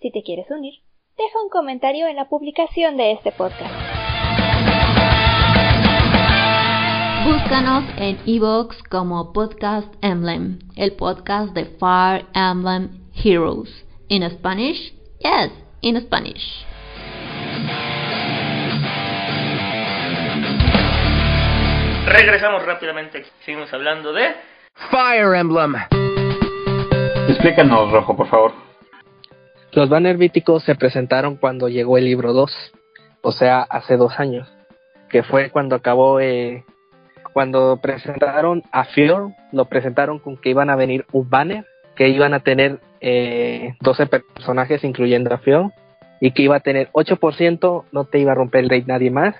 Si 0.00 0.10
te 0.10 0.22
quieres 0.22 0.50
unir, 0.50 0.74
deja 1.16 1.42
un 1.42 1.50
comentario 1.50 2.08
en 2.08 2.16
la 2.16 2.28
publicación 2.28 2.96
de 2.96 3.12
este 3.12 3.30
podcast. 3.30 3.72
Búscanos 7.24 7.84
en 7.98 8.18
Evox 8.26 8.82
como 8.84 9.32
Podcast 9.32 9.92
Emblem, 10.02 10.58
el 10.74 10.96
podcast 10.96 11.52
de 11.54 11.66
Fire 11.66 12.26
Emblem 12.34 13.08
Heroes. 13.22 13.70
In 14.08 14.28
Spanish? 14.30 14.92
Yes, 15.20 15.52
in 15.82 16.00
Spanish. 16.00 16.66
Regresamos 22.10 22.66
rápidamente. 22.66 23.24
Seguimos 23.44 23.72
hablando 23.72 24.12
de 24.12 24.34
Fire 24.90 25.32
Emblem. 25.36 25.76
Explícanos, 27.28 27.92
Rojo, 27.92 28.16
por 28.16 28.26
favor. 28.26 28.52
Los 29.70 29.88
banners 29.88 30.18
víticos 30.18 30.64
se 30.64 30.74
presentaron 30.74 31.36
cuando 31.36 31.68
llegó 31.68 31.98
el 31.98 32.06
libro 32.06 32.32
2, 32.32 32.72
o 33.22 33.30
sea, 33.30 33.62
hace 33.62 33.96
dos 33.96 34.18
años, 34.18 34.52
que 35.08 35.22
fue 35.22 35.50
cuando 35.50 35.76
acabó, 35.76 36.18
eh, 36.18 36.64
cuando 37.32 37.78
presentaron 37.80 38.64
a 38.72 38.86
Fjord, 38.86 39.30
lo 39.52 39.66
presentaron 39.66 40.18
con 40.18 40.36
que 40.36 40.50
iban 40.50 40.68
a 40.68 40.74
venir 40.74 41.06
un 41.12 41.30
banner, 41.30 41.64
que 41.94 42.08
iban 42.08 42.34
a 42.34 42.40
tener 42.40 42.80
eh, 43.00 43.76
12 43.82 44.06
personajes 44.06 44.82
incluyendo 44.82 45.32
a 45.32 45.38
Fjord, 45.38 45.70
y 46.20 46.32
que 46.32 46.42
iba 46.42 46.56
a 46.56 46.60
tener 46.60 46.90
8%, 46.90 47.84
no 47.92 48.04
te 48.06 48.18
iba 48.18 48.32
a 48.32 48.34
romper 48.34 48.64
el 48.64 48.70
rate 48.70 48.84
nadie 48.88 49.12
más, 49.12 49.36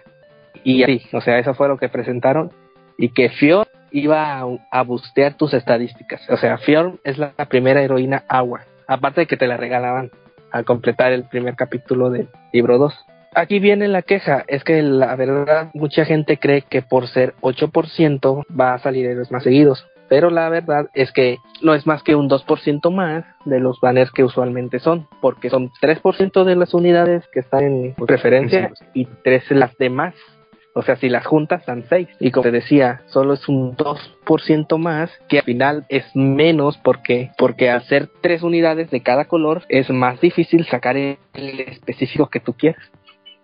y 0.62 0.82
así, 0.82 1.02
o 1.12 1.20
sea, 1.20 1.38
eso 1.38 1.54
fue 1.54 1.68
lo 1.68 1.76
que 1.76 1.88
presentaron, 1.88 2.52
y 3.00 3.08
que 3.08 3.30
Fjord 3.30 3.66
iba 3.90 4.38
a, 4.38 4.44
a 4.70 4.82
bustear 4.82 5.34
tus 5.34 5.54
estadísticas, 5.54 6.20
o 6.28 6.36
sea, 6.36 6.58
Fjord 6.58 7.00
es 7.02 7.18
la, 7.18 7.32
la 7.36 7.46
primera 7.46 7.82
heroína 7.82 8.24
agua, 8.28 8.60
aparte 8.86 9.22
de 9.22 9.26
que 9.26 9.38
te 9.38 9.46
la 9.46 9.56
regalaban 9.56 10.10
al 10.52 10.64
completar 10.64 11.12
el 11.12 11.24
primer 11.24 11.56
capítulo 11.56 12.10
del 12.10 12.28
libro 12.52 12.78
2. 12.78 13.06
Aquí 13.34 13.58
viene 13.58 13.88
la 13.88 14.02
queja, 14.02 14.44
es 14.48 14.64
que 14.64 14.82
la 14.82 15.16
verdad 15.16 15.70
mucha 15.72 16.04
gente 16.04 16.36
cree 16.36 16.62
que 16.62 16.82
por 16.82 17.08
ser 17.08 17.34
8% 17.40 18.44
va 18.58 18.74
a 18.74 18.78
salir 18.78 19.06
héroes 19.06 19.30
más 19.30 19.44
seguidos, 19.44 19.86
pero 20.08 20.28
la 20.28 20.48
verdad 20.48 20.90
es 20.92 21.12
que 21.12 21.38
no 21.62 21.72
es 21.72 21.86
más 21.86 22.02
que 22.02 22.16
un 22.16 22.28
2% 22.28 22.92
más 22.92 23.24
de 23.44 23.60
los 23.60 23.80
banners 23.80 24.10
que 24.10 24.24
usualmente 24.24 24.80
son, 24.80 25.06
porque 25.20 25.48
son 25.48 25.70
3% 25.80 26.44
de 26.44 26.56
las 26.56 26.74
unidades 26.74 27.26
que 27.32 27.40
están 27.40 27.64
en 27.64 27.94
preferencia 27.94 28.72
y 28.92 29.06
3 29.06 29.52
las 29.52 29.76
demás. 29.78 30.14
O 30.74 30.82
sea, 30.82 30.96
si 30.96 31.08
las 31.08 31.26
juntas 31.26 31.66
dan 31.66 31.84
6. 31.88 32.08
Y 32.20 32.30
como 32.30 32.44
te 32.44 32.52
decía, 32.52 33.02
solo 33.06 33.34
es 33.34 33.48
un 33.48 33.76
2% 33.76 34.78
más, 34.78 35.10
que 35.28 35.38
al 35.38 35.44
final 35.44 35.84
es 35.88 36.04
menos 36.14 36.78
porque, 36.78 37.32
porque 37.36 37.78
ser 37.88 38.08
3 38.20 38.42
unidades 38.42 38.90
de 38.90 39.02
cada 39.02 39.24
color 39.24 39.62
es 39.68 39.90
más 39.90 40.20
difícil 40.20 40.64
sacar 40.66 40.96
el 40.96 41.18
específico 41.34 42.28
que 42.28 42.40
tú 42.40 42.52
quieres. 42.52 42.80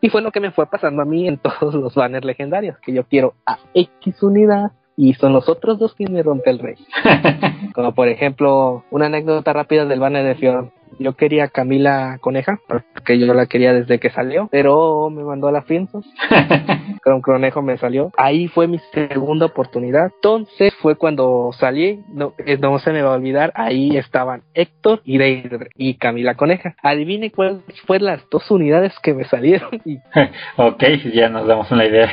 Y 0.01 0.09
fue 0.09 0.23
lo 0.23 0.31
que 0.31 0.41
me 0.41 0.53
fue 0.53 0.67
pasando 0.67 1.03
a 1.03 1.05
mí 1.05 1.27
en 1.27 1.39
todos 1.61 1.75
los 1.75 1.95
banners 1.95 2.25
legendarios, 2.25 2.79
que 2.79 2.93
yo 2.93 3.05
quiero 3.05 3.35
a 3.47 3.59
X 3.75 4.23
unidad 4.23 4.73
y 4.97 5.13
son 5.15 5.33
los 5.33 5.49
otros 5.49 5.79
dos 5.79 5.95
quienes 5.95 6.15
me 6.15 6.23
rompe 6.23 6.51
el 6.51 6.59
rey. 6.59 6.77
Como 7.75 7.95
por 7.95 8.09
ejemplo, 8.09 8.85
una 8.91 9.07
anécdota 9.07 9.53
rápida 9.53 9.85
del 9.85 10.01
banner 10.01 10.25
de 10.25 10.35
Fior. 10.37 10.71
Yo 10.99 11.15
quería 11.15 11.45
a 11.45 11.49
Camila 11.49 12.19
Coneja, 12.21 12.59
porque 12.67 13.19
yo 13.19 13.33
la 13.35 13.47
quería 13.47 13.73
desde 13.73 13.99
que 13.99 14.11
salió, 14.11 14.49
pero 14.51 15.11
me 15.11 15.23
mandó 15.25 15.49
a 15.49 15.53
la 15.53 15.63
Finsos. 15.63 16.05
Con 17.03 17.21
Conejo 17.21 17.63
me 17.63 17.77
salió. 17.79 18.11
Ahí 18.17 18.49
fue 18.49 18.67
mi 18.67 18.79
segunda 18.93 19.47
oportunidad. 19.47 20.11
Entonces 20.17 20.75
fue 20.81 20.97
cuando 20.97 21.51
salí, 21.59 22.01
no, 22.09 22.35
eh, 22.39 22.59
no 22.59 22.79
se 22.79 22.93
me 22.93 23.03
va 23.03 23.13
a 23.13 23.17
olvidar, 23.17 23.53
ahí 23.55 23.97
estaban 23.97 24.43
Héctor 24.55 25.03
y 25.05 25.19
Deidre 25.19 25.71
y 25.77 25.95
Camila 25.95 26.35
Coneja. 26.35 26.75
Adivine 26.83 27.31
cuáles 27.31 27.63
fueron 27.87 28.07
las 28.07 28.29
dos 28.31 28.51
unidades 28.51 28.93
que 29.03 29.15
me 29.15 29.25
salieron. 29.25 29.71
Ok, 30.57 30.83
ya 31.13 31.29
nos 31.29 31.47
damos 31.47 31.71
una 31.71 31.85
idea. 31.85 32.13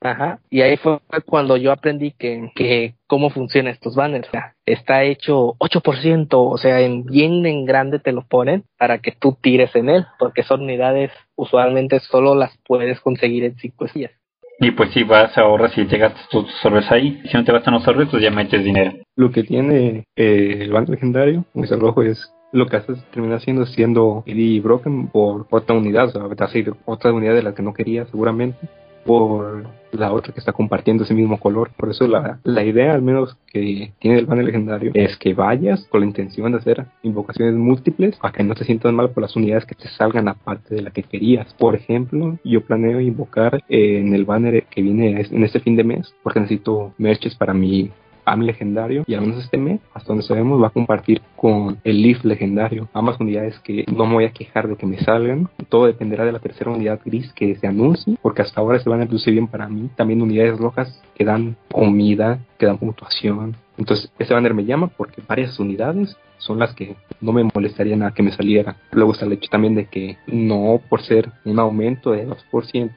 Ajá, 0.00 0.38
y 0.48 0.60
ahí 0.60 0.76
fue 0.76 1.00
cuando 1.26 1.56
yo 1.56 1.72
aprendí 1.72 2.12
que, 2.12 2.52
que 2.54 2.94
cómo 3.08 3.30
funcionan 3.30 3.72
estos 3.72 3.96
banners. 3.96 4.28
O 4.28 4.30
sea, 4.30 4.54
está 4.64 5.02
hecho 5.02 5.56
8%, 5.58 6.28
o 6.30 6.56
sea, 6.56 6.80
en 6.80 7.04
bien 7.04 7.44
en 7.46 7.64
grande 7.64 7.98
te 7.98 8.12
lo 8.12 8.22
ponen 8.22 8.64
para 8.78 8.98
que 8.98 9.12
tú 9.12 9.36
tires 9.40 9.74
en 9.74 9.88
él, 9.88 10.06
porque 10.18 10.44
son 10.44 10.62
unidades 10.62 11.10
usualmente 11.34 11.98
solo 11.98 12.36
las 12.36 12.56
puedes 12.64 13.00
conseguir 13.00 13.44
en 13.44 13.56
5 13.56 13.86
días. 13.92 14.12
y 14.60 14.70
pues 14.72 14.90
si 14.92 15.02
vas, 15.02 15.36
ahorras 15.36 15.76
y 15.76 15.84
te 15.86 15.98
gastas 15.98 16.28
tus 16.28 16.50
sorbes 16.62 16.90
ahí. 16.90 17.20
Si 17.30 17.36
no 17.36 17.44
te 17.44 17.52
gastan 17.52 17.74
los 17.74 17.84
sorbes, 17.84 18.08
pues 18.08 18.22
ya 18.22 18.30
metes 18.30 18.64
dinero. 18.64 18.92
Lo 19.16 19.30
que 19.32 19.42
tiene 19.42 20.04
eh, 20.16 20.58
el 20.60 20.72
banco 20.72 20.92
legendario, 20.92 21.44
ese 21.54 21.76
rojo, 21.76 22.02
es 22.02 22.32
lo 22.52 22.66
que 22.66 22.76
haces 22.76 22.98
termina 23.10 23.38
siendo 23.40 23.66
siendo 23.66 24.22
ID 24.26 24.62
Broken 24.62 25.08
por 25.08 25.46
otra 25.50 25.76
unidad, 25.76 26.06
o 26.06 26.10
sea, 26.10 26.46
otra 26.86 27.12
unidad 27.12 27.34
de 27.34 27.42
la 27.42 27.54
que 27.54 27.62
no 27.62 27.74
quería 27.74 28.06
seguramente 28.06 28.68
por 29.04 29.66
la 29.92 30.12
otra 30.12 30.32
que 30.32 30.40
está 30.40 30.52
compartiendo 30.52 31.04
ese 31.04 31.14
mismo 31.14 31.38
color. 31.38 31.70
Por 31.76 31.90
eso 31.90 32.06
la, 32.06 32.38
la 32.44 32.64
idea, 32.64 32.92
al 32.92 33.02
menos 33.02 33.36
que 33.46 33.92
tiene 33.98 34.18
el 34.18 34.26
banner 34.26 34.44
legendario, 34.44 34.90
es 34.94 35.16
que 35.16 35.34
vayas 35.34 35.86
con 35.88 36.00
la 36.00 36.06
intención 36.06 36.52
de 36.52 36.58
hacer 36.58 36.86
invocaciones 37.02 37.54
múltiples 37.54 38.16
para 38.16 38.32
que 38.32 38.44
no 38.44 38.54
te 38.54 38.64
sientas 38.64 38.92
mal 38.92 39.10
por 39.10 39.22
las 39.22 39.36
unidades 39.36 39.64
que 39.64 39.74
te 39.74 39.88
salgan 39.88 40.28
aparte 40.28 40.74
de 40.74 40.82
la 40.82 40.90
que 40.90 41.02
querías. 41.02 41.52
Por 41.54 41.74
ejemplo, 41.74 42.38
yo 42.44 42.62
planeo 42.62 43.00
invocar 43.00 43.62
eh, 43.68 44.00
en 44.00 44.14
el 44.14 44.24
banner 44.24 44.64
que 44.64 44.82
viene 44.82 45.26
en 45.30 45.44
este 45.44 45.60
fin 45.60 45.76
de 45.76 45.84
mes, 45.84 46.14
porque 46.22 46.40
necesito 46.40 46.92
merches 46.98 47.34
para 47.34 47.54
mi 47.54 47.90
AM 48.32 48.42
legendario 48.42 49.04
y 49.06 49.14
al 49.14 49.22
menos 49.22 49.44
este 49.44 49.58
mes, 49.58 49.80
hasta 49.94 50.08
donde 50.08 50.22
sabemos, 50.22 50.62
va 50.62 50.68
a 50.68 50.70
compartir 50.70 51.20
con 51.36 51.78
el 51.84 52.02
Leaf 52.02 52.24
legendario. 52.24 52.88
Ambas 52.92 53.18
unidades 53.20 53.58
que 53.60 53.84
no 53.86 54.06
me 54.06 54.14
voy 54.14 54.24
a 54.24 54.32
quejar 54.32 54.68
de 54.68 54.76
que 54.76 54.86
me 54.86 54.98
salgan. 54.98 55.48
Todo 55.68 55.86
dependerá 55.86 56.24
de 56.24 56.32
la 56.32 56.38
tercera 56.38 56.70
unidad 56.70 57.00
gris 57.04 57.32
que 57.32 57.54
se 57.56 57.66
anuncie, 57.66 58.16
porque 58.22 58.42
hasta 58.42 58.60
ahora 58.60 58.78
se 58.78 58.88
van 58.88 59.00
a 59.00 59.04
luce 59.04 59.30
bien 59.30 59.46
para 59.46 59.68
mí. 59.68 59.88
También 59.96 60.22
unidades 60.22 60.58
rojas 60.58 61.02
que 61.14 61.24
dan 61.24 61.56
comida, 61.70 62.38
que 62.58 62.66
dan 62.66 62.78
puntuación. 62.78 63.56
Entonces, 63.76 64.12
ese 64.18 64.34
banner 64.34 64.54
me 64.54 64.64
llama 64.64 64.88
porque 64.88 65.22
varias 65.26 65.58
unidades 65.58 66.16
son 66.38 66.58
las 66.58 66.74
que 66.74 66.96
no 67.20 67.32
me 67.32 67.44
molestaría 67.44 67.96
nada 67.96 68.12
que 68.12 68.22
me 68.22 68.32
saliera. 68.32 68.76
Luego 68.92 69.12
está 69.12 69.26
el 69.26 69.32
hecho 69.32 69.50
también 69.50 69.74
de 69.74 69.86
que 69.86 70.16
no 70.26 70.80
por 70.88 71.02
ser 71.02 71.30
un 71.44 71.58
aumento 71.58 72.12
de 72.12 72.26
2%, 72.26 72.90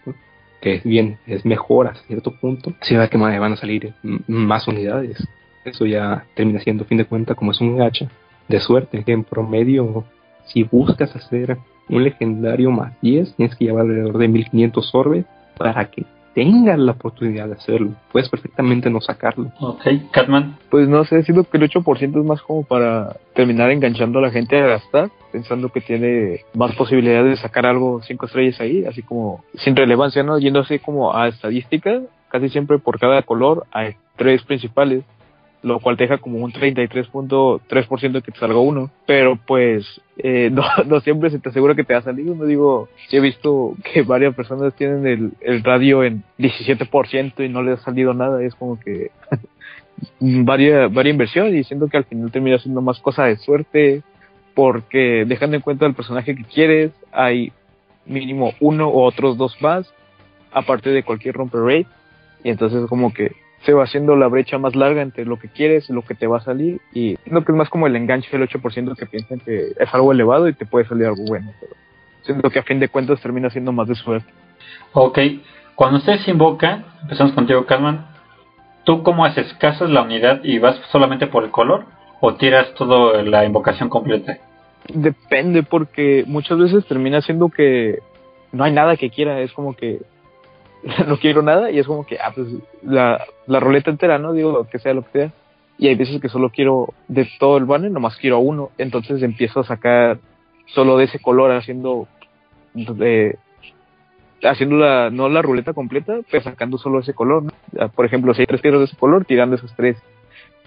que 0.61 0.75
es 0.75 0.83
bien, 0.83 1.17
es 1.25 1.43
mejor 1.45 1.87
a 1.87 1.95
cierto 1.95 2.31
punto, 2.31 2.73
si 2.81 2.95
va 2.95 3.07
que 3.07 3.17
van 3.17 3.53
a 3.53 3.57
salir 3.57 3.93
más 4.27 4.67
unidades. 4.67 5.27
Eso 5.65 5.85
ya 5.85 6.25
termina 6.35 6.59
siendo, 6.59 6.85
fin 6.85 6.97
de 6.97 7.05
cuentas, 7.05 7.35
como 7.35 7.51
es 7.51 7.61
un 7.61 7.77
gacha 7.77 8.09
de 8.47 8.59
suerte, 8.59 9.03
en 9.05 9.23
promedio, 9.23 10.05
si 10.45 10.63
buscas 10.63 11.15
hacer 11.15 11.57
un 11.89 12.03
legendario 12.03 12.71
más 12.71 12.93
10, 13.01 13.35
tienes 13.35 13.55
que 13.55 13.65
llevar 13.65 13.85
alrededor 13.85 14.17
de 14.17 14.27
1500 14.27 14.95
orbes 14.95 15.25
para 15.57 15.85
que 15.89 16.05
tengas 16.33 16.79
la 16.79 16.93
oportunidad 16.93 17.47
de 17.47 17.53
hacerlo. 17.53 17.91
Puedes 18.11 18.29
perfectamente 18.29 18.89
no 18.89 19.01
sacarlo. 19.01 19.51
Ok, 19.59 19.81
Catman. 20.11 20.57
Pues 20.69 20.87
no 20.87 21.03
sé, 21.05 21.23
siento 21.23 21.43
que 21.43 21.57
el 21.57 21.69
8% 21.69 22.01
es 22.01 22.25
más 22.25 22.41
como 22.41 22.63
para 22.63 23.17
terminar 23.33 23.71
enganchando 23.71 24.19
a 24.19 24.23
la 24.23 24.31
gente 24.31 24.59
a 24.59 24.67
gastar, 24.67 25.09
pensando 25.31 25.69
que 25.69 25.81
tiene 25.81 26.41
más 26.53 26.75
posibilidades 26.75 27.31
de 27.31 27.41
sacar 27.41 27.65
algo 27.65 28.01
5 28.01 28.25
estrellas 28.25 28.59
ahí, 28.61 28.85
así 28.85 29.01
como 29.01 29.43
sin 29.55 29.75
relevancia, 29.75 30.23
¿no? 30.23 30.39
Yendo 30.39 30.61
así 30.61 30.79
como 30.79 31.15
a 31.15 31.27
estadística, 31.27 32.01
casi 32.29 32.49
siempre 32.49 32.79
por 32.79 32.99
cada 32.99 33.21
color 33.23 33.65
hay 33.71 33.95
tres 34.15 34.43
principales, 34.43 35.03
lo 35.63 35.79
cual 35.79 35.95
te 35.95 36.05
deja 36.05 36.17
como 36.17 36.39
un 36.39 36.51
33.3% 36.51 38.23
que 38.23 38.31
te 38.31 38.39
salga 38.39 38.59
uno, 38.59 38.89
pero 39.05 39.35
pues 39.35 39.85
eh, 40.17 40.51
no, 40.85 40.99
siempre 41.01 41.29
se 41.29 41.39
te 41.39 41.49
asegura 41.49 41.75
que 41.75 41.83
te 41.83 41.93
va 41.93 41.99
a 41.99 42.03
salir 42.03 42.29
uno, 42.29 42.45
digo, 42.45 42.89
he 43.11 43.19
visto 43.19 43.75
que 43.83 44.01
varias 44.01 44.35
personas 44.35 44.73
tienen 44.75 45.05
el, 45.05 45.31
el 45.41 45.63
radio 45.63 46.03
en 46.03 46.23
17% 46.39 47.45
y 47.45 47.49
no 47.49 47.61
les 47.61 47.79
ha 47.79 47.83
salido 47.83 48.13
nada, 48.13 48.43
es 48.43 48.55
como 48.55 48.79
que 48.79 49.11
varia, 50.19 50.87
varia 50.87 51.11
inversión 51.11 51.55
y 51.55 51.63
siento 51.63 51.87
que 51.87 51.97
al 51.97 52.05
final 52.05 52.31
termina 52.31 52.57
siendo 52.57 52.81
más 52.81 52.99
cosa 52.99 53.25
de 53.25 53.37
suerte 53.37 54.01
porque 54.53 55.25
dejando 55.27 55.55
en 55.55 55.61
cuenta 55.61 55.85
el 55.85 55.93
personaje 55.93 56.35
que 56.35 56.43
quieres, 56.43 56.91
hay 57.11 57.51
mínimo 58.05 58.53
uno 58.59 58.89
o 58.89 59.03
otros 59.03 59.37
dos 59.37 59.55
más, 59.61 59.93
aparte 60.51 60.89
de 60.89 61.03
cualquier 61.03 61.35
romper 61.35 61.61
rate, 61.61 61.87
y 62.43 62.49
entonces 62.49 62.85
como 62.87 63.13
que 63.13 63.31
se 63.65 63.73
va 63.73 63.83
haciendo 63.83 64.15
la 64.15 64.27
brecha 64.27 64.57
más 64.57 64.75
larga 64.75 65.01
entre 65.01 65.25
lo 65.25 65.37
que 65.37 65.47
quieres 65.47 65.89
y 65.89 65.93
lo 65.93 66.01
que 66.01 66.15
te 66.15 66.27
va 66.27 66.37
a 66.37 66.41
salir, 66.41 66.81
y 66.93 67.15
siento 67.23 67.45
que 67.45 67.51
es 67.51 67.57
más 67.57 67.69
como 67.69 67.87
el 67.87 67.95
enganche 67.95 68.35
del 68.35 68.47
8% 68.47 68.95
que 68.95 69.05
piensan 69.05 69.39
que 69.39 69.73
es 69.77 69.93
algo 69.93 70.11
elevado 70.11 70.47
y 70.47 70.53
te 70.53 70.65
puede 70.65 70.87
salir 70.87 71.05
algo 71.05 71.23
bueno, 71.27 71.51
pero 71.59 71.73
siento 72.23 72.49
que 72.49 72.59
a 72.59 72.63
fin 72.63 72.79
de 72.79 72.89
cuentas 72.89 73.21
termina 73.21 73.49
siendo 73.49 73.71
más 73.71 73.87
de 73.87 73.95
suerte. 73.95 74.31
Ok, 74.93 75.19
cuando 75.75 75.99
ustedes 75.99 76.27
invocan, 76.27 76.85
empezamos 77.01 77.33
contigo, 77.33 77.65
Calman, 77.65 78.07
¿tú 78.83 79.03
cómo 79.03 79.25
haces? 79.25 79.53
¿Casas 79.55 79.89
la 79.89 80.01
unidad 80.01 80.43
y 80.43 80.59
vas 80.59 80.79
solamente 80.91 81.27
por 81.27 81.43
el 81.43 81.51
color? 81.51 81.85
¿O 82.19 82.35
tiras 82.35 82.73
toda 82.75 83.23
la 83.23 83.45
invocación 83.45 83.89
completa? 83.89 84.37
Depende, 84.93 85.63
porque 85.63 86.23
muchas 86.27 86.57
veces 86.57 86.85
termina 86.85 87.21
siendo 87.21 87.49
que 87.49 87.99
no 88.51 88.63
hay 88.63 88.71
nada 88.71 88.97
que 88.97 89.09
quiera, 89.09 89.39
es 89.39 89.51
como 89.53 89.75
que 89.75 90.01
no 91.07 91.17
quiero 91.17 91.41
nada 91.41 91.71
y 91.71 91.79
es 91.79 91.87
como 91.87 92.05
que, 92.05 92.17
ah, 92.19 92.31
pues 92.33 92.47
la, 92.83 93.23
la 93.47 93.59
roleta 93.59 93.91
entera, 93.91 94.17
¿no? 94.17 94.33
Digo, 94.33 94.65
que 94.65 94.79
sea 94.79 94.93
lo 94.93 95.03
que 95.03 95.11
sea. 95.11 95.33
Y 95.77 95.87
hay 95.87 95.95
veces 95.95 96.21
que 96.21 96.29
solo 96.29 96.49
quiero 96.49 96.93
de 97.07 97.27
todo 97.39 97.57
el 97.57 97.65
banner, 97.65 97.91
nomás 97.91 98.17
quiero 98.17 98.39
uno, 98.39 98.69
entonces 98.77 99.23
empiezo 99.23 99.61
a 99.61 99.63
sacar 99.63 100.19
solo 100.67 100.97
de 100.97 101.05
ese 101.05 101.19
color, 101.19 101.51
haciendo 101.51 102.07
de, 102.73 103.37
haciendo 104.43 104.77
la, 104.77 105.09
no 105.09 105.29
la 105.29 105.41
ruleta 105.41 105.73
completa, 105.73 106.19
pero 106.29 106.43
sacando 106.43 106.77
solo 106.77 106.99
ese 106.99 107.13
color, 107.13 107.43
¿no? 107.43 107.89
Por 107.89 108.05
ejemplo, 108.05 108.33
si 108.33 108.41
hay 108.41 108.47
tres 108.47 108.61
piedras 108.61 108.81
de 108.81 108.85
ese 108.85 108.97
color, 108.97 109.25
tirando 109.25 109.55
esos 109.55 109.73
tres 109.75 109.97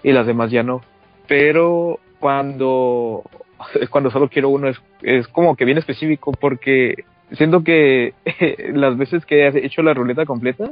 y 0.03 0.11
las 0.11 0.27
demás 0.27 0.51
ya 0.51 0.63
no. 0.63 0.81
Pero 1.27 1.99
cuando, 2.19 3.23
cuando 3.89 4.11
solo 4.11 4.29
quiero 4.29 4.49
uno 4.49 4.67
es, 4.67 4.81
es 5.01 5.27
como 5.27 5.55
que 5.55 5.65
bien 5.65 5.77
específico 5.77 6.31
porque 6.31 7.05
siento 7.31 7.63
que 7.63 8.13
las 8.73 8.97
veces 8.97 9.25
que 9.25 9.47
he 9.47 9.65
hecho 9.65 9.81
la 9.81 9.93
ruleta 9.93 10.25
completa 10.25 10.71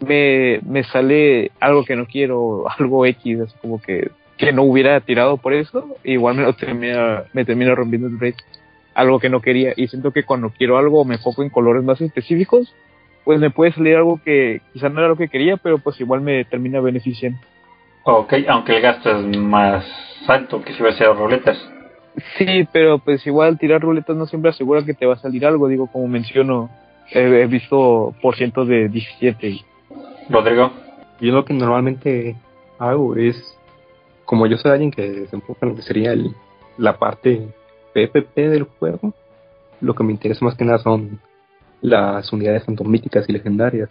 me, 0.00 0.60
me 0.66 0.84
sale 0.84 1.50
algo 1.60 1.84
que 1.84 1.96
no 1.96 2.06
quiero, 2.06 2.64
algo 2.78 3.06
X, 3.06 3.38
como 3.60 3.80
que, 3.80 4.10
que 4.36 4.52
no 4.52 4.62
hubiera 4.62 5.00
tirado 5.00 5.36
por 5.36 5.52
eso, 5.52 5.96
igual 6.04 6.36
me 6.36 6.42
lo 6.42 6.54
termina, 6.54 7.24
me 7.32 7.44
termina 7.44 7.74
rompiendo 7.74 8.08
el 8.08 8.18
rate, 8.18 8.42
algo 8.94 9.18
que 9.18 9.28
no 9.28 9.40
quería, 9.40 9.72
y 9.76 9.88
siento 9.88 10.10
que 10.12 10.24
cuando 10.24 10.50
quiero 10.50 10.78
algo 10.78 11.04
me 11.04 11.16
enfoco 11.16 11.42
en 11.42 11.50
colores 11.50 11.84
más 11.84 12.00
específicos, 12.00 12.74
pues 13.24 13.38
me 13.38 13.50
puede 13.50 13.72
salir 13.72 13.96
algo 13.96 14.20
que 14.24 14.60
quizá 14.72 14.88
no 14.88 15.00
era 15.00 15.08
lo 15.08 15.16
que 15.16 15.28
quería, 15.28 15.56
pero 15.56 15.78
pues 15.78 16.00
igual 16.00 16.22
me 16.22 16.44
termina 16.46 16.80
beneficiando. 16.80 17.38
Ok, 18.04 18.32
aunque 18.48 18.76
el 18.76 18.82
gasto 18.82 19.10
es 19.10 19.36
más 19.36 19.84
alto 20.26 20.62
que 20.62 20.72
si 20.72 20.80
hubiera 20.80 20.96
sido 20.96 21.14
ruletas. 21.14 21.58
Sí, 22.36 22.68
pero 22.72 22.98
pues 22.98 23.26
igual 23.26 23.58
tirar 23.58 23.80
ruletas 23.80 24.16
no 24.16 24.26
siempre 24.26 24.50
asegura 24.50 24.84
que 24.84 24.94
te 24.94 25.06
va 25.06 25.14
a 25.14 25.18
salir 25.18 25.46
algo. 25.46 25.68
Digo, 25.68 25.86
como 25.86 26.08
menciono, 26.08 26.70
he, 27.10 27.20
he 27.20 27.46
visto 27.46 28.14
por 28.20 28.36
ciento 28.36 28.64
de 28.64 28.88
17. 28.88 29.60
Rodrigo. 30.28 30.70
Yo 31.20 31.32
lo 31.32 31.44
que 31.44 31.54
normalmente 31.54 32.36
hago 32.78 33.16
es, 33.16 33.36
como 34.24 34.46
yo 34.46 34.56
soy 34.56 34.72
alguien 34.72 34.90
que 34.90 35.26
se 35.26 35.36
enfoca 35.36 35.66
en 35.66 35.70
lo 35.70 35.76
que 35.76 35.82
sería 35.82 36.12
el, 36.12 36.34
la 36.78 36.98
parte 36.98 37.48
PPP 37.92 38.36
del 38.36 38.64
juego, 38.64 39.12
lo 39.80 39.94
que 39.94 40.02
me 40.02 40.12
interesa 40.12 40.44
más 40.44 40.56
que 40.56 40.64
nada 40.64 40.78
son 40.78 41.20
las 41.82 42.32
unidades 42.32 42.64
tanto 42.64 42.84
míticas 42.84 43.28
y 43.28 43.32
legendarias. 43.32 43.90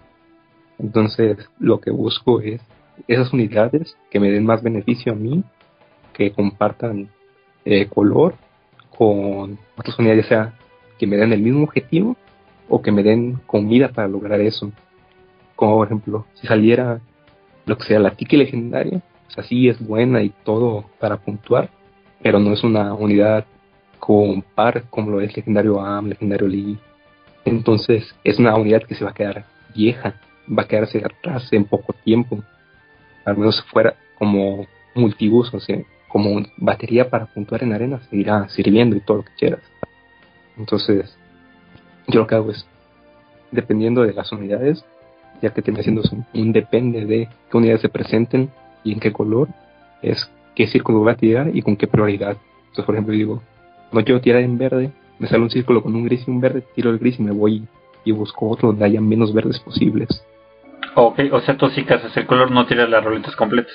Entonces, 0.79 1.37
lo 1.59 1.79
que 1.79 1.91
busco 1.91 2.41
es 2.41 2.61
esas 3.07 3.31
unidades 3.33 3.95
que 4.09 4.19
me 4.19 4.31
den 4.31 4.45
más 4.45 4.63
beneficio 4.63 5.11
a 5.11 5.15
mí, 5.15 5.43
que 6.13 6.31
compartan 6.31 7.09
eh, 7.65 7.87
color 7.87 8.35
con 8.97 9.57
otras 9.77 9.97
unidades, 9.97 10.25
ya 10.25 10.29
sea 10.29 10.53
que 10.97 11.07
me 11.07 11.17
den 11.17 11.33
el 11.33 11.41
mismo 11.41 11.63
objetivo 11.63 12.17
o 12.67 12.81
que 12.81 12.91
me 12.91 13.03
den 13.03 13.39
comida 13.45 13.89
para 13.89 14.07
lograr 14.07 14.39
eso. 14.41 14.71
Como 15.55 15.75
por 15.75 15.87
ejemplo, 15.87 16.25
si 16.35 16.47
saliera 16.47 16.99
lo 17.65 17.77
que 17.77 17.85
sea 17.85 17.99
la 17.99 18.11
tiki 18.11 18.37
legendaria, 18.37 19.01
pues 19.25 19.37
así 19.37 19.69
es 19.69 19.79
buena 19.85 20.21
y 20.21 20.29
todo 20.43 20.85
para 20.99 21.17
puntuar, 21.17 21.69
pero 22.21 22.39
no 22.39 22.53
es 22.53 22.63
una 22.63 22.93
unidad 22.93 23.45
con 23.99 24.41
par 24.41 24.83
como 24.89 25.11
lo 25.11 25.21
es 25.21 25.35
legendario 25.35 25.81
AM, 25.81 26.07
legendario 26.07 26.47
Lee. 26.47 26.77
Entonces 27.45 28.15
es 28.23 28.39
una 28.39 28.55
unidad 28.55 28.83
que 28.83 28.95
se 28.95 29.03
va 29.03 29.11
a 29.11 29.13
quedar 29.13 29.45
vieja, 29.75 30.15
va 30.47 30.63
a 30.63 30.67
quedarse 30.67 30.99
atrás 30.99 31.51
en 31.51 31.65
poco 31.65 31.93
tiempo 32.03 32.43
al 33.25 33.37
menos 33.37 33.63
fuera 33.71 33.95
como 34.17 34.65
multiuso, 34.95 35.57
o 35.57 35.59
sea, 35.59 35.77
como 36.09 36.43
batería 36.57 37.09
para 37.09 37.27
puntuar 37.27 37.63
en 37.63 37.71
arena, 37.71 38.01
seguirá 38.09 38.49
sirviendo 38.49 38.95
y 38.95 38.99
todo 38.99 39.17
lo 39.17 39.23
que 39.23 39.33
quieras. 39.37 39.61
Entonces, 40.57 41.17
yo 42.07 42.21
lo 42.21 42.27
que 42.27 42.35
hago 42.35 42.51
es, 42.51 42.67
dependiendo 43.51 44.01
de 44.01 44.13
las 44.13 44.31
unidades, 44.31 44.83
ya 45.41 45.51
que 45.51 45.61
tiene 45.61 45.79
haciendo 45.79 46.01
un 46.33 46.51
depende 46.51 47.05
de 47.05 47.29
qué 47.49 47.57
unidades 47.57 47.81
se 47.81 47.89
presenten 47.89 48.49
y 48.83 48.93
en 48.93 48.99
qué 48.99 49.13
color, 49.13 49.47
es 50.01 50.29
qué 50.55 50.67
círculo 50.67 50.99
voy 50.99 51.11
a 51.13 51.15
tirar 51.15 51.55
y 51.55 51.61
con 51.61 51.77
qué 51.77 51.87
prioridad. 51.87 52.37
Entonces, 52.59 52.85
por 52.85 52.95
ejemplo, 52.95 53.13
digo, 53.13 53.41
no 53.91 54.03
quiero 54.03 54.19
tirar 54.19 54.41
en 54.41 54.57
verde, 54.57 54.91
me 55.19 55.27
sale 55.27 55.43
un 55.43 55.49
círculo 55.49 55.81
con 55.81 55.95
un 55.95 56.05
gris 56.05 56.27
y 56.27 56.31
un 56.31 56.41
verde, 56.41 56.63
tiro 56.75 56.89
el 56.89 56.99
gris 56.99 57.19
y 57.19 57.23
me 57.23 57.31
voy 57.31 57.67
y 58.03 58.11
busco 58.11 58.49
otro 58.49 58.69
donde 58.69 58.85
haya 58.85 58.99
menos 58.99 59.33
verdes 59.33 59.59
posibles. 59.59 60.23
Ok, 60.95 61.19
o 61.31 61.39
sea, 61.41 61.55
tú 61.55 61.69
sí 61.69 61.83
casas 61.83 62.15
el 62.17 62.25
color, 62.25 62.51
no 62.51 62.65
tiras 62.65 62.89
las 62.89 63.03
roletas 63.03 63.35
completas. 63.35 63.73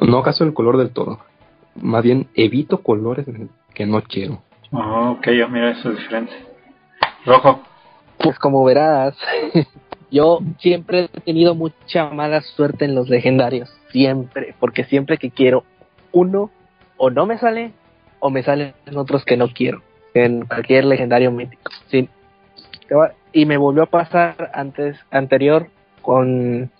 No 0.00 0.22
caso 0.22 0.44
el 0.44 0.54
color 0.54 0.78
del 0.78 0.90
todo. 0.90 1.18
Más 1.74 2.02
bien 2.02 2.28
evito 2.34 2.82
colores 2.82 3.26
que 3.74 3.86
no 3.86 4.02
quiero. 4.02 4.42
Oh, 4.72 5.16
ok, 5.18 5.26
mira, 5.50 5.70
eso 5.70 5.90
es 5.90 5.98
diferente. 5.98 6.32
Rojo. 7.26 7.62
Pues 8.18 8.38
como 8.38 8.64
verás, 8.64 9.16
yo 10.10 10.40
siempre 10.58 11.08
he 11.12 11.20
tenido 11.20 11.54
mucha 11.54 12.08
mala 12.10 12.40
suerte 12.42 12.84
en 12.84 12.94
los 12.94 13.08
legendarios. 13.08 13.70
Siempre, 13.90 14.54
porque 14.58 14.84
siempre 14.84 15.18
que 15.18 15.30
quiero 15.30 15.64
uno, 16.12 16.50
o 16.96 17.10
no 17.10 17.26
me 17.26 17.38
sale, 17.38 17.72
o 18.20 18.30
me 18.30 18.42
salen 18.42 18.74
otros 18.94 19.24
que 19.24 19.36
no 19.36 19.48
quiero. 19.48 19.82
En 20.14 20.46
cualquier 20.46 20.84
legendario 20.84 21.30
mítico. 21.30 21.72
Sí. 21.88 22.08
Y 23.32 23.46
me 23.46 23.56
volvió 23.56 23.84
a 23.84 23.86
pasar 23.86 24.50
antes, 24.52 24.98
anterior, 25.10 25.68
con 26.02 26.70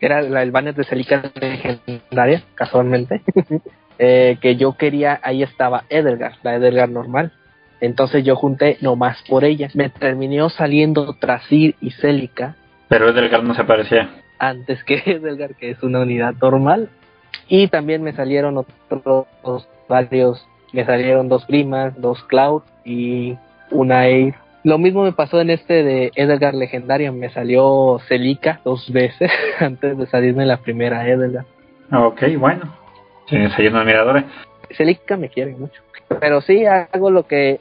era 0.00 0.22
la, 0.22 0.42
el 0.42 0.50
banner 0.50 0.74
de 0.74 0.84
Celica 0.84 1.30
legendaria, 1.34 2.42
casualmente, 2.54 3.22
eh, 4.02 4.38
que 4.40 4.56
yo 4.56 4.78
quería, 4.78 5.20
ahí 5.22 5.42
estaba 5.42 5.84
Edelgar, 5.90 6.32
la 6.42 6.54
Edelgar 6.54 6.88
normal. 6.88 7.32
Entonces 7.82 8.24
yo 8.24 8.34
junté 8.34 8.78
nomás 8.80 9.22
por 9.28 9.44
ella. 9.44 9.68
Me 9.74 9.90
terminó 9.90 10.48
saliendo 10.48 11.12
Trasir 11.20 11.76
y 11.82 11.90
Celica. 11.90 12.56
Pero 12.88 13.10
Edelgar 13.10 13.44
no 13.44 13.54
se 13.54 13.64
parecía. 13.64 14.08
Antes 14.38 14.82
que 14.84 15.02
Edelgar, 15.04 15.54
que 15.54 15.72
es 15.72 15.82
una 15.82 16.00
unidad 16.00 16.34
normal. 16.40 16.88
Y 17.46 17.68
también 17.68 18.02
me 18.02 18.14
salieron 18.14 18.56
otros 18.56 19.68
varios, 19.86 20.48
me 20.72 20.86
salieron 20.86 21.28
dos 21.28 21.44
primas, 21.44 22.00
dos 22.00 22.24
Cloud 22.24 22.62
y 22.86 23.36
una 23.70 24.06
Air 24.06 24.34
lo 24.62 24.76
mismo 24.76 25.04
me 25.04 25.12
pasó 25.12 25.40
en 25.40 25.48
este 25.48 25.82
de 25.82 26.12
Edelgar 26.14 26.54
Legendario, 26.54 27.14
me 27.14 27.30
salió 27.30 27.98
Celica 28.08 28.60
dos 28.62 28.92
veces 28.92 29.30
antes 29.58 29.96
de 29.96 30.06
salirme 30.06 30.44
la 30.44 30.58
primera 30.58 31.08
Edelgar. 31.08 31.46
Ok, 31.90 32.22
bueno. 32.38 32.79
Una 33.30 33.80
admiradora. 33.80 34.24
Celica 34.76 35.16
me 35.16 35.28
quiere 35.28 35.52
mucho. 35.52 35.82
Pero 36.20 36.40
sí 36.40 36.64
hago 36.66 37.10
lo 37.10 37.26
que 37.26 37.60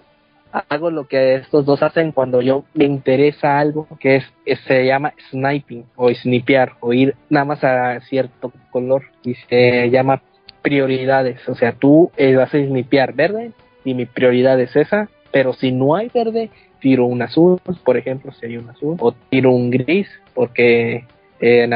hago 0.52 0.90
lo 0.90 1.08
que 1.08 1.36
estos 1.36 1.66
dos 1.66 1.84
hacen 1.84 2.12
cuando 2.12 2.42
yo 2.42 2.66
me 2.74 2.86
interesa 2.86 3.60
algo 3.60 3.88
que 4.00 4.16
es, 4.46 4.60
se 4.66 4.86
llama 4.86 5.14
sniping 5.30 5.86
o 5.96 6.12
snipear 6.12 6.74
o 6.80 6.92
ir 6.92 7.16
nada 7.30 7.46
más 7.46 7.64
a 7.64 8.00
cierto 8.02 8.52
color 8.72 9.04
y 9.24 9.36
se 9.36 9.90
llama 9.92 10.22
prioridades. 10.62 11.48
O 11.48 11.56
sea, 11.56 11.74
tú 11.74 12.12
eh, 12.18 12.36
vas 12.36 12.54
a 12.54 12.58
snipear 12.58 13.14
verde 13.14 13.52
y 13.86 13.94
mi 13.94 14.06
prioridad 14.06 14.60
es 14.60 14.76
esa, 14.76 15.10
pero 15.32 15.54
si 15.54 15.72
no 15.72 15.96
hay 15.96 16.10
verde, 16.14 16.50
tiro 16.80 17.06
un 17.06 17.22
azul, 17.22 17.60
por 17.84 17.98
ejemplo, 17.98 18.32
si 18.34 18.48
hay 18.48 18.58
un 18.58 18.70
azul, 18.70 18.98
o 19.00 19.12
tiro 19.12 19.52
un 19.52 19.70
gris, 19.70 20.10
porque 20.34 21.06
eh, 21.40 21.64
en 21.64 21.74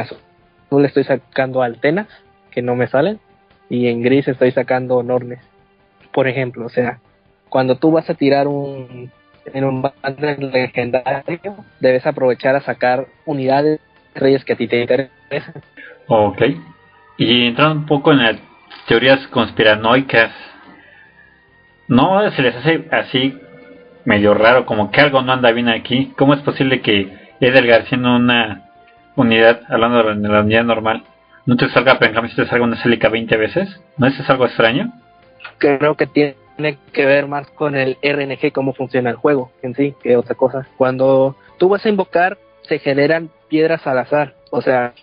estoy 0.84 1.04
sacando 1.04 1.62
altenas 1.62 2.08
que 2.50 2.62
no 2.62 2.74
me 2.74 2.88
salen, 2.88 3.20
y 3.68 3.88
en 3.88 4.02
gris 4.02 4.28
estoy 4.28 4.52
sacando 4.52 5.02
nornes, 5.02 5.40
por 6.12 6.28
ejemplo, 6.28 6.66
o 6.66 6.70
sea, 6.70 7.00
cuando 7.48 7.76
tú 7.76 7.90
vas 7.92 8.08
a 8.10 8.14
tirar 8.14 8.48
un 8.48 9.10
en 9.52 9.64
un 9.64 9.82
banner 9.82 10.42
legendario, 10.42 11.56
debes 11.80 12.06
aprovechar 12.06 12.56
a 12.56 12.60
sacar 12.60 13.06
unidades 13.26 13.80
estrellas 14.08 14.44
que 14.44 14.52
a 14.52 14.56
ti 14.56 14.68
te 14.68 14.80
interesan. 14.80 15.62
Ok. 16.06 16.42
Y 17.18 17.46
entrando 17.46 17.80
un 17.80 17.86
poco 17.86 18.12
en 18.12 18.18
las 18.18 18.36
teorías 18.86 19.26
conspiranoicas, 19.28 20.30
¿no 21.88 22.30
se 22.30 22.42
les 22.42 22.56
hace 22.56 22.88
así 22.90 23.38
medio 24.04 24.34
raro, 24.34 24.66
como 24.66 24.90
que 24.90 25.00
algo 25.00 25.22
no 25.22 25.32
anda 25.32 25.50
bien 25.52 25.68
aquí? 25.68 26.12
¿Cómo 26.16 26.34
es 26.34 26.40
posible 26.40 26.80
que 26.80 27.12
Edel 27.40 27.86
siendo 27.86 28.16
una 28.16 28.70
unidad, 29.16 29.62
hablando 29.68 30.02
de 30.02 30.28
la 30.28 30.40
unidad 30.40 30.64
normal, 30.64 31.04
no 31.46 31.56
te 31.56 31.68
salga, 31.70 31.98
pero 31.98 32.26
si 32.28 32.36
te 32.36 32.46
salga 32.46 32.64
una 32.64 32.82
Celica 32.82 33.08
20 33.08 33.36
veces? 33.36 33.80
¿No 33.96 34.06
es 34.06 34.30
algo 34.30 34.46
extraño? 34.46 34.92
Creo 35.58 35.96
que 35.96 36.06
tiene 36.06 36.36
que 36.92 37.04
ver 37.04 37.26
más 37.26 37.48
con 37.50 37.76
el 37.76 37.98
RNG, 38.02 38.52
cómo 38.52 38.72
funciona 38.72 39.10
el 39.10 39.16
juego 39.16 39.50
en 39.62 39.74
sí, 39.74 39.94
que 40.02 40.16
otra 40.16 40.34
cosa. 40.34 40.66
Cuando 40.76 41.36
tú 41.58 41.68
vas 41.68 41.84
a 41.84 41.88
invocar, 41.88 42.38
se 42.62 42.78
generan 42.78 43.30
piedras 43.48 43.86
al 43.86 43.98
azar. 43.98 44.34
O 44.50 44.62
sea, 44.62 44.94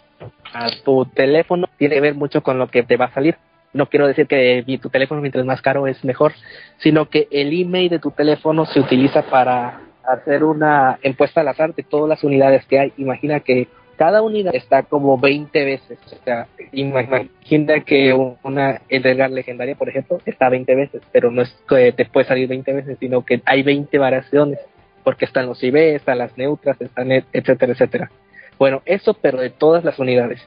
a 0.54 0.68
tu 0.84 1.06
teléfono 1.06 1.68
tiene 1.78 1.96
que 1.96 2.02
ver 2.02 2.16
mucho 2.16 2.42
con 2.42 2.58
lo 2.58 2.68
que 2.68 2.84
te 2.84 2.98
va 2.98 3.06
a 3.06 3.14
salir. 3.14 3.38
No 3.74 3.86
quiero 3.86 4.08
decir 4.08 4.28
que 4.28 4.66
tu 4.82 4.90
teléfono 4.90 5.22
mientras 5.22 5.46
más 5.46 5.62
caro 5.62 5.88
es 5.88 6.04
mejor, 6.04 6.34
sino 6.80 7.10
que 7.10 7.28
el 7.32 7.54
email 7.54 7.90
de 7.90 8.00
tu 8.00 8.12
teléfono 8.12 8.66
se 8.66 8.80
utiliza 8.80 9.22
para 9.22 9.80
hacer 10.04 10.44
una 10.44 11.00
encuesta 11.04 11.42
al 11.42 11.48
azar 11.48 11.74
de 11.74 11.84
todas 11.84 12.10
las 12.10 12.24
unidades 12.24 12.66
que 12.66 12.80
hay. 12.80 12.94
Imagina 12.98 13.40
que 13.40 13.70
cada 14.02 14.24
unidad 14.24 14.56
está 14.56 14.82
como 14.82 15.20
20 15.20 15.64
veces. 15.64 16.00
O 16.12 16.24
sea, 16.26 16.48
imagina 16.72 17.82
que 17.82 18.12
una 18.42 18.82
Edgar 18.90 19.30
legendaria, 19.30 19.76
por 19.76 19.90
ejemplo, 19.90 20.20
está 20.26 20.50
20 20.50 20.74
veces, 20.74 21.04
pero 21.12 21.30
no 21.30 21.44
es 21.44 21.56
que 21.70 21.92
te 21.92 22.06
puede 22.06 22.26
salir 22.26 22.48
20 22.48 22.74
veces, 22.74 22.98
sino 23.00 23.24
que 23.24 23.44
hay 23.46 23.62
20 23.62 23.96
variaciones, 24.00 24.58
porque 25.04 25.26
están 25.26 25.46
los 25.46 25.64
IB, 25.64 25.94
están 25.94 26.18
las 26.18 26.36
neutras, 26.36 26.82
están 26.82 27.12
etcétera, 27.12 27.74
etcétera. 27.74 28.12
Bueno, 28.58 28.82
eso 28.86 29.14
pero 29.14 29.40
de 29.40 29.52
todas 29.52 29.84
las 29.84 30.00
unidades. 30.00 30.42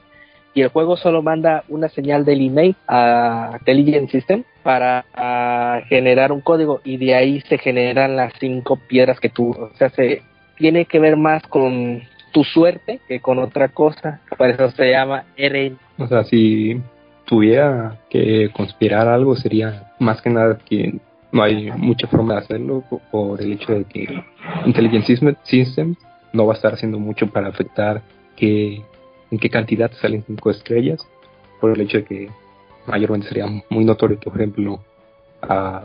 Y 0.53 0.61
el 0.61 0.67
juego 0.67 0.97
solo 0.97 1.21
manda 1.21 1.63
una 1.69 1.87
señal 1.87 2.25
del 2.25 2.45
email 2.45 2.75
a 2.89 3.55
Intelligent 3.59 4.09
System 4.09 4.43
para 4.63 5.05
generar 5.87 6.33
un 6.33 6.41
código 6.41 6.81
y 6.83 6.97
de 6.97 7.15
ahí 7.15 7.39
se 7.47 7.57
generan 7.57 8.17
las 8.17 8.33
cinco 8.37 8.75
piedras 8.75 9.21
que 9.21 9.29
tú, 9.29 9.51
o 9.51 9.71
sea, 9.77 9.87
se 9.91 10.23
tiene 10.57 10.83
que 10.83 10.99
ver 10.99 11.15
más 11.15 11.41
con 11.43 12.03
tu 12.35 12.43
suerte 12.43 12.99
que 13.07 13.21
con 13.21 13.39
otra 13.39 13.69
cosa. 13.69 14.19
Por 14.37 14.49
eso 14.49 14.69
se 14.71 14.91
llama 14.91 15.23
RN. 15.37 15.77
O 15.97 16.05
sea, 16.05 16.25
si 16.25 16.81
tuviera 17.23 17.97
que 18.09 18.49
conspirar 18.51 19.07
algo 19.07 19.37
sería 19.37 19.93
más 19.99 20.21
que 20.21 20.29
nada 20.29 20.57
que 20.57 20.95
no 21.31 21.43
hay 21.43 21.71
mucha 21.71 22.07
forma 22.07 22.33
de 22.33 22.39
hacerlo 22.41 22.83
por 23.09 23.41
el 23.41 23.53
hecho 23.53 23.71
de 23.71 23.85
que 23.85 24.21
Intelligent 24.65 25.05
Systems 25.43 25.97
no 26.33 26.45
va 26.45 26.51
a 26.51 26.57
estar 26.57 26.73
haciendo 26.73 26.99
mucho 26.99 27.27
para 27.27 27.47
afectar 27.47 28.01
que, 28.35 28.81
en 29.31 29.39
qué 29.39 29.49
cantidad 29.49 29.89
salen 29.93 30.25
cinco 30.27 30.51
estrellas, 30.51 31.07
por 31.61 31.71
el 31.71 31.79
hecho 31.79 31.99
de 31.99 32.03
que 32.03 32.29
mayormente 32.85 33.29
sería 33.29 33.45
muy 33.69 33.85
notorio 33.85 34.19
que, 34.19 34.29
por 34.29 34.41
ejemplo, 34.41 34.81
a, 35.41 35.83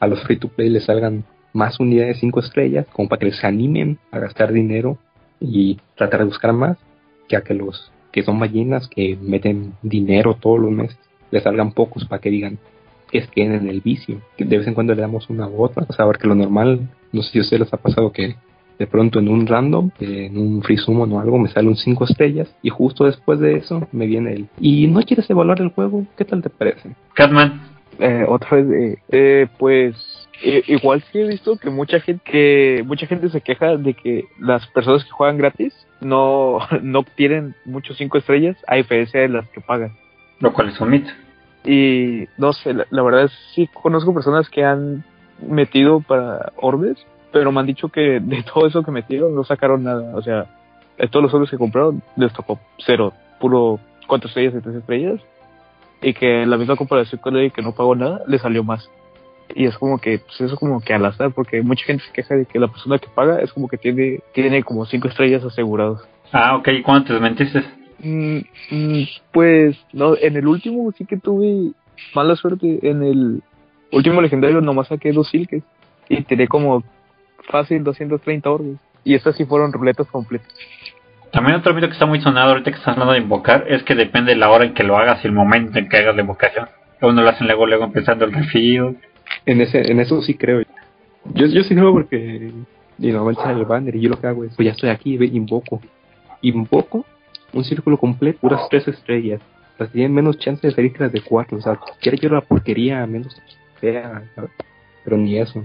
a 0.00 0.06
los 0.08 0.20
free 0.24 0.36
to 0.36 0.48
play 0.48 0.68
les 0.68 0.84
salgan 0.84 1.22
más 1.52 1.78
unidades 1.78 2.16
de 2.16 2.20
cinco 2.22 2.40
estrellas, 2.40 2.86
como 2.92 3.08
para 3.08 3.20
que 3.20 3.26
les 3.26 3.44
animen 3.44 3.98
a 4.10 4.18
gastar 4.18 4.52
dinero 4.52 4.98
y 5.40 5.78
tratar 5.96 6.20
de 6.20 6.26
buscar 6.26 6.52
más, 6.52 6.78
que 7.28 7.36
a 7.36 7.42
que 7.42 7.54
los 7.54 7.90
que 8.12 8.22
son 8.22 8.38
ballenas 8.38 8.88
que 8.88 9.18
meten 9.20 9.74
dinero 9.82 10.34
todos 10.40 10.58
los 10.58 10.70
meses 10.70 10.98
les 11.30 11.42
salgan 11.42 11.72
pocos 11.72 12.04
para 12.06 12.20
que 12.20 12.30
digan 12.30 12.58
que 13.10 13.18
estén 13.18 13.52
en 13.52 13.68
el 13.68 13.80
vicio. 13.80 14.20
Que 14.36 14.44
de 14.44 14.58
vez 14.58 14.66
en 14.66 14.74
cuando 14.74 14.94
le 14.94 15.02
damos 15.02 15.28
una 15.28 15.48
u 15.48 15.62
otra, 15.62 15.84
o 15.88 15.92
sea, 15.92 16.06
que 16.12 16.26
lo 16.26 16.34
normal, 16.34 16.88
no 17.12 17.22
sé 17.22 17.32
si 17.32 17.38
a 17.38 17.42
ustedes 17.42 17.60
les 17.60 17.74
ha 17.74 17.76
pasado 17.76 18.12
que 18.12 18.36
de 18.78 18.86
pronto 18.86 19.18
en 19.18 19.28
un 19.28 19.46
random, 19.46 19.90
en 20.00 20.36
un 20.36 20.62
free 20.62 20.76
summon 20.76 21.12
o 21.12 21.20
algo, 21.20 21.38
me 21.38 21.48
sale 21.48 21.68
un 21.68 21.76
5 21.76 22.04
estrellas 22.04 22.54
y 22.62 22.68
justo 22.68 23.04
después 23.04 23.38
de 23.40 23.56
eso 23.56 23.86
me 23.92 24.06
viene 24.06 24.32
el 24.34 24.48
¿y 24.60 24.86
no 24.86 25.00
quieres 25.02 25.28
evaluar 25.30 25.60
el 25.60 25.70
juego? 25.70 26.06
¿Qué 26.16 26.24
tal 26.24 26.42
te 26.42 26.50
parece? 26.50 26.94
Catman. 27.14 27.62
Eh, 27.98 28.26
otra 28.28 28.58
vez, 28.58 28.70
eh, 28.70 28.98
eh, 29.08 29.46
pues 29.58 29.94
igual 30.42 31.02
sí 31.10 31.20
he 31.20 31.26
visto 31.26 31.56
que 31.56 31.70
mucha 31.70 32.00
gente 32.00 32.22
que 32.24 32.84
mucha 32.86 33.06
gente 33.06 33.28
se 33.30 33.40
queja 33.40 33.76
de 33.76 33.94
que 33.94 34.24
las 34.38 34.66
personas 34.68 35.04
que 35.04 35.10
juegan 35.10 35.38
gratis 35.38 35.74
no, 36.00 36.58
no 36.82 36.98
obtienen 37.00 37.54
muchos 37.64 37.96
5 37.96 38.18
estrellas 38.18 38.56
a 38.66 38.76
diferencia 38.76 39.20
de 39.20 39.28
las 39.28 39.48
que 39.50 39.60
pagan. 39.60 39.96
Lo 40.40 40.52
cual 40.52 40.68
es 40.68 40.80
un 40.80 40.90
mito. 40.90 41.10
Y 41.64 42.28
no 42.36 42.52
sé, 42.52 42.74
la, 42.74 42.86
la 42.90 43.02
verdad 43.02 43.24
es 43.24 43.32
sí 43.54 43.68
conozco 43.72 44.14
personas 44.14 44.48
que 44.50 44.64
han 44.64 45.04
metido 45.40 46.00
para 46.00 46.52
orbes 46.56 47.04
pero 47.36 47.52
me 47.52 47.60
han 47.60 47.66
dicho 47.66 47.90
que 47.90 48.18
de 48.22 48.42
todo 48.42 48.66
eso 48.66 48.82
que 48.82 48.90
metieron 48.90 49.34
no 49.34 49.44
sacaron 49.44 49.84
nada. 49.84 50.16
O 50.16 50.22
sea, 50.22 50.46
de 50.96 51.06
todos 51.08 51.24
los 51.24 51.32
solos 51.32 51.50
que 51.50 51.58
compraron 51.58 52.02
les 52.16 52.32
tocó 52.32 52.58
cero, 52.78 53.12
puro 53.38 53.78
cuatro 54.06 54.28
estrellas 54.28 54.54
y 54.56 54.62
tres 54.62 54.76
estrellas. 54.76 55.20
Y 56.00 56.14
que 56.14 56.46
la 56.46 56.56
misma 56.56 56.76
comparación 56.76 57.20
con 57.20 57.36
el 57.36 57.52
que 57.52 57.60
no 57.60 57.72
pagó 57.72 57.94
nada 57.94 58.22
le 58.26 58.38
salió 58.38 58.64
más. 58.64 58.90
Y 59.54 59.66
es 59.66 59.78
como 59.78 59.98
que, 59.98 60.18
pues 60.18 60.40
eso 60.40 60.56
como 60.56 60.80
que 60.80 60.92
al 60.92 61.06
azar, 61.06 61.32
porque 61.32 61.62
mucha 61.62 61.84
gente 61.84 62.04
se 62.04 62.12
queja 62.12 62.34
de 62.34 62.46
que 62.46 62.58
la 62.58 62.68
persona 62.68 62.98
que 62.98 63.08
paga 63.14 63.40
es 63.40 63.52
como 63.52 63.68
que 63.68 63.78
tiene, 63.78 64.20
tiene 64.32 64.62
como 64.62 64.84
cinco 64.86 65.08
estrellas 65.08 65.44
asegurados. 65.44 66.06
Ah, 66.32 66.56
ok, 66.56 66.68
¿y 66.68 66.82
cuánto 66.82 67.08
te 67.08 67.12
desmentiste? 67.14 67.64
Mm, 68.00 68.38
mm, 68.70 69.02
pues, 69.32 69.76
no, 69.92 70.16
en 70.16 70.36
el 70.36 70.46
último 70.46 70.92
sí 70.92 71.04
que 71.04 71.16
tuve 71.16 71.72
mala 72.14 72.36
suerte. 72.36 72.78
En 72.82 73.02
el 73.02 73.42
último 73.92 74.20
legendario 74.20 74.60
nomás 74.60 74.88
saqué 74.88 75.12
dos 75.12 75.28
silques. 75.28 75.62
Y 76.08 76.22
tiré 76.22 76.46
como 76.46 76.84
fácil 77.50 77.82
230 77.84 78.50
orbes. 78.50 78.76
Y 79.04 79.14
estas 79.14 79.36
sí 79.36 79.44
fueron 79.44 79.72
ruletas 79.72 80.06
completas. 80.08 80.52
También 81.32 81.56
otro 81.56 81.74
mito 81.74 81.86
que 81.86 81.92
está 81.92 82.06
muy 82.06 82.20
sonado 82.20 82.50
ahorita 82.50 82.70
que 82.70 82.78
estás 82.78 82.94
hablando 82.94 83.12
de 83.12 83.20
invocar 83.20 83.66
es 83.68 83.82
que 83.82 83.94
depende 83.94 84.32
de 84.32 84.38
la 84.38 84.50
hora 84.50 84.64
en 84.64 84.74
que 84.74 84.84
lo 84.84 84.96
hagas 84.96 85.22
y 85.22 85.26
el 85.26 85.32
momento 85.32 85.78
en 85.78 85.88
que 85.88 85.96
hagas 85.98 86.14
la 86.14 86.22
invocación. 86.22 86.68
Uno 87.02 87.22
lo 87.22 87.28
hacen 87.28 87.46
luego, 87.46 87.66
luego 87.66 87.84
empezando 87.84 88.24
el 88.24 88.32
refil. 88.32 88.96
En 89.44 89.60
ese, 89.60 89.90
en 89.90 90.00
eso 90.00 90.22
sí 90.22 90.34
creo. 90.34 90.62
Yo, 91.34 91.46
yo 91.46 91.62
sí 91.64 91.74
creo 91.74 91.92
porque 91.92 92.52
y 92.98 93.08
normalmente 93.08 93.42
sale 93.42 93.60
el 93.60 93.66
banner 93.66 93.94
y 93.96 94.00
yo 94.00 94.10
lo 94.10 94.20
que 94.20 94.26
hago 94.26 94.44
es, 94.44 94.54
pues 94.56 94.66
ya 94.66 94.72
estoy 94.72 94.90
aquí, 94.90 95.16
ve, 95.18 95.26
invoco. 95.26 95.80
Invoco 96.42 97.04
un 97.52 97.64
círculo 97.64 97.96
completo, 97.96 98.40
puras 98.40 98.68
tres 98.70 98.88
estrellas. 98.88 99.40
Las 99.78 99.90
tienen 99.90 100.14
menos 100.14 100.38
chance 100.38 100.66
de 100.66 100.72
salir 100.72 100.92
que 100.92 101.04
las 101.04 101.12
de 101.12 101.20
cuatro. 101.20 101.58
O 101.58 101.60
sea, 101.60 101.78
quiero 102.00 102.16
yo 102.16 102.28
la 102.30 102.40
porquería 102.40 103.06
menos 103.06 103.40
fea, 103.80 104.22
pero 105.04 105.16
ni 105.16 105.38
eso. 105.38 105.62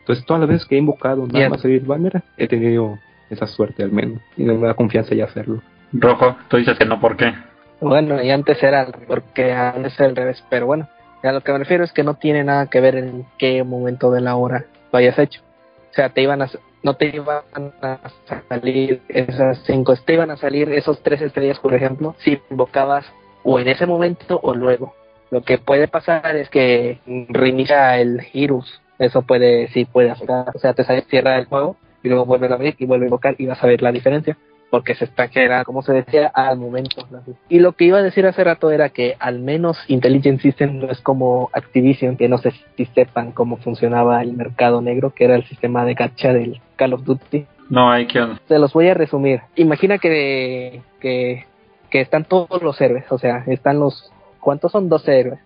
Entonces, 0.00 0.24
todas 0.26 0.40
las 0.40 0.50
veces 0.50 0.66
que 0.66 0.74
he 0.74 0.78
invocado 0.78 1.26
nada 1.26 1.48
más 1.48 1.62
salir 1.62 1.84
banner, 1.84 2.22
he 2.36 2.46
tenido 2.46 2.98
esa 3.30 3.46
suerte 3.46 3.82
al 3.82 3.90
menos. 3.90 4.20
Y 4.36 4.44
no 4.44 4.54
me 4.54 4.66
da 4.66 4.74
confianza 4.74 5.14
ya 5.14 5.24
hacerlo. 5.24 5.62
Rojo, 5.92 6.36
tú 6.48 6.58
dices 6.58 6.76
que 6.76 6.84
no, 6.84 7.00
¿por 7.00 7.16
qué? 7.16 7.32
Bueno, 7.80 8.22
y 8.22 8.30
antes 8.30 8.62
era 8.62 8.86
porque 9.06 9.52
antes 9.52 9.98
era 9.98 10.08
al 10.10 10.16
revés, 10.16 10.44
pero 10.50 10.66
bueno, 10.66 10.88
a 11.26 11.32
lo 11.32 11.40
que 11.42 11.52
me 11.52 11.58
refiero 11.58 11.84
es 11.84 11.92
que 11.92 12.04
no 12.04 12.14
tiene 12.14 12.44
nada 12.44 12.66
que 12.66 12.80
ver 12.80 12.96
en 12.96 13.26
qué 13.38 13.62
momento 13.64 14.10
de 14.10 14.20
la 14.20 14.36
hora 14.36 14.66
lo 14.92 14.98
hayas 14.98 15.18
hecho. 15.18 15.40
O 15.90 15.94
sea, 15.94 16.08
te 16.08 16.22
iban 16.22 16.42
a, 16.42 16.50
no 16.82 16.94
te 16.94 17.14
iban 17.14 17.42
a 17.82 17.98
salir 18.48 19.00
esas 19.08 19.62
cinco, 19.64 19.94
te 19.96 20.14
iban 20.14 20.30
a 20.30 20.36
salir 20.36 20.70
esos 20.72 21.02
tres 21.02 21.22
estrellas, 21.22 21.58
por 21.60 21.74
ejemplo, 21.74 22.14
si 22.18 22.40
invocabas 22.50 23.06
o 23.42 23.58
en 23.58 23.68
ese 23.68 23.86
momento 23.86 24.40
o 24.42 24.54
luego. 24.54 24.94
Lo 25.30 25.42
que 25.42 25.58
puede 25.58 25.88
pasar 25.88 26.36
es 26.36 26.48
que 26.48 27.00
reinicia 27.28 27.98
el 27.98 28.20
Hirus 28.32 28.80
eso 28.98 29.22
puede, 29.22 29.68
sí 29.68 29.84
puede 29.84 30.10
afectar. 30.10 30.50
O 30.54 30.58
sea, 30.58 30.74
te 30.74 30.84
sale, 30.84 31.02
cierra 31.02 31.38
el 31.38 31.46
juego 31.46 31.76
y 32.02 32.08
luego 32.08 32.26
vuelve 32.26 32.48
a 32.48 32.54
abrir 32.54 32.76
y 32.78 32.86
vuelve 32.86 33.06
a 33.06 33.08
invocar 33.08 33.34
y 33.38 33.46
vas 33.46 33.62
a 33.62 33.66
ver 33.66 33.82
la 33.82 33.92
diferencia. 33.92 34.36
Porque 34.74 34.96
se 34.96 35.04
extranjera, 35.04 35.62
como 35.62 35.82
se 35.82 35.92
decía, 35.92 36.26
al 36.34 36.58
momento. 36.58 37.06
Y 37.48 37.60
lo 37.60 37.74
que 37.74 37.84
iba 37.84 37.98
a 37.98 38.02
decir 38.02 38.26
hace 38.26 38.42
rato 38.42 38.72
era 38.72 38.88
que 38.88 39.14
al 39.20 39.38
menos 39.38 39.78
Intelligent 39.86 40.40
System 40.40 40.80
no 40.80 40.90
es 40.90 41.00
como 41.00 41.48
Activision, 41.52 42.16
que 42.16 42.28
no 42.28 42.38
sé 42.38 42.52
si 42.76 42.84
sepan 42.86 43.30
cómo 43.30 43.56
funcionaba 43.58 44.20
el 44.20 44.32
mercado 44.32 44.82
negro, 44.82 45.10
que 45.14 45.26
era 45.26 45.36
el 45.36 45.44
sistema 45.44 45.84
de 45.84 45.94
gacha 45.94 46.32
del 46.32 46.60
Call 46.74 46.94
of 46.94 47.04
Duty. 47.04 47.46
No, 47.70 47.88
hay 47.88 48.08
que 48.08 48.26
Se 48.48 48.58
los 48.58 48.72
voy 48.72 48.88
a 48.88 48.94
resumir. 48.94 49.42
Imagina 49.54 49.98
que, 49.98 50.82
que, 50.98 51.44
que 51.88 52.00
están 52.00 52.24
todos 52.24 52.60
los 52.60 52.80
héroes, 52.80 53.04
o 53.12 53.18
sea, 53.18 53.44
están 53.46 53.78
los... 53.78 54.10
¿Cuántos 54.40 54.72
son? 54.72 54.88
12 54.88 55.20
héroes 55.20 55.38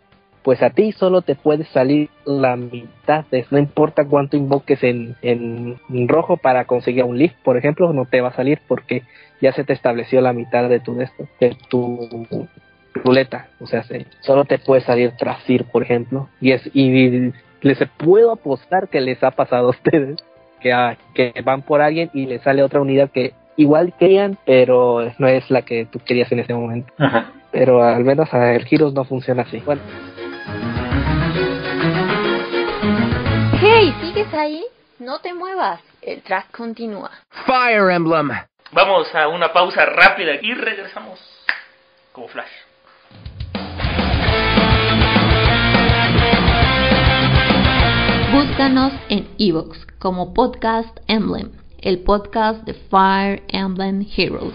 pues 0.42 0.62
a 0.62 0.70
ti 0.70 0.92
solo 0.92 1.22
te 1.22 1.34
puede 1.34 1.64
salir 1.64 2.08
la 2.24 2.56
mitad 2.56 3.24
de 3.30 3.44
no 3.50 3.58
importa 3.58 4.04
cuánto 4.04 4.36
invoques 4.36 4.82
en, 4.82 5.16
en, 5.22 5.78
rojo 6.08 6.36
para 6.36 6.64
conseguir 6.64 7.04
un 7.04 7.18
lift, 7.18 7.36
por 7.42 7.56
ejemplo, 7.56 7.92
no 7.92 8.04
te 8.04 8.20
va 8.20 8.28
a 8.28 8.36
salir 8.36 8.60
porque 8.66 9.02
ya 9.40 9.52
se 9.52 9.64
te 9.64 9.72
estableció 9.72 10.20
la 10.20 10.32
mitad 10.32 10.68
de 10.68 10.80
tu 10.80 10.94
de, 10.96 11.08
de 11.40 11.56
tu 11.68 12.48
ruleta, 12.94 13.48
o 13.60 13.66
sea, 13.66 13.84
solo 14.20 14.44
te 14.44 14.58
puede 14.58 14.80
salir 14.82 15.12
Trasir, 15.12 15.64
por 15.64 15.82
ejemplo, 15.82 16.28
y 16.40 16.52
es 16.52 16.68
y 16.74 17.32
les 17.60 17.78
puedo 17.96 18.32
apostar 18.32 18.88
que 18.88 19.00
les 19.00 19.22
ha 19.22 19.30
pasado 19.30 19.68
a 19.68 19.70
ustedes 19.70 20.16
que, 20.60 20.96
que 21.14 21.42
van 21.42 21.62
por 21.62 21.80
alguien 21.80 22.10
y 22.12 22.26
les 22.26 22.42
sale 22.42 22.62
otra 22.62 22.80
unidad 22.80 23.10
que 23.10 23.32
igual 23.56 23.92
querían, 23.98 24.38
pero 24.46 25.12
no 25.18 25.28
es 25.28 25.50
la 25.50 25.62
que 25.62 25.84
tú 25.84 25.98
querías 25.98 26.30
en 26.32 26.38
ese 26.40 26.54
momento. 26.54 26.92
Pero 27.50 27.82
al 27.82 28.04
menos 28.04 28.32
a 28.32 28.54
el 28.54 28.64
Giros 28.64 28.94
no 28.94 29.04
funciona 29.04 29.42
así. 29.42 29.58
Bueno. 29.64 29.82
Hey, 33.60 33.94
¿sigues 34.02 34.32
ahí? 34.34 34.64
No 34.98 35.20
te 35.20 35.34
muevas. 35.34 35.80
El 36.02 36.22
track 36.22 36.50
continúa. 36.50 37.10
Fire 37.46 37.90
Emblem. 37.90 38.30
Vamos 38.72 39.14
a 39.14 39.28
una 39.28 39.52
pausa 39.52 39.84
rápida 39.86 40.34
y 40.42 40.54
regresamos 40.54 41.18
como 42.12 42.28
flash. 42.28 42.50
Búscanos 48.32 48.92
en 49.08 49.26
Evox 49.38 49.86
como 49.98 50.34
Podcast 50.34 50.98
Emblem, 51.08 51.52
el 51.80 52.00
podcast 52.00 52.62
de 52.64 52.74
Fire 52.74 53.42
Emblem 53.48 54.06
Heroes. 54.16 54.54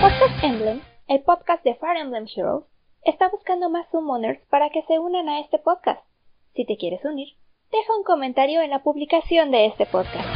Podcast 0.00 0.42
Emblem, 0.42 0.80
el 1.08 1.22
podcast 1.22 1.64
de 1.64 1.74
Fire 1.74 1.96
Emblem 1.96 2.26
Heroes, 2.36 2.64
está 3.02 3.28
buscando 3.30 3.70
más 3.70 3.86
summoners 3.90 4.40
para 4.50 4.68
que 4.68 4.82
se 4.82 4.98
unan 4.98 5.28
a 5.28 5.40
este 5.40 5.58
podcast. 5.58 6.02
Si 6.54 6.66
te 6.66 6.76
quieres 6.76 7.02
unir, 7.04 7.28
deja 7.72 7.96
un 7.96 8.04
comentario 8.04 8.60
en 8.60 8.70
la 8.70 8.82
publicación 8.82 9.50
de 9.50 9.66
este 9.66 9.86
podcast. 9.86 10.28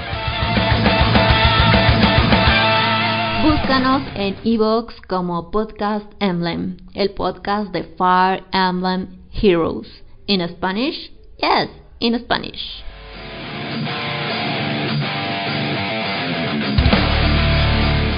Búscanos 3.45 4.03
en 4.15 4.35
Evox 4.45 4.99
como 5.03 5.51
Podcast 5.51 6.11
Emblem, 6.21 6.79
el 6.95 7.13
podcast 7.13 7.71
de 7.73 7.85
Fire 7.85 8.43
Emblem 8.53 9.29
Heroes. 9.31 9.89
In 10.27 10.47
Spanish? 10.49 11.13
Yes, 11.39 11.69
in 11.99 12.19
Spanish. 12.19 12.83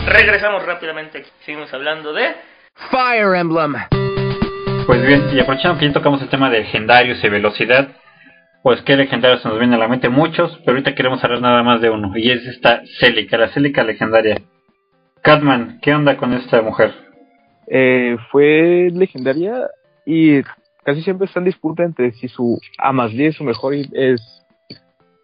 Regresamos 0.06 0.64
rápidamente. 0.66 1.24
Seguimos 1.44 1.72
hablando 1.72 2.12
de 2.12 2.34
Fire 2.90 3.34
Emblem. 3.36 3.74
Pues 4.86 5.06
bien, 5.06 5.24
y 5.32 5.40
aprovechando 5.40 5.78
que 5.78 5.86
ya 5.86 5.92
tocamos 5.92 6.20
el 6.20 6.28
tema 6.28 6.50
de 6.50 6.60
legendarios 6.60 7.24
y 7.24 7.28
velocidad, 7.28 7.88
pues 8.62 8.82
qué 8.82 8.96
legendarios 8.96 9.40
se 9.40 9.48
nos 9.48 9.58
vienen 9.58 9.74
a 9.74 9.82
la 9.82 9.88
mente 9.88 10.10
muchos, 10.10 10.58
pero 10.64 10.72
ahorita 10.72 10.94
queremos 10.94 11.24
hablar 11.24 11.40
nada 11.40 11.62
más 11.62 11.80
de 11.80 11.88
uno, 11.88 12.12
y 12.16 12.30
es 12.30 12.44
esta 12.46 12.82
Celica, 12.98 13.38
la 13.38 13.48
Celica 13.48 13.82
legendaria. 13.82 14.36
Catman, 15.22 15.78
¿qué 15.80 15.94
onda 15.94 16.18
con 16.18 16.34
esta 16.34 16.60
mujer? 16.60 16.92
Eh, 17.66 18.18
fue 18.30 18.90
legendaria 18.92 19.70
y 20.04 20.42
casi 20.84 21.00
siempre 21.00 21.26
está 21.26 21.38
en 21.38 21.46
disputa 21.46 21.82
entre 21.82 22.12
si 22.12 22.28
su 22.28 22.60
A 22.76 22.92
más 22.92 23.10
10 23.10 23.36
su 23.36 23.44
mejor 23.44 23.74
es, 23.74 24.33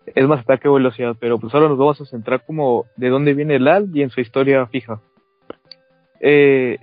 es 0.06 0.26
más 0.26 0.40
ataque 0.40 0.68
o 0.68 0.74
velocidad, 0.74 1.16
pero 1.20 1.38
pues 1.38 1.54
ahora 1.54 1.68
nos 1.68 1.78
vamos 1.78 2.00
a 2.00 2.06
centrar 2.06 2.44
como 2.44 2.86
de 2.96 3.08
dónde 3.08 3.34
viene 3.34 3.56
el 3.56 3.68
AL 3.68 3.90
y 3.94 4.02
en 4.02 4.10
su 4.10 4.20
historia 4.20 4.66
fija. 4.66 5.00
Eh, 6.20 6.78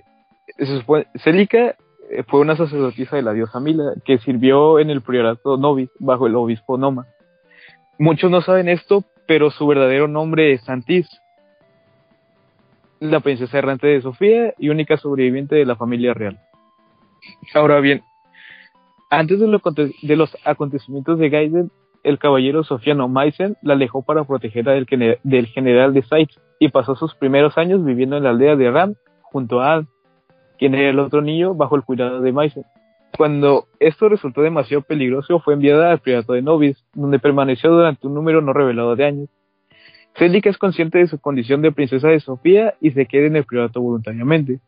Celica 1.22 1.76
eh, 2.10 2.22
fue 2.26 2.40
una 2.40 2.56
sacerdotisa 2.56 3.16
de 3.16 3.22
la 3.22 3.32
diosa 3.32 3.60
Mila 3.60 3.94
que 4.04 4.18
sirvió 4.18 4.78
en 4.78 4.90
el 4.90 5.02
priorato 5.02 5.56
Novis 5.56 5.90
bajo 5.98 6.26
el 6.26 6.36
obispo 6.36 6.78
Noma. 6.78 7.06
Muchos 7.98 8.30
no 8.30 8.40
saben 8.40 8.68
esto, 8.68 9.04
pero 9.26 9.50
su 9.50 9.66
verdadero 9.66 10.08
nombre 10.08 10.52
es 10.52 10.62
Santis, 10.62 11.08
la 13.00 13.20
princesa 13.20 13.58
errante 13.58 13.86
de 13.86 14.00
Sofía 14.00 14.54
y 14.58 14.70
única 14.70 14.96
sobreviviente 14.96 15.56
de 15.56 15.66
la 15.66 15.76
familia 15.76 16.14
real. 16.14 16.38
Ahora 17.54 17.80
bien, 17.80 18.02
antes 19.10 19.38
de, 19.40 19.94
de 20.02 20.16
los 20.16 20.36
acontecimientos 20.44 21.18
de 21.18 21.28
Gaiden, 21.28 21.70
el 22.02 22.18
caballero 22.18 22.64
Sofiano 22.64 23.08
Meissen 23.08 23.56
la 23.62 23.74
alejó 23.74 24.02
para 24.02 24.24
protegerla 24.24 24.72
del, 24.72 25.46
general 25.46 25.94
de 25.94 26.02
Sites 26.02 26.40
y 26.58 26.68
pasó 26.68 26.94
sus 26.96 27.14
primeros 27.14 27.58
años 27.58 27.84
viviendo 27.84 28.16
en 28.16 28.24
la 28.24 28.30
aldea 28.30 28.56
de 28.56 28.70
Ram 28.70 28.94
junto 29.22 29.60
a 29.60 29.74
Al, 29.74 29.86
quien 30.58 30.74
era 30.74 30.90
el 30.90 30.98
otro 30.98 31.20
niño 31.22 31.54
bajo 31.54 31.76
el 31.76 31.82
cuidado 31.82 32.20
de 32.20 32.32
Meissen. 32.32 32.64
Cuando 33.16 33.66
esto 33.80 34.08
resultó 34.08 34.42
demasiado 34.42 34.82
peligroso, 34.82 35.40
fue 35.40 35.54
enviada 35.54 35.90
al 35.90 35.98
priorato 35.98 36.34
de 36.34 36.42
Novis, 36.42 36.84
donde 36.94 37.18
permaneció 37.18 37.70
durante 37.70 38.06
un 38.06 38.14
número 38.14 38.40
no 38.40 38.52
revelado 38.52 38.94
de 38.94 39.04
años. 39.04 39.28
Celica 40.16 40.50
es 40.50 40.58
consciente 40.58 40.98
de 40.98 41.06
su 41.06 41.18
condición 41.18 41.62
de 41.62 41.72
princesa 41.72 42.08
de 42.08 42.20
Sofía 42.20 42.74
y 42.80 42.90
se 42.90 43.06
queda 43.06 43.26
en 43.26 43.36
el 43.36 43.44
priorato 43.44 43.80
voluntariamente. 43.80 44.60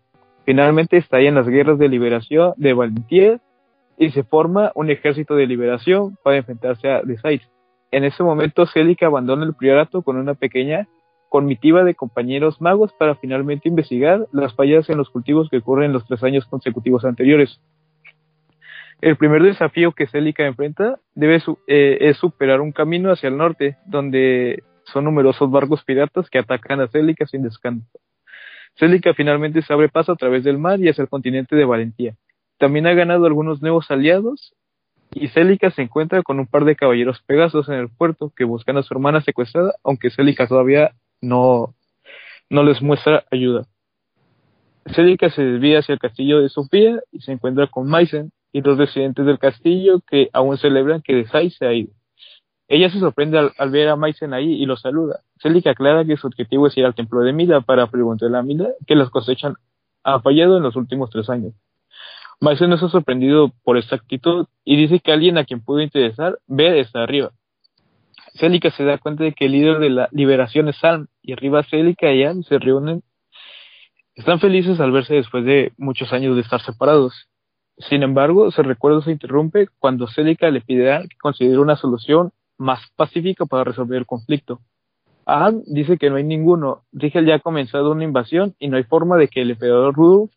Finalmente 0.44 0.96
estalla 0.96 1.30
las 1.30 1.48
guerras 1.48 1.78
de 1.78 1.88
liberación 1.88 2.54
de 2.56 2.72
Valentía 2.72 3.40
y 4.00 4.10
se 4.12 4.24
forma 4.24 4.72
un 4.74 4.90
ejército 4.90 5.36
de 5.36 5.46
liberación 5.46 6.16
para 6.24 6.38
enfrentarse 6.38 6.88
a 6.88 7.02
Desais. 7.02 7.42
En 7.90 8.04
ese 8.04 8.22
momento 8.22 8.64
Celica 8.64 9.06
abandona 9.06 9.44
el 9.44 9.54
priorato 9.54 10.00
con 10.00 10.16
una 10.16 10.32
pequeña 10.32 10.88
comitiva 11.28 11.84
de 11.84 11.94
compañeros 11.94 12.62
magos 12.62 12.94
para 12.98 13.14
finalmente 13.16 13.68
investigar 13.68 14.26
las 14.32 14.54
fallas 14.54 14.88
en 14.88 14.96
los 14.96 15.10
cultivos 15.10 15.50
que 15.50 15.58
ocurren 15.58 15.86
en 15.86 15.92
los 15.92 16.06
tres 16.06 16.24
años 16.24 16.46
consecutivos 16.46 17.04
anteriores. 17.04 17.60
El 19.02 19.16
primer 19.16 19.42
desafío 19.42 19.92
que 19.92 20.06
Celica 20.06 20.46
enfrenta 20.46 20.98
debe 21.14 21.42
eh, 21.66 21.98
es 22.00 22.16
superar 22.16 22.62
un 22.62 22.72
camino 22.72 23.12
hacia 23.12 23.28
el 23.28 23.36
norte, 23.36 23.76
donde 23.84 24.62
son 24.84 25.04
numerosos 25.04 25.50
barcos 25.50 25.84
piratas 25.84 26.30
que 26.30 26.38
atacan 26.38 26.80
a 26.80 26.88
Celica 26.88 27.26
sin 27.26 27.42
descanso. 27.42 27.86
Celica 28.76 29.12
finalmente 29.12 29.60
se 29.60 29.74
abre 29.74 29.90
paso 29.90 30.12
a 30.12 30.16
través 30.16 30.42
del 30.42 30.56
mar 30.56 30.80
y 30.80 30.88
hacia 30.88 31.02
el 31.02 31.10
continente 31.10 31.54
de 31.54 31.66
Valentía. 31.66 32.14
También 32.60 32.86
ha 32.86 32.92
ganado 32.92 33.24
algunos 33.24 33.62
nuevos 33.62 33.90
aliados 33.90 34.52
y 35.12 35.28
Celica 35.28 35.70
se 35.70 35.80
encuentra 35.80 36.22
con 36.22 36.38
un 36.38 36.46
par 36.46 36.66
de 36.66 36.76
caballeros 36.76 37.22
pegasos 37.22 37.70
en 37.70 37.76
el 37.76 37.88
puerto 37.88 38.34
que 38.36 38.44
buscan 38.44 38.76
a 38.76 38.82
su 38.82 38.92
hermana 38.92 39.22
secuestrada, 39.22 39.72
aunque 39.82 40.10
Celica 40.10 40.46
todavía 40.46 40.92
no, 41.22 41.74
no 42.50 42.62
les 42.62 42.82
muestra 42.82 43.24
ayuda. 43.30 43.64
Celica 44.94 45.30
se 45.30 45.42
desvía 45.42 45.78
hacia 45.78 45.94
el 45.94 45.98
castillo 45.98 46.42
de 46.42 46.50
Sofía 46.50 47.00
y 47.10 47.20
se 47.20 47.32
encuentra 47.32 47.66
con 47.66 47.90
Meissen 47.90 48.30
y 48.52 48.60
los 48.60 48.76
residentes 48.76 49.24
del 49.24 49.38
castillo 49.38 50.02
que 50.06 50.28
aún 50.34 50.58
celebran 50.58 51.00
que 51.00 51.14
Desai 51.14 51.48
se 51.48 51.66
ha 51.66 51.72
ido. 51.72 51.94
Ella 52.68 52.90
se 52.90 53.00
sorprende 53.00 53.38
al, 53.38 53.70
ver 53.70 53.88
a 53.88 53.96
Meissen 53.96 54.34
ahí 54.34 54.52
y 54.52 54.66
lo 54.66 54.76
saluda. 54.76 55.20
Celica 55.40 55.70
aclara 55.70 56.04
que 56.04 56.18
su 56.18 56.26
objetivo 56.26 56.66
es 56.66 56.76
ir 56.76 56.84
al 56.84 56.94
templo 56.94 57.20
de 57.20 57.32
Mila 57.32 57.62
para 57.62 57.86
preguntarle 57.86 58.36
a 58.36 58.42
Mila 58.42 58.68
que 58.86 58.96
las 58.96 59.08
cosechas 59.08 59.54
han 60.04 60.22
fallado 60.22 60.58
en 60.58 60.62
los 60.62 60.76
últimos 60.76 61.08
tres 61.08 61.30
años. 61.30 61.54
No 62.40 62.50
está 62.52 62.88
sorprendido 62.88 63.52
por 63.64 63.76
esta 63.76 63.96
actitud 63.96 64.46
y 64.64 64.76
dice 64.76 65.00
que 65.00 65.12
alguien 65.12 65.36
a 65.36 65.44
quien 65.44 65.60
pudo 65.60 65.80
interesar 65.82 66.38
ve 66.46 66.80
está 66.80 67.02
arriba. 67.02 67.32
Celica 68.34 68.70
se 68.70 68.84
da 68.84 68.96
cuenta 68.96 69.24
de 69.24 69.32
que 69.32 69.44
el 69.44 69.52
líder 69.52 69.78
de 69.78 69.90
la 69.90 70.08
liberación 70.10 70.68
es 70.68 70.76
Salm 70.76 71.08
y 71.22 71.34
arriba 71.34 71.62
Celica 71.64 72.10
y 72.12 72.24
Anne 72.24 72.42
se 72.44 72.58
reúnen. 72.58 73.02
Están 74.14 74.40
felices 74.40 74.80
al 74.80 74.90
verse 74.90 75.14
después 75.14 75.44
de 75.44 75.72
muchos 75.76 76.14
años 76.14 76.34
de 76.34 76.40
estar 76.40 76.62
separados. 76.62 77.28
Sin 77.76 78.02
embargo, 78.02 78.50
su 78.50 78.62
recuerdo 78.62 79.02
se 79.02 79.12
interrumpe 79.12 79.68
cuando 79.78 80.06
Celica 80.06 80.50
le 80.50 80.62
pide 80.62 80.92
a 80.92 81.02
que 81.02 81.16
considere 81.20 81.58
una 81.58 81.76
solución 81.76 82.32
más 82.56 82.80
pacífica 82.96 83.44
para 83.44 83.64
resolver 83.64 83.98
el 83.98 84.06
conflicto. 84.06 84.60
Ahn 85.26 85.62
dice 85.66 85.98
que 85.98 86.08
no 86.08 86.16
hay 86.16 86.24
ninguno. 86.24 86.84
Rigel 86.92 87.26
ya 87.26 87.36
ha 87.36 87.40
comenzado 87.40 87.92
una 87.92 88.04
invasión 88.04 88.54
y 88.58 88.68
no 88.68 88.78
hay 88.78 88.84
forma 88.84 89.18
de 89.18 89.28
que 89.28 89.42
el 89.42 89.50
emperador 89.50 89.94
Rudolf 89.94 90.30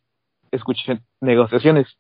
escuche 0.52 1.02
negociaciones. 1.24 1.98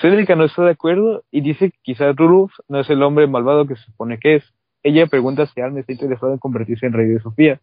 Cédrica 0.00 0.36
no 0.36 0.44
está 0.44 0.64
de 0.64 0.70
acuerdo 0.70 1.24
y 1.30 1.40
dice 1.40 1.70
que 1.70 1.78
quizás 1.82 2.14
Rudolf 2.16 2.52
no 2.68 2.80
es 2.80 2.90
el 2.90 3.02
hombre 3.02 3.26
malvado 3.26 3.66
que 3.66 3.76
se 3.76 3.84
supone 3.84 4.18
que 4.18 4.36
es. 4.36 4.44
Ella 4.82 5.06
pregunta 5.06 5.46
si 5.46 5.60
Ahn 5.60 5.76
está 5.76 5.92
interesado 5.92 6.32
en 6.32 6.38
convertirse 6.38 6.86
en 6.86 6.92
rey 6.92 7.08
de 7.08 7.20
Sofía. 7.20 7.60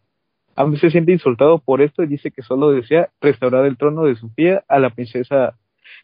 Ahn 0.54 0.76
se 0.76 0.90
siente 0.90 1.12
insultado 1.12 1.58
por 1.58 1.80
esto 1.80 2.02
y 2.02 2.06
dice 2.06 2.30
que 2.30 2.42
solo 2.42 2.72
desea 2.72 3.08
restaurar 3.20 3.64
el 3.64 3.76
trono 3.76 4.04
de 4.04 4.16
Sofía 4.16 4.64
a 4.68 4.78
la 4.78 4.90
princesa 4.90 5.54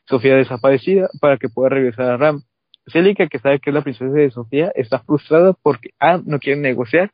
Sofía 0.09 0.37
desaparecida 0.37 1.09
para 1.20 1.37
que 1.37 1.49
pueda 1.49 1.68
regresar 1.68 2.09
a 2.11 2.16
Ram. 2.16 2.43
Celica, 2.87 3.28
que 3.28 3.39
sabe 3.39 3.61
que 3.61 3.70
es 3.70 3.74
la 3.74 3.83
princesa 3.83 4.12
de 4.12 4.30
Sofía, 4.30 4.72
está 4.74 4.99
frustrada 5.01 5.53
porque 5.62 5.91
A 6.01 6.18
no 6.24 6.39
quiere 6.39 6.61
negociar 6.61 7.12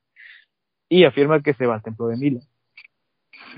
y 0.88 1.04
afirma 1.04 1.42
que 1.42 1.54
se 1.54 1.66
va 1.66 1.74
al 1.74 1.82
templo 1.82 2.06
de 2.06 2.16
Mila. 2.16 2.40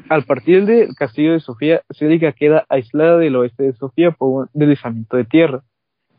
Al 0.09 0.25
partir 0.25 0.67
del 0.67 0.95
castillo 0.95 1.33
de 1.33 1.41
Sofía, 1.41 1.83
Celica 1.91 2.33
queda 2.33 2.65
aislada 2.69 3.19
del 3.19 3.37
oeste 3.37 3.65
de 3.65 3.73
Sofía 3.75 4.11
por 4.11 4.43
un 4.43 4.49
deslizamiento 4.53 5.17
de 5.17 5.25
tierra. 5.25 5.63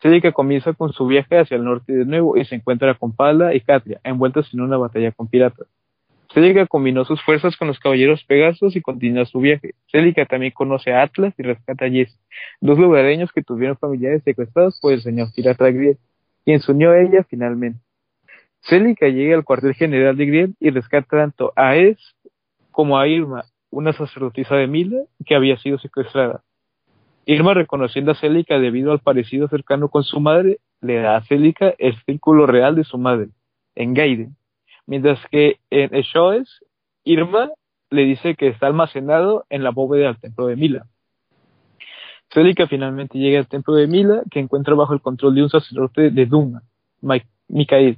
Celica 0.02 0.32
comienza 0.32 0.74
con 0.74 0.94
su 0.94 1.06
viaje 1.06 1.38
hacia 1.38 1.58
el 1.58 1.64
norte 1.64 1.94
de 1.94 2.06
nuevo 2.06 2.38
y 2.38 2.46
se 2.46 2.56
encuentra 2.56 2.96
con 2.96 3.16
Pala 3.16 3.54
y 3.54 3.62
Katria, 3.62 4.00
envueltas 4.04 4.52
en 4.54 4.62
una 4.62 4.78
batalla 4.78 5.12
con 5.12 5.28
piratas. 5.28 5.68
Celica 6.34 6.66
combinó 6.66 7.04
sus 7.04 7.22
fuerzas 7.22 7.58
con 7.58 7.68
los 7.68 7.80
caballeros 7.80 8.24
Pegasos 8.24 8.76
y 8.76 8.82
continúa 8.82 9.26
su 9.26 9.40
viaje. 9.40 9.76
Celica 9.92 10.26
también 10.26 10.54
conoce 10.54 10.94
a 10.94 11.04
Atlas 11.04 11.34
y 11.38 11.44
rescata 11.44 11.86
a 11.86 11.90
Jess, 11.90 12.18
dos 12.62 12.80
lugareños 12.80 13.32
que 13.34 13.44
tuvieron 13.44 13.78
familiares 13.78 14.24
secuestrados 14.24 14.80
por 14.80 14.94
el 14.94 15.02
señor 15.02 15.28
pirata 15.36 15.70
Griel, 15.70 15.98
quien 16.46 16.62
se 16.62 16.72
unió 16.72 16.92
a 16.92 17.02
ella 17.02 17.26
finalmente. 17.30 17.80
Celica 18.62 19.08
llega 19.08 19.36
al 19.36 19.44
cuartel 19.44 19.74
general 19.74 20.16
de 20.16 20.26
Griel 20.26 20.56
y 20.60 20.70
rescata 20.70 21.18
tanto 21.18 21.52
a 21.56 21.76
Es 21.76 21.98
como 22.72 22.98
a 22.98 23.08
Irma, 23.08 23.44
una 23.72 23.94
sacerdotisa 23.94 24.56
de 24.56 24.68
Mila 24.68 25.00
que 25.26 25.36
había 25.36 25.58
sido 25.58 25.80
secuestrada. 25.80 26.44
Irma, 27.26 27.54
reconociendo 27.54 28.12
a 28.12 28.16
Celica 28.16 28.60
debido 28.60 28.92
al 28.92 29.00
parecido 29.00 29.48
cercano 29.48 29.90
con 29.90 30.04
su 30.04 30.20
madre, 30.20 30.60
le 30.82 30.98
da 30.98 31.18
a 31.18 31.24
Celica 31.24 31.74
el 31.78 31.96
círculo 32.04 32.46
real 32.46 32.76
de 32.76 32.84
su 32.84 32.98
madre, 32.98 33.30
en 33.76 33.94
Gaiden 33.94 34.36
Mientras 34.88 35.20
que 35.30 35.60
en 35.70 35.94
Eshoes, 35.96 36.66
Irma 37.04 37.50
le 37.90 38.04
dice 38.04 38.36
que 38.36 38.48
está 38.48 38.68
almacenado 38.68 39.46
en 39.50 39.64
la 39.64 39.70
bóveda 39.70 40.08
del 40.08 40.20
templo 40.20 40.48
de 40.48 40.56
Mila. 40.56 40.86
Celica 42.34 42.68
finalmente 42.68 43.18
llega 43.18 43.40
al 43.40 43.48
templo 43.48 43.76
de 43.76 43.88
Mila, 43.88 44.24
que 44.32 44.40
encuentra 44.40 44.74
bajo 44.76 44.94
el 44.94 45.02
control 45.02 45.36
de 45.36 45.44
un 45.44 45.50
sacerdote 45.50 46.10
de 46.10 46.26
Duma, 46.26 46.64
Mikael. 47.48 47.98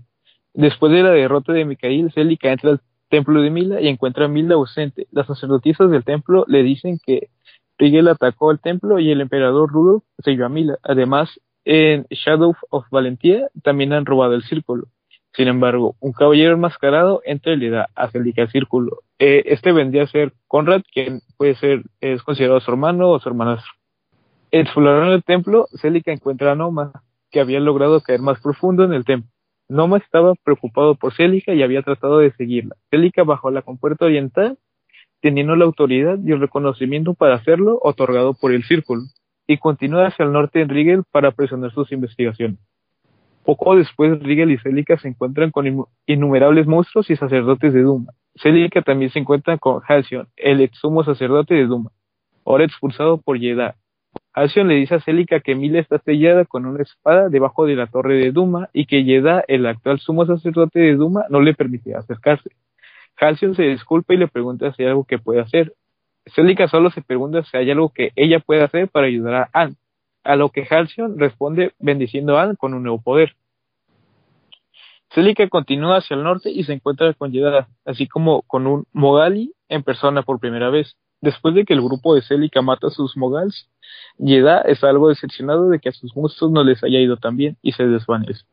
Después 0.54 0.92
de 0.92 1.04
la 1.04 1.12
derrota 1.12 1.54
de 1.54 1.66
Mikael, 1.66 2.12
Celica 2.14 2.52
entra 2.52 2.80
templo 3.14 3.43
de 3.43 3.51
Mila 3.51 3.80
y 3.80 3.89
encuentra 3.89 4.26
a 4.26 4.28
Mila 4.28 4.55
ausente. 4.55 5.05
Las 5.11 5.28
sacerdotisas 5.28 5.91
del 5.91 6.03
templo 6.03 6.45
le 6.47 6.64
dicen 6.64 6.97
que 7.05 7.30
Rigel 7.78 8.07
atacó 8.07 8.49
el 8.49 8.59
templo 8.59 8.97
y 8.97 9.11
el 9.11 9.22
emperador 9.22 9.72
Rudolf 9.72 10.03
se 10.18 10.32
a 10.43 10.49
Mila. 10.49 10.80
Además, 10.82 11.39
en 11.64 12.07
Shadow 12.09 12.55
of 12.72 12.89
Valentía 12.89 13.49
también 13.61 13.93
han 13.93 14.07
robado 14.07 14.34
el 14.34 14.41
círculo. 14.41 14.88
Sin 15.32 15.47
embargo, 15.47 15.95
un 15.99 16.11
caballero 16.11 16.53
enmascarado 16.53 17.22
entra 17.24 17.53
y 17.53 17.57
le 17.57 17.70
da 17.70 17.88
a 17.93 18.09
Celica 18.09 18.41
el 18.41 18.49
círculo. 18.49 19.03
Eh, 19.20 19.43
este 19.45 19.72
vendría 19.74 20.03
a 20.03 20.07
ser 20.07 20.34
Conrad, 20.47 20.82
quien 20.91 21.22
puede 21.38 21.53
ser, 21.53 21.84
es 22.01 22.24
considerado 22.24 22.61
su 22.61 22.72
hermano 22.72 23.11
o 23.11 23.20
su 23.20 23.30
hermanastro. 23.30 23.74
Explorando 24.49 25.14
el 25.14 25.24
templo, 25.24 25.68
Celica 25.80 26.11
encuentra 26.11 26.53
a 26.53 26.55
Noma, 26.55 27.03
que 27.30 27.41
había 27.41 27.59
logrado 27.59 28.01
caer 28.01 28.22
más 28.22 28.41
profundo 28.41 28.84
en 28.84 28.93
el 28.93 29.05
templo. 29.05 29.30
Noma 29.70 29.97
estaba 29.97 30.34
preocupado 30.43 30.95
por 30.95 31.14
Celica 31.14 31.53
y 31.53 31.64
había 31.64 31.82
tratado 31.82 32.20
de 32.20 32.32
seguirla. 32.34 32.76
Celica 32.89 33.24
bajó 33.24 33.51
la 33.51 33.61
compuerta 33.61 34.05
oriental, 34.05 34.57
teniendo 35.22 35.55
la 35.55 35.66
autoridad 35.66 36.18
y 36.24 36.32
el 36.32 36.41
reconocimiento 36.41 37.14
para 37.14 37.36
hacerlo 37.36 37.80
otorgado 37.82 38.34
por 38.34 38.51
el 38.51 38.64
círculo, 38.64 39.03
y 39.47 39.57
continúa 39.57 40.07
hacia 40.07 40.26
el 40.26 40.32
norte 40.32 40.61
en 40.61 40.70
Rigel 40.70 41.03
para 41.11 41.32
presionar 41.32 41.72
sus 41.72 41.91
investigaciones. 41.91 42.59
Poco 43.43 43.76
después, 43.76 44.22
Rigel 44.22 44.51
y 44.51 44.57
Celica 44.57 44.97
se 44.97 45.09
encuentran 45.09 45.51
con 45.51 45.86
innumerables 46.05 46.66
monstruos 46.66 47.09
y 47.09 47.16
sacerdotes 47.16 47.74
de 47.74 47.82
Duma. 47.82 48.14
Celica 48.36 48.82
también 48.82 49.11
se 49.11 49.20
encuentra 49.20 49.57
con 49.57 49.82
Halcyon, 49.88 50.28
el 50.38 50.61
ex 50.61 50.78
sumo 50.78 51.03
sacerdote 51.03 51.53
de 51.53 51.66
Duma, 51.66 51.91
ahora 52.45 52.64
expulsado 52.64 53.18
por 53.18 53.38
Yeda. 53.38 53.76
Halcyon 54.34 54.68
le 54.68 54.76
dice 54.76 54.96
a 54.96 55.00
Celica 55.00 55.40
que 55.42 55.56
Mila 55.56 55.80
está 55.80 56.00
sellada 56.00 56.46
con 56.46 56.66
una 56.66 56.82
espada 56.82 57.30
debajo 57.30 57.66
de 57.66 57.76
la 57.76 57.88
torre 57.88 58.16
de 58.16 58.32
Duma 58.32 58.70
y 58.74 58.88
que 58.88 59.04
Yeda, 59.04 59.44
el 59.48 59.66
actual 59.66 60.00
sumo 60.00 60.26
sacerdote 60.26 60.80
de 60.80 60.96
Duma, 60.96 61.26
no 61.30 61.40
le 61.40 61.54
permite 61.54 61.96
acercarse. 61.96 62.50
Halcyon 63.18 63.56
se 63.56 63.64
disculpa 63.64 64.14
y 64.14 64.18
le 64.18 64.28
pregunta 64.28 64.74
si 64.74 64.84
hay 64.84 64.90
algo 64.90 65.04
que 65.04 65.20
puede 65.20 65.40
hacer. 65.40 65.74
Celica 66.26 66.68
solo 66.68 66.90
se 66.90 67.02
pregunta 67.02 67.44
si 67.44 67.58
hay 67.58 67.70
algo 67.70 67.90
que 67.90 68.12
ella 68.16 68.40
puede 68.40 68.64
hacer 68.64 68.90
para 68.90 69.08
ayudar 69.08 69.36
a 69.36 69.50
Anne 69.54 69.76
a 70.24 70.36
lo 70.36 70.50
que 70.50 70.66
Halcyon 70.70 71.20
responde 71.20 71.74
bendiciendo 71.80 72.38
a 72.38 72.44
Anne 72.44 72.56
con 72.58 72.74
un 72.74 72.84
nuevo 72.84 73.02
poder. 73.02 73.36
Celica 75.14 75.48
continúa 75.48 75.98
hacia 75.98 76.16
el 76.16 76.24
norte 76.24 76.50
y 76.50 76.64
se 76.64 76.74
encuentra 76.74 77.14
con 77.14 77.32
Yeda, 77.32 77.68
así 77.86 78.08
como 78.08 78.42
con 78.44 78.66
un 78.66 78.86
Mogali 78.94 79.54
en 79.70 79.84
persona 79.84 80.24
por 80.24 80.40
primera 80.40 80.70
vez. 80.70 80.96
Después 81.22 81.54
de 81.54 81.66
que 81.66 81.74
el 81.74 81.82
grupo 81.82 82.16
de 82.16 82.24
Celica 82.24 82.62
mata 82.62 82.88
a 82.88 82.90
sus 82.90 83.16
Mogals, 83.16 83.70
Yeda 84.18 84.62
está 84.62 84.89
algo 84.89 85.10
decepcionado 85.10 85.70
de 85.70 85.80
que 85.80 85.89
a 85.89 85.91
sus 85.91 86.16
monstruos 86.16 86.52
no 86.52 86.64
les 86.64 86.84
haya 86.84 87.00
ido 87.00 87.18
tan 87.18 87.36
bien 87.38 87.58
y 87.62 87.74
se 87.74 87.88
desvanece. 87.88 88.46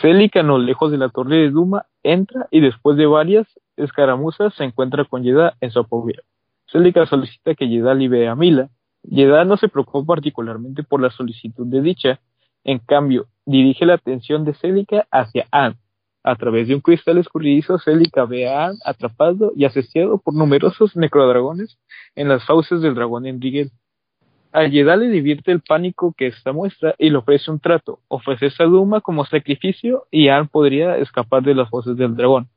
Celica, 0.00 0.42
no 0.42 0.58
lejos 0.58 0.92
de 0.92 0.98
la 0.98 1.08
torre 1.08 1.36
de 1.36 1.50
Duma, 1.50 1.86
entra 2.02 2.46
y 2.50 2.60
después 2.60 2.96
de 2.96 3.06
varias 3.06 3.46
escaramuzas 3.76 4.54
se 4.54 4.64
encuentra 4.64 5.04
con 5.04 5.22
Yeda 5.22 5.56
en 5.60 5.70
su 5.70 5.80
apoyo. 5.80 6.22
Celica 6.66 7.06
solicita 7.06 7.54
que 7.54 7.68
Yeda 7.68 7.94
libere 7.94 8.28
a 8.28 8.36
Mila, 8.36 8.70
Yeda 9.02 9.44
no 9.44 9.56
se 9.56 9.68
preocupa 9.68 10.14
particularmente 10.14 10.82
por 10.84 11.00
la 11.00 11.10
solicitud 11.10 11.66
de 11.66 11.82
dicha, 11.82 12.20
en 12.64 12.78
cambio, 12.78 13.26
dirige 13.44 13.84
la 13.84 13.94
atención 13.94 14.44
de 14.44 14.54
Celica 14.54 15.06
hacia 15.10 15.46
Anne. 15.50 15.76
A 16.22 16.36
través 16.36 16.68
de 16.68 16.76
un 16.76 16.80
cristal 16.80 17.18
escurridizo, 17.18 17.78
Celica 17.80 18.24
ve 18.24 18.48
a 18.48 18.66
Anne 18.66 18.78
atrapado 18.84 19.52
y 19.56 19.64
asediado 19.64 20.18
por 20.18 20.34
numerosos 20.34 20.96
necrodragones 20.96 21.78
en 22.14 22.28
las 22.28 22.44
fauces 22.46 22.80
del 22.80 22.94
dragón 22.94 23.26
Enriguel. 23.26 23.72
A 24.54 24.66
Yeda 24.66 24.96
le 24.96 25.08
divierte 25.08 25.50
el 25.50 25.62
pánico 25.62 26.12
que 26.14 26.26
esta 26.26 26.52
muestra 26.52 26.94
y 26.98 27.08
le 27.08 27.16
ofrece 27.16 27.50
un 27.50 27.58
trato, 27.58 28.00
ofrece 28.08 28.50
a 28.58 28.64
Duma 28.64 29.00
como 29.00 29.24
sacrificio 29.24 30.04
y 30.10 30.28
Anne 30.28 30.50
podría 30.52 30.98
escapar 30.98 31.42
de 31.42 31.54
las 31.54 31.70
fauces 31.70 31.96
del 31.96 32.14
dragón. 32.14 32.48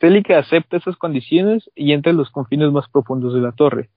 Celica 0.00 0.36
acepta 0.36 0.78
esas 0.78 0.96
condiciones 0.96 1.70
y 1.76 1.92
entra 1.92 2.10
en 2.10 2.16
los 2.16 2.28
confines 2.30 2.72
más 2.72 2.88
profundos 2.88 3.32
de 3.34 3.40
la 3.40 3.52
torre. 3.52 3.88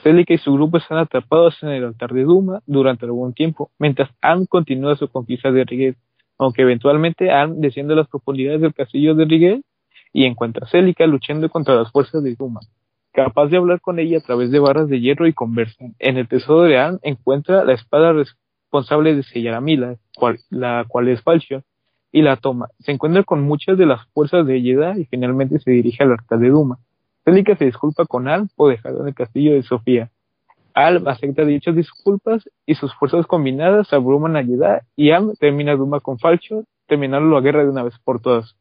Celica 0.00 0.32
y 0.32 0.38
su 0.38 0.54
grupo 0.54 0.78
están 0.78 0.98
atrapados 0.98 1.60
en 1.64 1.70
el 1.70 1.84
altar 1.84 2.12
de 2.12 2.22
Duma 2.22 2.62
durante 2.66 3.06
algún 3.06 3.34
tiempo, 3.34 3.72
mientras 3.76 4.10
Anne 4.22 4.46
continúa 4.48 4.94
su 4.94 5.08
conquista 5.08 5.50
de 5.50 5.64
Riguel, 5.64 5.96
aunque 6.38 6.62
eventualmente 6.62 7.32
Anne 7.32 7.56
desciende 7.58 7.94
a 7.94 7.96
las 7.96 8.08
profundidades 8.08 8.60
del 8.60 8.74
castillo 8.74 9.16
de 9.16 9.24
Riguel 9.24 9.64
y 10.12 10.24
encuentra 10.24 10.66
a 10.66 10.70
Celica 10.70 11.04
luchando 11.08 11.48
contra 11.48 11.74
las 11.74 11.90
fuerzas 11.90 12.22
de 12.22 12.36
Duma. 12.36 12.60
Capaz 13.12 13.48
de 13.48 13.56
hablar 13.56 13.80
con 13.80 13.98
ella 13.98 14.18
a 14.18 14.20
través 14.22 14.50
de 14.50 14.60
barras 14.60 14.88
de 14.88 15.00
hierro 15.00 15.26
y 15.26 15.32
conversan. 15.32 15.94
En 15.98 16.16
el 16.16 16.28
tesoro 16.28 16.62
de 16.62 16.78
Anne 16.78 16.98
encuentra 17.02 17.64
la 17.64 17.72
espada 17.72 18.12
responsable 18.12 19.16
de 19.16 19.22
sellar 19.24 19.54
a 19.54 19.60
Mila, 19.60 19.96
la 20.50 20.84
cual 20.88 21.08
es 21.08 21.20
Falchion, 21.22 21.64
y 22.12 22.22
la 22.22 22.36
toma. 22.36 22.68
Se 22.78 22.92
encuentra 22.92 23.24
con 23.24 23.42
muchas 23.42 23.76
de 23.78 23.86
las 23.86 24.06
fuerzas 24.12 24.46
de 24.46 24.62
Yeda 24.62 24.96
y 24.98 25.04
finalmente 25.06 25.58
se 25.58 25.70
dirige 25.70 26.02
al 26.02 26.12
altar 26.12 26.38
de 26.38 26.48
Duma. 26.48 26.78
Celica 27.24 27.56
se 27.56 27.66
disculpa 27.66 28.06
con 28.06 28.28
Al 28.28 28.48
por 28.56 28.70
dejarlo 28.70 29.02
en 29.02 29.08
el 29.08 29.14
castillo 29.14 29.54
de 29.54 29.62
Sofía. 29.62 30.10
Al 30.72 31.06
acepta 31.08 31.44
dichas 31.44 31.74
disculpas 31.74 32.48
y 32.64 32.76
sus 32.76 32.94
fuerzas 32.94 33.26
combinadas 33.26 33.92
abruman 33.92 34.36
a 34.36 34.42
Yeda 34.42 34.82
y 34.96 35.10
Am 35.10 35.34
termina 35.38 35.74
Duma 35.74 36.00
con 36.00 36.18
Falcho, 36.18 36.64
terminando 36.86 37.34
la 37.34 37.40
guerra 37.40 37.64
de 37.64 37.70
una 37.70 37.82
vez 37.82 37.98
por 38.04 38.20
todas. 38.20 38.56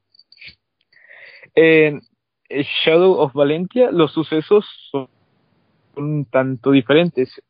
Shadow 2.49 3.13
of 3.19 3.33
Valentia 3.33 3.91
los 3.91 4.11
sucesos 4.11 4.65
son 4.91 5.07
un 5.95 6.25
tanto 6.25 6.71
diferentes, 6.71 7.41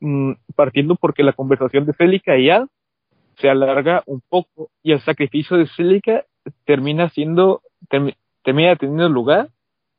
mm, 0.00 0.32
partiendo 0.54 0.96
porque 0.96 1.22
la 1.22 1.32
conversación 1.32 1.84
de 1.86 1.92
Celica 1.94 2.36
y 2.38 2.50
Al 2.50 2.68
se 3.38 3.48
alarga 3.48 4.02
un 4.06 4.20
poco 4.28 4.70
y 4.82 4.92
el 4.92 5.00
sacrificio 5.00 5.56
de 5.56 5.66
Celica 5.68 6.24
termina 6.64 7.08
siendo 7.10 7.62
termina 8.42 8.76
teniendo 8.76 9.08
lugar 9.08 9.48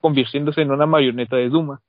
convirtiéndose 0.01 0.61
en 0.61 0.71
una 0.71 0.85
marioneta 0.85 1.35
de 1.35 1.49
Duma. 1.49 1.81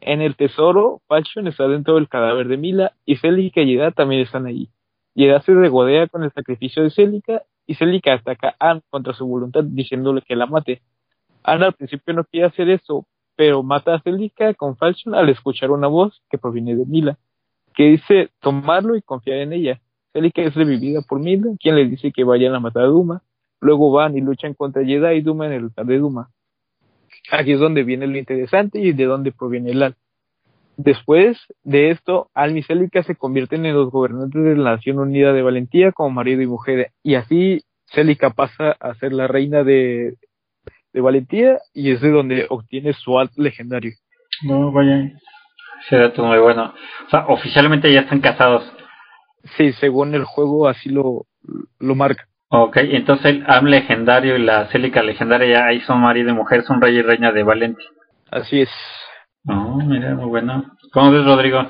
En 0.00 0.22
el 0.22 0.36
tesoro, 0.36 1.00
Falchion 1.08 1.48
está 1.48 1.66
dentro 1.68 1.96
del 1.96 2.08
cadáver 2.08 2.48
de 2.48 2.56
Mila 2.56 2.92
y 3.04 3.16
Celica 3.16 3.60
y 3.60 3.74
Yeda 3.74 3.90
también 3.90 4.22
están 4.22 4.46
allí. 4.46 4.70
Yeda 5.14 5.40
se 5.42 5.52
regodea 5.52 6.06
con 6.06 6.22
el 6.22 6.32
sacrificio 6.32 6.82
de 6.82 6.90
Celica 6.90 7.42
y 7.66 7.74
Celica 7.74 8.14
ataca 8.14 8.56
a 8.58 8.70
Anne 8.70 8.82
contra 8.90 9.12
su 9.12 9.26
voluntad 9.26 9.64
diciéndole 9.64 10.22
que 10.22 10.36
la 10.36 10.46
mate. 10.46 10.82
Anne 11.52 11.66
al 11.66 11.74
principio 11.74 12.14
no 12.14 12.24
quiere 12.24 12.46
hacer 12.46 12.68
eso, 12.68 13.06
pero 13.36 13.62
mata 13.62 13.94
a 13.94 14.00
Celica 14.00 14.52
con 14.54 14.76
Falchion 14.76 15.14
al 15.14 15.28
escuchar 15.28 15.70
una 15.70 15.86
voz 15.86 16.22
que 16.30 16.38
proviene 16.38 16.74
de 16.74 16.84
Mila, 16.84 17.18
que 17.74 17.84
dice 17.84 18.30
tomarlo 18.40 18.96
y 18.96 19.02
confiar 19.02 19.38
en 19.38 19.52
ella. 19.52 19.80
Celica 20.12 20.42
es 20.42 20.54
revivida 20.54 21.02
por 21.08 21.20
Mila, 21.20 21.52
quien 21.60 21.76
le 21.76 21.86
dice 21.86 22.10
que 22.10 22.24
vayan 22.24 22.54
a 22.54 22.60
matar 22.60 22.84
a 22.84 22.86
Duma. 22.86 23.22
Luego 23.60 23.92
van 23.92 24.16
y 24.16 24.20
luchan 24.20 24.54
contra 24.54 24.82
Yeda 24.82 25.14
y 25.14 25.20
Duma 25.20 25.46
en 25.46 25.52
el 25.52 25.64
altar 25.64 25.86
de 25.86 25.98
Duma. 25.98 26.30
Aquí 27.30 27.52
es 27.52 27.60
donde 27.60 27.84
viene 27.84 28.06
lo 28.06 28.18
interesante 28.18 28.80
y 28.80 28.92
de 28.92 29.04
dónde 29.04 29.32
proviene 29.32 29.70
el 29.70 29.82
Al. 29.82 29.96
Después 30.76 31.38
de 31.64 31.90
esto, 31.90 32.30
Al 32.34 32.56
y 32.56 32.62
Celica 32.62 33.02
se 33.02 33.16
convierten 33.16 33.66
en 33.66 33.74
los 33.74 33.90
gobernantes 33.90 34.42
de 34.42 34.56
la 34.56 34.76
Nación 34.76 34.98
Unida 34.98 35.32
de 35.32 35.42
Valentía 35.42 35.92
como 35.92 36.10
marido 36.10 36.42
y 36.42 36.46
mujer. 36.46 36.90
Y 37.02 37.14
así 37.14 37.62
Celica 37.86 38.30
pasa 38.30 38.72
a 38.78 38.94
ser 38.94 39.12
la 39.12 39.26
reina 39.26 39.64
de, 39.64 40.16
de 40.98 41.02
Valentía 41.02 41.58
y 41.72 41.92
es 41.92 42.00
de 42.00 42.10
donde 42.10 42.46
obtiene 42.50 42.92
su 42.92 43.16
alt 43.20 43.30
legendario. 43.36 43.92
No, 44.42 44.72
vaya. 44.72 45.12
Ese 45.86 45.96
dato 45.96 46.24
muy 46.24 46.38
bueno. 46.38 46.74
O 47.06 47.10
sea, 47.10 47.26
oficialmente 47.28 47.92
ya 47.92 48.00
están 48.00 48.20
casados. 48.20 48.64
Sí, 49.56 49.72
según 49.74 50.12
el 50.16 50.24
juego 50.24 50.66
así 50.66 50.90
lo, 50.90 51.26
lo 51.78 51.94
marca. 51.94 52.24
Ok, 52.48 52.78
entonces 52.78 53.26
el 53.26 53.44
Am 53.46 53.66
legendario 53.66 54.36
y 54.36 54.42
la 54.42 54.66
Célica 54.72 55.04
legendaria 55.04 55.66
ahí 55.66 55.80
son 55.82 56.00
marido 56.00 56.30
y 56.30 56.32
mujer, 56.32 56.64
son 56.64 56.80
rey 56.80 56.96
y 56.96 57.02
reina 57.02 57.30
de 57.30 57.44
Valente. 57.44 57.84
Así 58.30 58.62
es. 58.62 58.70
Oh, 59.46 59.76
mira, 59.76 60.16
muy 60.16 60.26
bueno. 60.26 60.64
¿Cómo 60.92 61.12
ves, 61.12 61.24
Rodrigo? 61.24 61.60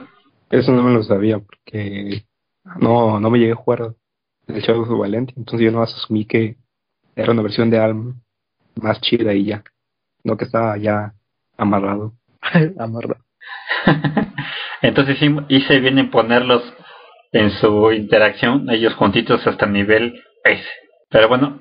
Eso 0.49 0.73
no 0.73 0.83
me 0.83 0.95
lo 0.95 1.03
sabía 1.03 1.39
porque 1.39 2.23
no, 2.81 3.21
no 3.21 3.31
me 3.31 3.39
llegué 3.39 3.53
a 3.53 3.57
jugar 3.57 3.95
el 4.47 4.61
Shadow 4.63 4.87
de 4.87 4.99
Valente, 4.99 5.35
entonces 5.37 5.67
yo 5.67 5.71
no 5.71 5.83
asumí 5.83 6.25
que 6.25 6.57
era 7.15 7.33
una 7.33 7.43
versión 7.43 7.69
de 7.69 7.79
Alm 7.79 8.23
más 8.83 9.01
chida 9.01 9.35
y 9.35 9.45
ya, 9.45 9.63
no 10.25 10.37
que 10.37 10.45
estaba 10.45 10.77
ya 10.77 11.13
amarrado. 11.57 12.15
amarrado. 12.79 13.25
entonces 14.83 15.19
sí 15.19 15.35
hice 15.49 15.81
bien 15.81 15.99
en 15.99 16.11
ponerlos 16.11 16.63
en 17.33 17.51
su 17.51 17.93
interacción, 17.93 18.71
ellos 18.71 18.95
juntitos 18.95 19.47
hasta 19.47 19.67
el 19.67 19.73
nivel 19.73 20.23
pero 21.11 21.29
bueno, 21.29 21.61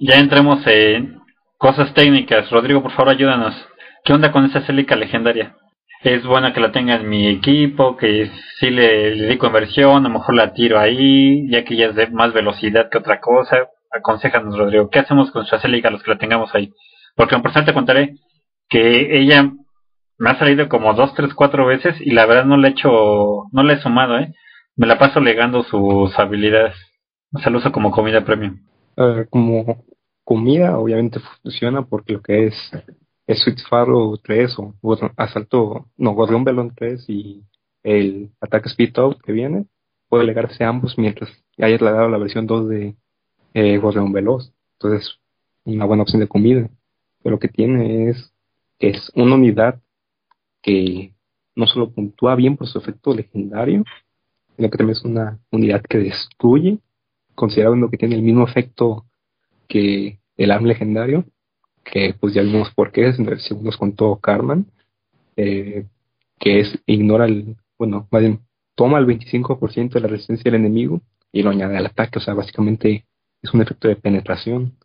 ya 0.00 0.18
entremos 0.18 0.64
en 0.66 1.20
cosas 1.56 1.92
técnicas. 1.94 2.50
Rodrigo, 2.50 2.82
por 2.82 2.92
favor, 2.92 3.10
ayúdanos. 3.10 3.54
¿Qué 4.04 4.12
onda 4.12 4.32
con 4.32 4.44
esa 4.44 4.62
Celica 4.62 4.96
legendaria? 4.96 5.56
Es 6.02 6.24
buena 6.24 6.52
que 6.52 6.60
la 6.60 6.70
tenga 6.70 6.94
en 6.94 7.08
mi 7.08 7.26
equipo, 7.26 7.96
que 7.96 8.30
si 8.58 8.70
le, 8.70 9.16
le 9.16 9.22
dedico 9.22 9.48
inversión, 9.48 10.06
a 10.06 10.08
lo 10.08 10.14
mejor 10.14 10.34
la 10.36 10.52
tiro 10.52 10.78
ahí, 10.78 11.48
ya 11.50 11.64
que 11.64 11.76
ya 11.76 11.86
es 11.86 11.96
de 11.96 12.06
más 12.08 12.32
velocidad 12.32 12.88
que 12.90 12.98
otra 12.98 13.20
cosa. 13.20 13.68
Aconsejanos, 13.90 14.56
Rodrigo, 14.56 14.90
¿qué 14.90 15.00
hacemos 15.00 15.30
con 15.30 15.46
su 15.46 15.58
Celica 15.58 15.90
los 15.90 16.02
que 16.02 16.10
la 16.10 16.18
tengamos 16.18 16.54
ahí? 16.54 16.72
Porque 17.16 17.34
en 17.34 17.42
persona 17.42 17.64
te 17.64 17.74
contaré 17.74 18.16
que 18.68 19.18
ella 19.18 19.50
me 20.18 20.30
ha 20.30 20.38
salido 20.38 20.68
como 20.68 20.94
dos, 20.94 21.14
tres, 21.14 21.32
cuatro 21.34 21.66
veces 21.66 21.96
y 22.00 22.10
la 22.10 22.26
verdad 22.26 22.44
no 22.44 22.56
le 22.56 22.68
he 22.68 22.70
hecho, 22.72 23.44
no 23.52 23.62
le 23.62 23.74
he 23.74 23.80
sumado, 23.80 24.18
¿eh? 24.18 24.34
Me 24.76 24.86
la 24.86 24.98
paso 24.98 25.20
legando 25.20 25.62
sus 25.62 26.16
habilidades. 26.18 26.76
O 27.32 27.38
sea, 27.38 27.50
lo 27.50 27.58
uso 27.58 27.72
como 27.72 27.90
comida 27.90 28.24
premium. 28.24 28.60
como, 29.30 29.84
comida 30.28 30.78
obviamente 30.78 31.20
funciona 31.42 31.86
porque 31.86 32.12
lo 32.12 32.20
que 32.20 32.48
es, 32.48 32.70
es 33.26 33.40
Sweet 33.40 33.60
Farrow 33.68 34.18
3 34.18 34.56
o 34.58 34.74
Asalto, 35.16 35.86
no, 35.96 36.12
Gorgon 36.12 36.44
Belon 36.44 36.74
3 36.74 37.08
y 37.08 37.44
el 37.82 38.30
Attack 38.40 38.66
Speed 38.66 38.98
Out 38.98 39.22
que 39.22 39.32
viene, 39.32 39.64
puede 40.08 40.24
legarse 40.24 40.64
ambos 40.64 40.98
mientras 40.98 41.30
hayas 41.58 41.80
dado 41.80 42.08
la 42.08 42.18
versión 42.18 42.46
2 42.46 42.68
de 42.68 42.94
eh, 43.58 43.78
Gorgon 43.78 44.12
Veloz. 44.12 44.52
Entonces, 44.74 45.18
una 45.64 45.84
buena 45.84 46.04
opción 46.04 46.20
de 46.20 46.28
comida. 46.28 46.70
Pero 47.22 47.34
lo 47.34 47.40
que 47.40 47.48
tiene 47.48 48.10
es 48.10 48.32
que 48.78 48.90
es 48.90 49.10
una 49.16 49.34
unidad 49.34 49.80
que 50.62 51.12
no 51.56 51.66
solo 51.66 51.90
puntúa 51.90 52.36
bien 52.36 52.56
por 52.56 52.68
su 52.68 52.78
efecto 52.78 53.12
legendario, 53.12 53.84
sino 54.56 54.70
que 54.70 54.78
también 54.78 54.96
es 54.96 55.04
una 55.04 55.40
unidad 55.50 55.82
que 55.82 55.98
destruye, 55.98 56.78
considerando 57.34 57.90
que 57.90 57.96
tiene 57.96 58.14
el 58.14 58.22
mismo 58.22 58.44
efecto 58.46 59.04
que 59.66 60.20
el 60.36 60.50
arm 60.52 60.66
legendario, 60.66 61.24
que 61.82 62.14
pues 62.18 62.34
ya 62.34 62.42
vimos 62.42 62.72
por 62.74 62.92
qué, 62.92 63.12
según 63.12 63.64
nos 63.64 63.76
contó 63.76 64.16
Carman, 64.16 64.66
eh, 65.36 65.84
que 66.38 66.60
es 66.60 66.78
ignora 66.86 67.24
el, 67.24 67.56
bueno, 67.76 68.06
más 68.12 68.20
bien 68.20 68.40
toma 68.76 68.98
el 68.98 69.06
25% 69.06 69.94
de 69.94 70.00
la 70.00 70.06
resistencia 70.06 70.48
del 70.48 70.60
enemigo 70.60 71.00
y 71.32 71.42
lo 71.42 71.50
añade 71.50 71.76
al 71.76 71.86
ataque, 71.86 72.18
o 72.18 72.22
sea, 72.22 72.34
básicamente 72.34 73.04
es 73.42 73.52
un 73.54 73.62
efecto 73.62 73.88
de 73.88 73.96
penetración. 73.96 74.76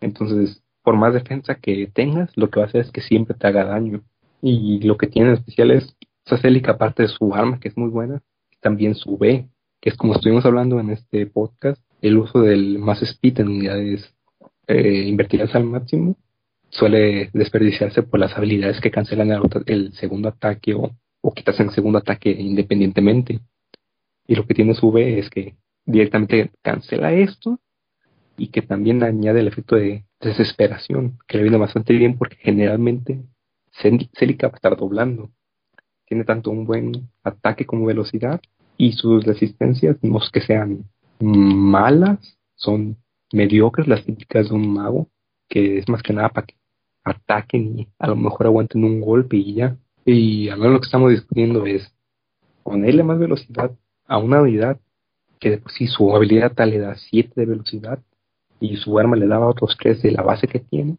Entonces, 0.00 0.62
por 0.82 0.96
más 0.96 1.14
defensa 1.14 1.54
que 1.56 1.90
tengas, 1.92 2.30
lo 2.36 2.50
que 2.50 2.60
va 2.60 2.66
a 2.66 2.68
hacer 2.68 2.82
es 2.82 2.92
que 2.92 3.00
siempre 3.00 3.36
te 3.36 3.46
haga 3.46 3.64
daño. 3.64 4.02
Y 4.42 4.80
lo 4.80 4.96
que 4.96 5.06
tiene 5.06 5.32
especial 5.32 5.70
es 5.70 5.96
esa 6.26 6.38
Celica, 6.38 6.72
aparte 6.72 7.04
de 7.04 7.08
su 7.08 7.34
arma, 7.34 7.60
que 7.60 7.68
es 7.68 7.76
muy 7.76 7.88
buena, 7.88 8.22
también 8.60 8.94
su 8.94 9.16
B, 9.18 9.48
que 9.80 9.90
es 9.90 9.96
como 9.96 10.14
estuvimos 10.14 10.44
hablando 10.44 10.80
en 10.80 10.90
este 10.90 11.26
podcast, 11.26 11.80
el 12.00 12.18
uso 12.18 12.40
del 12.40 12.78
más 12.78 13.02
speed 13.02 13.40
en 13.40 13.48
unidades 13.48 14.14
eh, 14.66 15.04
invertidas 15.06 15.54
al 15.54 15.64
máximo 15.64 16.16
suele 16.74 17.30
desperdiciarse 17.32 18.02
por 18.02 18.20
las 18.20 18.36
habilidades 18.36 18.80
que 18.80 18.90
cancelan 18.90 19.30
el, 19.66 19.92
segundo 19.92 20.28
ataque 20.28 20.74
o, 20.74 20.90
o 21.20 21.32
quitas 21.32 21.58
el 21.60 21.70
segundo 21.70 21.98
ataque 21.98 22.30
independientemente. 22.30 23.40
Y 24.26 24.34
lo 24.34 24.46
que 24.46 24.54
tiene 24.54 24.74
su 24.74 24.90
B 24.90 25.18
es 25.18 25.30
que 25.30 25.54
directamente 25.86 26.50
cancela 26.62 27.12
esto 27.12 27.60
y 28.36 28.48
que 28.48 28.62
también 28.62 29.02
añade 29.02 29.40
el 29.40 29.48
efecto 29.48 29.76
de 29.76 30.04
desesperación, 30.20 31.18
que 31.28 31.38
le 31.38 31.44
viene 31.44 31.58
bastante 31.58 31.92
bien 31.94 32.16
porque 32.18 32.36
generalmente 32.36 33.22
Celica 33.72 34.48
va 34.48 34.54
a 34.54 34.56
estar 34.56 34.76
doblando. 34.76 35.30
Tiene 36.06 36.24
tanto 36.24 36.50
un 36.50 36.66
buen 36.66 37.08
ataque 37.22 37.66
como 37.66 37.86
velocidad 37.86 38.40
y 38.76 38.92
sus 38.92 39.24
resistencias 39.24 39.96
no 40.02 40.18
es 40.18 40.30
que 40.30 40.40
sean 40.40 40.84
malas, 41.20 42.38
son 42.54 42.96
mediocres 43.32 43.88
las 43.88 44.04
típicas 44.04 44.48
de 44.48 44.54
un 44.54 44.72
mago, 44.72 45.08
que 45.48 45.78
es 45.78 45.88
más 45.88 46.02
que 46.02 46.12
nada 46.12 46.28
para 46.28 46.46
que 46.46 46.54
ataquen 47.04 47.78
y 47.80 47.88
a 47.98 48.08
lo 48.08 48.16
mejor 48.16 48.46
aguanten 48.46 48.84
un 48.84 49.00
golpe 49.00 49.36
y 49.36 49.54
ya. 49.54 49.76
Y 50.04 50.48
a 50.48 50.56
lo 50.56 50.80
que 50.80 50.86
estamos 50.86 51.10
discutiendo 51.10 51.66
es 51.66 51.94
ponerle 52.62 53.02
más 53.02 53.18
velocidad 53.18 53.72
a 54.06 54.18
una 54.18 54.42
unidad 54.42 54.78
que 55.40 55.60
sí 55.76 55.86
su 55.86 56.14
habilidad 56.14 56.52
tal 56.54 56.70
le 56.70 56.78
da 56.78 56.94
7 56.94 57.32
de 57.36 57.46
velocidad 57.46 57.98
y 58.60 58.76
su 58.76 58.98
arma 58.98 59.16
le 59.16 59.26
daba 59.26 59.48
otros 59.48 59.76
3 59.78 60.02
de 60.02 60.12
la 60.12 60.22
base 60.22 60.46
que 60.46 60.60
tiene. 60.60 60.92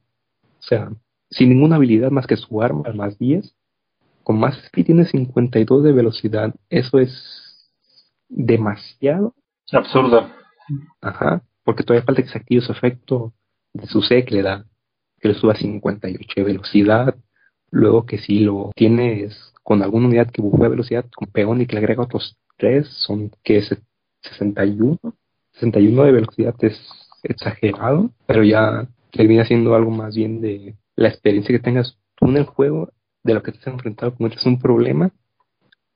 O 0.60 0.64
sea, 0.64 0.90
sin 1.30 1.50
ninguna 1.50 1.76
habilidad 1.76 2.12
más 2.12 2.28
que 2.28 2.38
su 2.38 2.62
arma, 2.62 2.84
más 2.94 3.18
10. 3.18 3.56
Con 4.24 4.40
más 4.40 4.58
speed 4.66 4.86
tiene 4.88 5.06
52 5.06 5.84
de 5.84 5.92
velocidad. 5.92 6.54
Eso 6.70 7.00
es 7.00 7.72
demasiado. 8.30 9.36
Absurdo. 9.72 10.30
Ajá, 11.02 11.44
porque 11.64 11.84
todavía 11.84 12.06
falta 12.06 12.24
que 12.24 12.30
se 12.30 12.38
active 12.38 12.62
su 12.62 12.72
efecto 12.72 13.34
de 13.74 13.88
su 13.88 14.02
C 14.02 14.26
que 14.26 14.36
le 14.36 14.42
da, 14.42 14.66
que 15.20 15.28
le 15.28 15.36
suba 15.36 15.56
58 15.56 16.34
de 16.36 16.44
velocidad. 16.44 17.16
Luego 17.72 18.06
que 18.06 18.18
si 18.18 18.40
lo 18.40 18.72
tienes 18.76 19.54
con 19.64 19.82
alguna 19.82 20.08
unidad 20.08 20.32
que 20.32 20.42
bufea 20.42 20.70
velocidad 20.70 21.06
con 21.16 21.28
peón 21.28 21.62
y 21.62 21.68
que 21.68 21.74
le 21.74 21.80
agrega 21.80 22.04
otros 22.04 22.38
3, 22.58 22.88
son 22.88 23.32
que 23.44 23.58
es 23.58 23.76
61. 24.22 24.98
61 25.54 26.04
de 26.04 26.12
velocidad 26.12 26.56
es 26.62 26.80
exagerado, 27.26 28.12
pero 28.26 28.44
ya 28.44 28.88
termina 29.12 29.46
siendo 29.46 29.76
algo 29.76 29.92
más 29.92 30.16
bien 30.16 30.42
de 30.42 30.76
la 30.96 31.10
experiencia 31.10 31.56
que 31.56 31.64
tengas 31.64 31.98
tú 32.16 32.28
en 32.28 32.38
el 32.38 32.46
juego, 32.46 32.90
de 33.24 33.34
lo 33.34 33.42
que 33.42 33.52
te 33.52 33.60
has 33.60 33.68
enfrentado 33.68 34.16
con 34.16 34.32
es 34.32 34.46
un 34.46 34.60
problema 34.60 35.12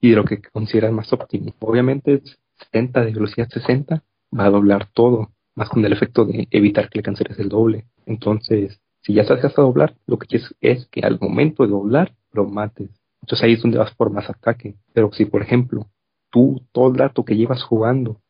y 0.01 0.09
de 0.09 0.15
lo 0.15 0.25
que 0.25 0.41
consideras 0.41 0.91
más 0.91 1.13
óptimo. 1.13 1.53
Obviamente 1.59 2.21
70 2.59 3.05
de 3.05 3.11
velocidad 3.11 3.49
60 3.49 4.03
va 4.37 4.45
a 4.45 4.49
doblar 4.49 4.89
todo, 4.93 5.31
más 5.55 5.69
con 5.69 5.85
el 5.85 5.93
efecto 5.93 6.25
de 6.25 6.47
evitar 6.51 6.89
que 6.89 6.99
le 6.99 7.03
canceles 7.03 7.37
el 7.39 7.49
doble. 7.49 7.85
Entonces, 8.05 8.79
si 9.01 9.13
ya 9.13 9.23
sabes 9.23 9.45
a 9.45 9.61
doblar, 9.61 9.95
lo 10.07 10.17
que 10.17 10.27
quieres 10.27 10.55
es 10.59 10.87
que 10.87 11.01
al 11.01 11.19
momento 11.19 11.63
de 11.63 11.69
doblar 11.69 12.15
lo 12.31 12.45
mates. 12.45 12.89
Entonces 13.21 13.43
ahí 13.43 13.53
es 13.53 13.61
donde 13.61 13.77
vas 13.77 13.93
por 13.93 14.11
más 14.11 14.29
ataque. 14.29 14.75
Pero 14.93 15.11
si, 15.13 15.25
por 15.25 15.41
ejemplo, 15.41 15.87
tú 16.29 16.61
todo 16.71 16.89
el 16.89 16.97
rato 16.97 17.25
que 17.25 17.35
llevas 17.35 17.63
jugando 17.63 18.21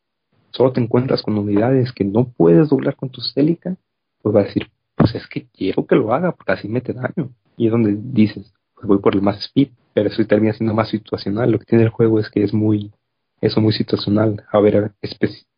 solo 0.50 0.72
te 0.72 0.80
encuentras 0.80 1.22
con 1.22 1.38
unidades 1.38 1.92
que 1.92 2.04
no 2.04 2.28
puedes 2.28 2.68
doblar 2.68 2.96
con 2.96 3.10
tu 3.10 3.20
Celica, 3.20 3.76
pues 4.22 4.34
va 4.34 4.40
a 4.40 4.44
decir, 4.44 4.70
pues 4.94 5.14
es 5.14 5.26
que 5.26 5.46
quiero 5.46 5.86
que 5.86 5.96
lo 5.96 6.12
haga 6.12 6.32
porque 6.32 6.52
así 6.52 6.68
mete 6.68 6.92
daño. 6.92 7.30
Y 7.56 7.66
es 7.66 7.72
donde 7.72 7.96
dices, 7.96 8.52
pues 8.74 8.86
voy 8.86 8.98
por 8.98 9.14
el 9.14 9.22
más 9.22 9.38
speed, 9.38 9.68
pero 9.94 10.08
eso 10.08 10.24
termina 10.26 10.52
siendo 10.52 10.74
más 10.74 10.88
situacional. 10.88 11.50
Lo 11.50 11.58
que 11.58 11.66
tiene 11.66 11.84
el 11.84 11.90
juego 11.90 12.18
es 12.18 12.30
que 12.30 12.42
es 12.42 12.52
muy, 12.52 12.92
eso 13.40 13.60
muy 13.60 13.72
situacional. 13.72 14.44
A 14.52 14.60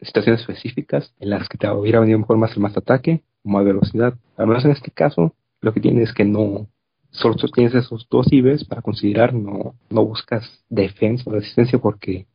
situaciones 0.01 0.41
específicas 0.41 1.15
en 1.21 1.31
las 1.31 1.49
que 1.49 1.59
te 1.59 1.69
hubiera 1.71 2.01
venido 2.01 2.19
mejor 2.19 2.37
más 2.37 2.53
el 2.55 2.63
más 2.63 2.77
ataque 2.77 3.23
o 3.45 3.51
más 3.51 3.65
velocidad. 3.65 4.15
Al 4.37 4.47
menos 4.47 4.65
en 4.65 4.73
este 4.73 4.91
caso, 4.91 5.35
lo 5.61 5.73
que 5.73 5.81
tiene 5.81 6.03
es 6.03 6.13
que 6.13 6.25
no, 6.25 6.69
solo 7.11 7.37
tienes 7.53 7.75
esos 7.75 8.07
dos 8.11 8.27
IVs 8.33 8.65
para 8.65 8.83
considerar, 8.83 9.33
no, 9.35 9.75
no 9.91 10.05
buscas 10.05 10.65
defensa 10.69 11.25
o 11.27 11.33
resistencia 11.33 11.79
porque 11.79 12.27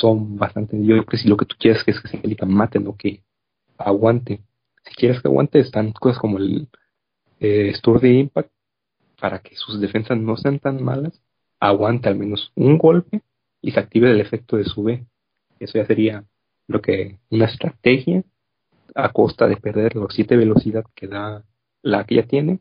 son 0.00 0.36
bastante. 0.36 0.78
Yo 0.78 0.96
creo 0.96 1.06
que 1.06 1.18
si 1.18 1.28
lo 1.28 1.36
que 1.36 1.46
tú 1.46 1.56
quieres 1.58 1.82
es 1.86 2.00
que 2.00 2.08
se 2.08 2.46
mate, 2.46 2.80
no 2.80 2.96
que 2.96 3.22
aguante. 3.78 4.40
Si 4.84 4.94
quieres 4.94 5.20
que 5.20 5.28
aguante, 5.28 5.60
están 5.60 5.92
cosas 5.92 6.18
como 6.18 6.38
el 6.38 6.68
eh, 7.40 7.72
Stur 7.74 8.00
de 8.00 8.12
Impact 8.14 8.50
para 9.20 9.40
que 9.40 9.54
sus 9.56 9.80
defensas 9.80 10.18
no 10.18 10.36
sean 10.36 10.58
tan 10.58 10.82
malas. 10.82 11.20
Aguante 11.60 12.08
al 12.08 12.16
menos 12.16 12.52
un 12.54 12.78
golpe 12.78 13.22
y 13.60 13.72
se 13.72 13.80
active 13.80 14.10
el 14.10 14.20
efecto 14.20 14.56
de 14.56 14.64
su 14.64 14.82
B. 14.82 15.04
Eso 15.58 15.78
ya 15.78 15.86
sería 15.86 16.24
lo 16.66 16.80
que 16.80 17.18
una 17.28 17.44
estrategia 17.44 18.24
a 18.94 19.12
costa 19.12 19.46
de 19.46 19.56
perder 19.56 19.94
los 19.96 20.14
7 20.14 20.36
velocidad 20.36 20.84
que 20.94 21.06
da 21.06 21.44
la 21.82 22.04
que 22.04 22.16
ya 22.16 22.26
tiene. 22.26 22.60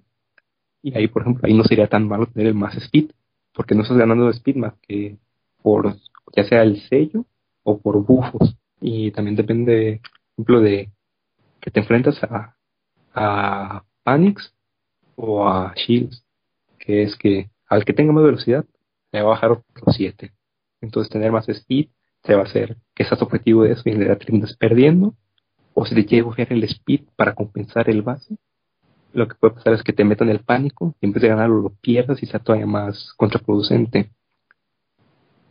Y 0.82 0.98
ahí, 0.98 1.08
por 1.08 1.22
ejemplo, 1.22 1.44
ahí 1.46 1.54
no 1.54 1.64
sería 1.64 1.88
tan 1.88 2.08
malo 2.08 2.26
tener 2.28 2.48
el 2.48 2.56
más 2.56 2.76
speed, 2.76 3.12
porque 3.54 3.76
no 3.76 3.84
estás 3.84 3.98
ganando 3.98 4.30
speed 4.30 4.56
más 4.56 4.74
que 4.82 5.18
por 5.62 5.96
ya 6.36 6.44
sea 6.44 6.64
el 6.64 6.82
sello 6.88 7.26
o 7.64 7.80
por 7.80 8.04
bufos. 8.06 8.56
Y 8.82 9.12
también 9.12 9.36
depende, 9.36 10.02
por 10.04 10.12
ejemplo, 10.34 10.62
de 10.62 10.92
que 11.60 11.72
te 11.72 11.80
enfrentas 11.80 12.22
a, 12.24 12.56
a 13.14 13.84
Panics 14.04 14.54
o 15.16 15.48
a 15.48 15.74
Shields, 15.76 16.24
que 16.78 17.04
es 17.04 17.16
que 17.16 17.50
al 17.68 17.86
que 17.86 17.94
tenga 17.94 18.14
más 18.14 18.24
velocidad 18.24 18.66
le 19.12 19.22
va 19.22 19.28
a 19.28 19.32
bajar 19.32 19.50
los 19.50 19.96
7. 19.96 20.32
Entonces 20.82 21.12
tener 21.12 21.32
más 21.32 21.48
speed 21.50 21.90
se 22.24 22.36
va 22.36 22.42
a 22.42 22.46
hacer 22.46 22.78
que 22.96 23.04
seas 23.04 23.22
objetivo 23.22 23.64
de 23.64 23.74
eso 23.74 23.84
y 23.86 23.92
en 23.92 23.98
realidad 23.98 24.20
terminas 24.20 24.56
perdiendo. 24.56 25.14
O 25.74 25.86
si 25.86 25.96
te 26.04 26.20
a 26.20 26.24
coger 26.24 26.52
el 26.52 26.64
speed 26.64 27.02
para 27.16 27.36
compensar 27.36 27.90
el 27.90 28.02
base, 28.02 28.36
lo 29.14 29.28
que 29.28 29.36
puede 29.36 29.56
pasar 29.56 29.74
es 29.74 29.84
que 29.84 29.94
te 29.94 30.04
metan 30.04 30.30
el 30.30 30.40
pánico 30.40 30.96
y 31.00 31.06
en 31.06 31.14
vez 31.14 31.22
de 31.22 31.30
ganarlo 31.30 31.62
lo 31.62 31.70
pierdas 31.70 32.22
y 32.22 32.26
sea 32.26 32.40
todavía 32.40 32.68
más 32.68 33.14
contraproducente. 33.18 34.12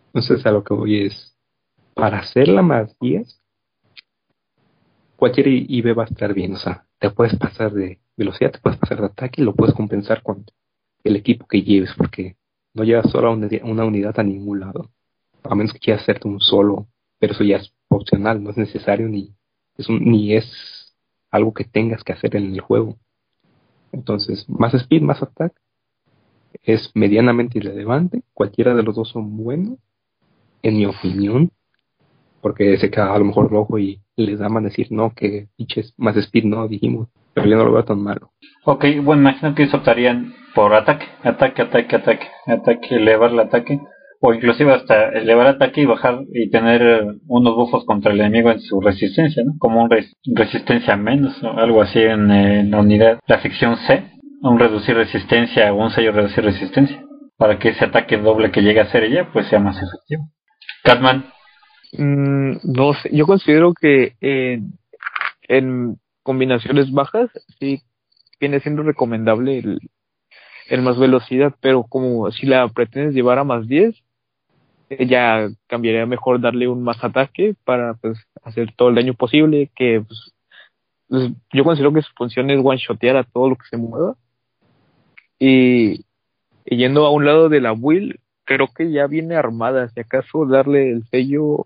Entonces 0.08 0.44
a 0.46 0.50
lo 0.50 0.64
que 0.64 0.74
voy 0.74 1.06
es, 1.06 1.36
para 1.94 2.18
hacerla 2.18 2.62
más 2.62 2.96
10, 3.00 3.40
cualquier 5.16 5.48
IB 5.48 5.98
va 5.98 6.04
a 6.04 6.06
estar 6.06 6.32
bien. 6.32 6.54
O 6.54 6.58
sea, 6.58 6.86
te 6.98 7.10
puedes 7.10 7.36
pasar 7.36 7.72
de 7.72 8.00
velocidad, 8.16 8.52
te 8.52 8.58
puedes 8.58 8.78
pasar 8.78 9.00
de 9.00 9.06
ataque 9.06 9.42
y 9.42 9.44
lo 9.44 9.54
puedes 9.54 9.74
compensar 9.74 10.22
con 10.22 10.44
el 11.04 11.16
equipo 11.16 11.46
que 11.46 11.62
lleves, 11.62 11.92
porque 11.96 12.36
no 12.74 12.84
llevas 12.84 13.10
solo 13.10 13.32
una, 13.32 13.84
unidad 13.84 14.18
a 14.18 14.22
ningún 14.22 14.60
lado. 14.60 14.90
A 15.42 15.54
menos 15.54 15.72
que 15.72 15.78
quieras 15.78 16.02
hacerte 16.02 16.28
un 16.28 16.40
solo, 16.40 16.88
pero 17.18 17.32
eso 17.32 17.44
ya 17.44 17.56
es 17.56 17.72
opcional, 17.88 18.42
no 18.42 18.50
es 18.50 18.56
necesario 18.56 19.08
ni 19.08 19.34
es, 19.76 19.88
ni 19.88 20.34
es 20.34 20.94
algo 21.30 21.52
que 21.52 21.64
tengas 21.64 22.02
que 22.02 22.12
hacer 22.12 22.36
en 22.36 22.54
el 22.54 22.60
juego. 22.60 22.96
Entonces, 23.92 24.48
más 24.48 24.74
speed, 24.74 25.02
más 25.02 25.22
attack 25.22 25.52
es 26.62 26.90
medianamente 26.94 27.58
irrelevante. 27.58 28.22
Cualquiera 28.34 28.74
de 28.74 28.82
los 28.82 28.94
dos 28.94 29.08
son 29.08 29.36
buenos 29.36 29.78
en 30.62 30.76
mi 30.76 30.86
opinión, 30.86 31.50
porque 32.40 32.76
se 32.78 32.90
queda 32.90 33.14
a 33.14 33.18
lo 33.18 33.24
mejor 33.24 33.50
rojo 33.50 33.78
y 33.78 34.00
les 34.16 34.38
da 34.38 34.48
más 34.48 34.62
decir 34.62 34.88
no, 34.90 35.12
que 35.14 35.48
pinches 35.56 35.94
más 35.96 36.16
speed 36.16 36.44
no, 36.44 36.68
dijimos, 36.68 37.08
pero 37.34 37.46
yo 37.46 37.56
no 37.56 37.64
lo 37.64 37.72
veo 37.72 37.84
tan 37.84 38.02
malo. 38.02 38.30
Ok, 38.64 38.84
bueno, 39.02 39.22
imagino 39.22 39.54
que 39.54 39.64
eso 39.64 39.78
optarían 39.78 40.34
por 40.54 40.74
ataque, 40.74 41.06
ataque, 41.22 41.62
ataque, 41.62 41.96
ataque, 41.96 42.26
ataque, 42.46 42.96
elevar 42.96 43.30
el 43.30 43.40
ataque, 43.40 43.80
o 44.20 44.34
inclusive 44.34 44.72
hasta 44.72 45.10
elevar 45.10 45.46
ataque 45.46 45.82
y 45.82 45.86
bajar 45.86 46.20
y 46.32 46.50
tener 46.50 47.04
unos 47.28 47.54
buffos 47.54 47.84
contra 47.84 48.12
el 48.12 48.20
enemigo 48.20 48.50
en 48.50 48.60
su 48.60 48.80
resistencia, 48.80 49.44
¿no? 49.44 49.52
Como 49.58 49.84
un 49.84 49.90
resistencia 50.34 50.96
menos 50.96 51.40
algo 51.42 51.82
así 51.82 52.00
en, 52.00 52.70
la 52.70 52.80
unidad, 52.80 53.20
la 53.26 53.40
sección 53.40 53.76
C, 53.76 54.10
un 54.42 54.58
reducir 54.58 54.96
resistencia 54.96 55.72
o 55.72 55.76
un 55.76 55.90
sello 55.90 56.12
reducir 56.12 56.44
resistencia, 56.44 57.04
para 57.36 57.58
que 57.58 57.68
ese 57.70 57.84
ataque 57.84 58.16
doble 58.16 58.50
que 58.50 58.62
llegue 58.62 58.80
a 58.80 58.90
ser 58.90 59.04
ella 59.04 59.30
pues 59.32 59.46
sea 59.46 59.60
más 59.60 59.76
efectivo. 59.76 60.24
Catman. 60.82 61.30
Mm, 61.92 62.58
no 62.64 62.94
sé, 62.94 63.10
yo 63.12 63.26
considero 63.26 63.72
que 63.74 64.14
en 64.20 65.98
combinaciones 66.22 66.92
bajas 66.92 67.30
sí 67.58 67.82
viene 68.38 68.60
siendo 68.60 68.82
recomendable 68.82 69.58
el, 70.68 70.82
más 70.82 70.98
velocidad, 70.98 71.54
pero 71.60 71.84
como 71.84 72.30
si 72.30 72.46
la 72.46 72.68
pretendes 72.68 73.14
llevar 73.14 73.38
a 73.38 73.44
más 73.44 73.66
10, 73.66 73.96
eh, 74.90 75.06
ya 75.06 75.48
cambiaría 75.66 76.06
mejor 76.06 76.40
darle 76.40 76.68
un 76.68 76.82
más 76.82 77.02
ataque 77.02 77.54
para 77.64 77.94
pues 77.94 78.18
hacer 78.42 78.72
todo 78.76 78.90
el 78.90 78.94
daño 78.94 79.14
posible, 79.14 79.70
que 79.74 80.02
pues, 80.06 80.34
pues 81.08 81.30
yo 81.52 81.64
considero 81.64 81.92
que 81.92 82.02
su 82.02 82.12
función 82.14 82.50
es 82.50 82.60
one-shotear 82.62 83.16
a 83.16 83.24
todo 83.24 83.48
lo 83.48 83.56
que 83.56 83.66
se 83.70 83.78
mueva. 83.78 84.14
Y, 85.38 86.04
yendo 86.66 87.06
a 87.06 87.10
un 87.10 87.24
lado 87.24 87.48
de 87.48 87.60
la 87.60 87.72
Will, 87.72 88.20
creo 88.48 88.68
que 88.74 88.90
ya 88.90 89.06
viene 89.06 89.36
armada, 89.36 89.90
si 89.90 90.00
acaso 90.00 90.46
darle 90.46 90.90
el 90.90 91.04
sello, 91.10 91.64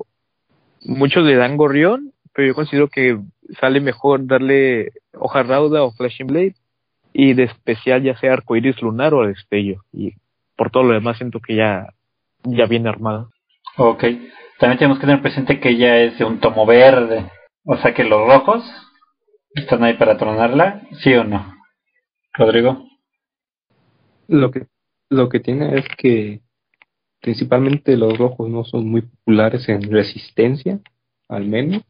muchos 0.80 1.24
le 1.24 1.36
dan 1.36 1.56
gorrión, 1.56 2.12
pero 2.34 2.48
yo 2.48 2.54
considero 2.56 2.88
que 2.88 3.20
sale 3.60 3.80
mejor 3.80 4.26
darle 4.26 4.90
hoja 5.12 5.44
rauda 5.44 5.84
o 5.84 5.92
flashing 5.92 6.26
blade 6.26 6.56
y 7.12 7.34
de 7.34 7.44
especial 7.44 8.02
ya 8.02 8.16
sea 8.16 8.32
arcoiris 8.32 8.82
lunar 8.82 9.14
o 9.14 9.24
destello 9.24 9.84
y 9.92 10.14
por 10.56 10.70
todo 10.70 10.82
lo 10.82 10.94
demás 10.94 11.18
siento 11.18 11.38
que 11.38 11.54
ya 11.54 11.94
ya 12.42 12.66
viene 12.66 12.88
armada. 12.88 13.28
Ok, 13.76 14.02
también 14.58 14.78
tenemos 14.78 14.98
que 14.98 15.06
tener 15.06 15.22
presente 15.22 15.60
que 15.60 15.76
ya 15.76 15.98
es 15.98 16.18
de 16.18 16.24
un 16.24 16.40
tomo 16.40 16.66
verde, 16.66 17.30
o 17.64 17.76
sea 17.76 17.94
que 17.94 18.02
los 18.02 18.26
rojos 18.26 18.64
están 19.54 19.84
ahí 19.84 19.94
para 19.94 20.16
tronarla, 20.16 20.82
¿sí 21.00 21.14
o 21.14 21.22
no? 21.22 21.54
Rodrigo. 22.32 22.84
Lo 24.26 24.50
que 24.50 24.66
lo 25.10 25.28
que 25.28 25.38
tiene 25.38 25.78
es 25.78 25.84
que 25.96 26.40
principalmente 27.22 27.96
los 27.96 28.18
rojos 28.18 28.50
no 28.50 28.64
son 28.64 28.88
muy 28.88 29.02
populares 29.02 29.68
en 29.68 29.82
resistencia, 29.90 30.80
al 31.28 31.46
menos. 31.46 31.82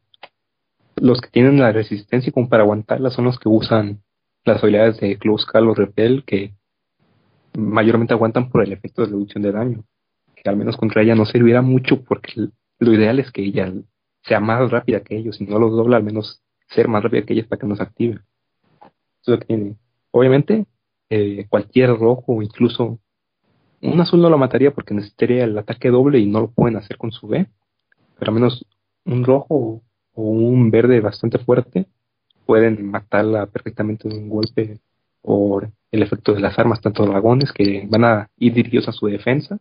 Los 0.97 1.21
que 1.21 1.31
tienen 1.31 1.59
la 1.59 1.73
resistencia 1.73 2.31
como 2.31 2.49
para 2.49 2.63
aguantarla 2.63 3.11
son 3.11 3.25
los 3.25 3.39
que 3.41 3.49
usan 3.49 4.03
las 4.45 4.63
habilidades 4.63 5.01
de 5.01 5.19
Close 5.19 5.47
Call 5.51 5.69
o 5.69 5.75
Repel 5.75 6.23
que 6.25 6.53
mayormente 7.57 8.13
aguantan 8.13 8.51
por 8.51 8.63
el 8.63 8.73
efecto 8.73 9.03
de 9.03 9.09
reducción 9.09 9.43
de 9.43 9.53
daño. 9.53 9.85
Que 10.37 10.49
al 10.51 10.57
menos 10.57 10.77
contra 10.77 11.03
ella 11.03 11.15
no 11.15 11.25
serviría 11.25 11.63
mucho 11.63 12.03
porque 12.05 12.49
lo 12.79 12.93
ideal 12.93 13.19
es 13.19 13.33
que 13.33 13.43
ella 13.43 13.73
sea 14.23 14.39
más 14.39 14.71
rápida 14.71 15.01
que 15.01 15.17
ellos. 15.17 15.37
Si 15.37 15.45
no 15.45 15.59
los 15.59 15.73
dobla, 15.73 15.97
al 15.97 16.05
menos 16.05 16.43
ser 16.69 16.89
más 16.89 17.03
rápida 17.03 17.23
que 17.23 17.33
ellos 17.33 17.47
para 17.47 17.59
que 17.59 17.67
nos 17.67 17.81
active. 17.81 18.21
Eso 18.83 18.93
es 19.23 19.29
lo 19.29 19.39
que 19.39 19.47
tiene. 19.47 19.77
Obviamente, 20.11 20.67
eh, 21.09 21.47
cualquier 21.49 21.97
rojo 21.97 22.43
incluso 22.43 22.99
un 23.83 24.01
azul 24.01 24.23
no 24.23 24.31
lo 24.31 24.39
mataría 24.39 24.71
porque 24.71 24.95
necesitaría 24.95 25.45
el 25.45 25.59
ataque 25.59 25.91
doble 25.91 26.19
y 26.19 26.27
no 26.27 26.41
lo 26.41 26.51
pueden 26.51 26.77
hacer 26.77 26.97
con 26.97 27.11
su 27.13 27.27
B. 27.27 27.47
Pero 28.19 28.31
al 28.31 28.35
menos 28.35 28.65
un 29.05 29.25
rojo 29.25 29.83
o 30.15 30.23
un 30.23 30.71
verde 30.71 31.01
bastante 31.01 31.39
fuerte 31.39 31.87
pueden 32.47 32.91
matarla 32.91 33.47
perfectamente 33.47 34.09
de 34.09 34.17
un 34.17 34.29
golpe 34.29 34.79
por 35.21 35.71
el 35.91 36.03
efecto 36.03 36.33
de 36.33 36.41
las 36.41 36.59
armas, 36.59 36.81
tanto 36.81 37.05
dragones 37.05 37.53
que 37.53 37.87
van 37.89 38.05
a 38.05 38.31
ir 38.39 38.55
dirigidos 38.55 38.89
a 38.89 38.93
su 38.93 39.07
defensa, 39.07 39.59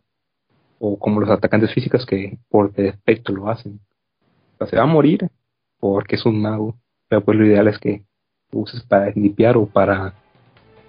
o 0.78 0.98
como 0.98 1.20
los 1.20 1.30
atacantes 1.30 1.72
físicos 1.72 2.04
que 2.06 2.38
por 2.48 2.72
defecto 2.72 3.32
lo 3.32 3.48
hacen. 3.48 3.80
Se 4.68 4.76
va 4.76 4.82
a 4.82 4.86
morir 4.86 5.28
porque 5.78 6.16
es 6.16 6.24
un 6.24 6.40
mago, 6.40 6.76
pero 7.08 7.24
pues 7.24 7.38
lo 7.38 7.46
ideal 7.46 7.68
es 7.68 7.78
que 7.78 8.02
uses 8.52 8.82
para 8.82 9.10
limpiar 9.10 9.56
o 9.56 9.66
para 9.66 10.14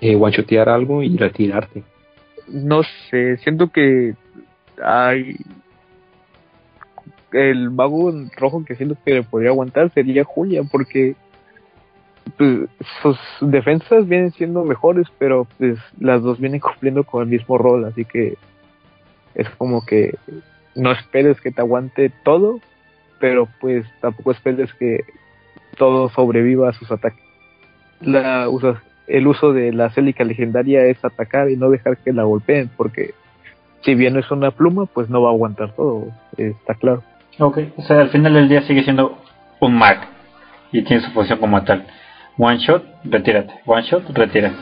eh, 0.02 0.20
algo 0.68 1.04
y 1.04 1.18
retirarte. 1.18 1.84
No 2.48 2.82
sé, 3.10 3.38
siento 3.38 3.70
que 3.72 4.16
hay 4.84 5.38
el 7.32 7.72
mago 7.72 8.14
rojo 8.38 8.64
que 8.64 8.76
siento 8.76 8.96
que 9.04 9.16
le 9.16 9.24
podría 9.24 9.50
aguantar 9.50 9.92
sería 9.92 10.24
Julia, 10.24 10.62
porque 10.72 11.16
pues, 12.38 12.70
sus 13.02 13.18
defensas 13.42 14.08
vienen 14.08 14.32
siendo 14.32 14.64
mejores, 14.64 15.08
pero 15.18 15.48
pues 15.58 15.78
las 16.00 16.22
dos 16.22 16.40
vienen 16.40 16.60
cumpliendo 16.60 17.04
con 17.04 17.24
el 17.24 17.30
mismo 17.30 17.58
rol, 17.58 17.86
así 17.86 18.06
que 18.06 18.38
es 19.36 19.50
como 19.58 19.86
que 19.86 20.16
no 20.76 20.92
esperes 20.92 21.42
que 21.42 21.52
te 21.52 21.62
aguante 21.62 22.12
todo, 22.24 22.60
pero 23.20 23.48
pues 23.60 23.86
tampoco 24.02 24.32
esperes 24.32 24.74
que 24.76 25.02
todo 25.78 26.10
sobreviva 26.10 26.70
a 26.70 26.74
sus 26.74 26.92
ataques. 26.92 27.24
La 28.02 28.50
el 29.08 29.28
uso 29.28 29.54
de 29.54 29.74
la 29.74 29.90
célica 29.90 30.24
legendaria 30.24 30.86
es 30.86 31.04
atacar 31.04 31.50
y 31.50 31.58
no 31.58 31.70
dejar 31.70 31.98
que 31.98 32.14
la 32.14 32.24
golpeen, 32.24 32.70
porque 32.76 33.14
si 33.82 33.96
bien 33.96 34.18
es 34.18 34.30
una 34.32 34.52
pluma, 34.52 34.86
pues 34.86 35.10
no 35.10 35.22
va 35.22 35.30
a 35.30 35.34
aguantar 35.34 35.74
todo, 35.74 36.08
está 36.38 36.76
claro. 36.76 37.04
Ok, 37.40 37.60
o 37.78 37.82
sea, 37.82 38.00
al 38.00 38.10
final 38.10 38.34
del 38.34 38.48
día 38.48 38.62
sigue 38.62 38.84
siendo 38.84 39.18
un 39.60 39.76
mag 39.76 40.08
y 40.72 40.84
tiene 40.84 41.04
su 41.04 41.12
función 41.12 41.40
como 41.40 41.64
tal. 41.64 41.86
One 42.38 42.58
shot, 42.58 42.84
retírate. 43.04 43.54
One 43.66 43.84
shot, 43.84 44.10
retírate. 44.10 44.56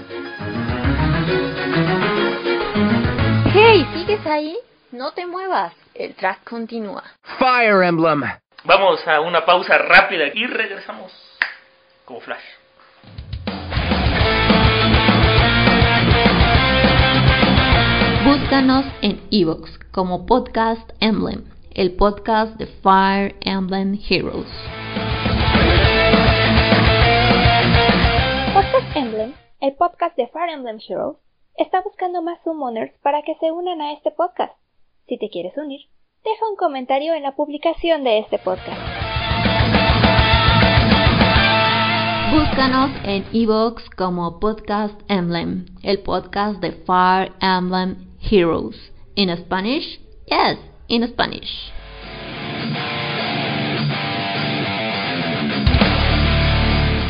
Hey, 3.54 3.86
¿sigues 3.96 4.26
ahí? 4.26 4.58
No 4.92 5.12
te 5.12 5.26
muevas. 5.26 5.74
El 5.94 6.14
track 6.16 6.44
continúa. 6.50 7.04
Fire 7.38 7.84
Emblem. 7.84 8.24
Vamos 8.64 9.06
a 9.08 9.22
una 9.22 9.46
pausa 9.46 9.78
rápida 9.78 10.26
y 10.34 10.46
regresamos 10.48 11.12
como 12.06 12.20
flash. 12.22 12.61
Búscanos 18.24 18.86
en 19.02 19.20
Evox 19.32 19.80
como 19.92 20.28
Podcast 20.28 20.88
Emblem, 21.00 21.44
el 21.74 21.96
podcast 21.96 22.56
de 22.60 22.68
Fire 22.68 23.36
Emblem 23.42 24.00
Heroes. 24.08 24.48
Podcast 28.54 28.96
Emblem, 28.96 29.34
el 29.60 29.74
podcast 29.74 30.16
de 30.18 30.28
Fire 30.28 30.52
Emblem 30.54 30.78
Heroes, 30.88 31.18
está 31.58 31.82
buscando 31.82 32.22
más 32.22 32.38
summoners 32.44 32.94
para 33.02 33.24
que 33.24 33.34
se 33.40 33.52
unan 33.52 33.82
a 33.82 33.94
este 33.94 34.12
podcast. 34.12 34.54
Si 35.08 35.18
te 35.18 35.32
quieres 35.32 35.58
unir, 35.58 35.82
deja 36.24 36.48
un 36.48 36.56
comentario 36.58 37.16
en 37.16 37.24
la 37.24 37.36
publicación 37.36 38.04
de 38.04 38.20
este 38.20 38.38
podcast. 38.38 38.80
Búscanos 42.32 42.92
en 43.04 43.26
Evox 43.34 43.90
como 43.98 44.40
Podcast 44.40 44.94
Emblem, 45.08 45.66
el 45.82 46.04
podcast 46.04 46.62
de 46.62 46.72
Fire 46.72 47.34
Emblem 47.42 48.11
Heroes. 48.22 48.76
In 49.16 49.36
Spanish? 49.38 50.00
Yes, 50.28 50.58
in 50.88 51.08
Spanish. 51.08 51.72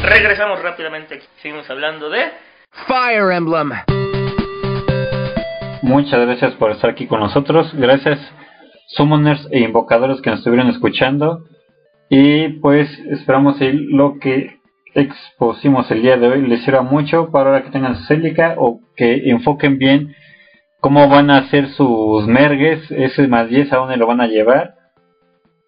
Regresamos 0.03 0.61
rápidamente. 0.63 1.21
Seguimos 1.41 1.69
hablando 1.69 2.09
de 2.09 2.31
Fire 2.87 3.31
Emblem. 3.31 3.71
Muchas 5.83 6.25
gracias 6.25 6.53
por 6.55 6.71
estar 6.71 6.89
aquí 6.89 7.05
con 7.05 7.19
nosotros. 7.19 7.71
Gracias, 7.73 8.19
summoners 8.87 9.47
e 9.51 9.59
invocadores 9.59 10.21
que 10.21 10.29
nos 10.29 10.39
estuvieron 10.39 10.69
escuchando. 10.69 11.45
Y 12.09 12.59
pues 12.59 12.89
esperamos 13.11 13.57
que 13.57 13.73
lo 13.73 14.19
que 14.19 14.59
expusimos 14.95 15.89
el 15.91 16.01
día 16.01 16.17
de 16.17 16.27
hoy 16.27 16.47
les 16.47 16.63
sirva 16.63 16.81
mucho 16.81 17.29
para 17.31 17.49
ahora 17.49 17.63
que 17.63 17.71
tengan 17.71 17.95
su 17.95 18.05
célica 18.05 18.55
o 18.57 18.81
que 18.95 19.29
enfoquen 19.29 19.77
bien 19.77 20.15
cómo 20.81 21.07
van 21.07 21.29
a 21.29 21.37
hacer 21.37 21.69
sus 21.69 22.27
mergues, 22.27 22.91
ese 22.91 23.27
más 23.27 23.47
10 23.47 23.71
a 23.71 23.77
dónde 23.77 23.97
lo 23.97 24.07
van 24.07 24.19
a 24.21 24.27
llevar 24.27 24.81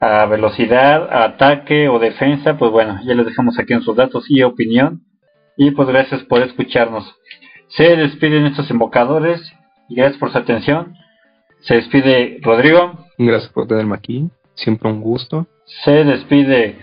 a 0.03 0.25
velocidad, 0.25 1.07
ataque 1.11 1.87
o 1.87 1.97
defensa, 1.97 2.57
pues 2.57 2.71
bueno, 2.71 2.99
ya 3.05 3.13
les 3.13 3.25
dejamos 3.25 3.57
aquí 3.57 3.71
en 3.71 3.83
sus 3.83 3.95
datos 3.95 4.25
y 4.29 4.43
opinión. 4.43 5.03
Y 5.55 5.71
pues 5.71 5.87
gracias 5.87 6.23
por 6.23 6.41
escucharnos. 6.41 7.15
Se 7.69 7.95
despiden 7.95 8.45
estos 8.45 8.69
invocadores 8.69 9.39
y 9.87 9.95
gracias 9.95 10.19
por 10.19 10.31
su 10.31 10.37
atención. 10.37 10.95
Se 11.61 11.75
despide 11.75 12.39
Rodrigo. 12.41 13.05
Gracias 13.17 13.51
por 13.53 13.67
tenerme 13.67 13.95
aquí, 13.95 14.29
siempre 14.55 14.91
un 14.91 14.99
gusto. 14.99 15.47
Se 15.85 16.03
despide 16.03 16.79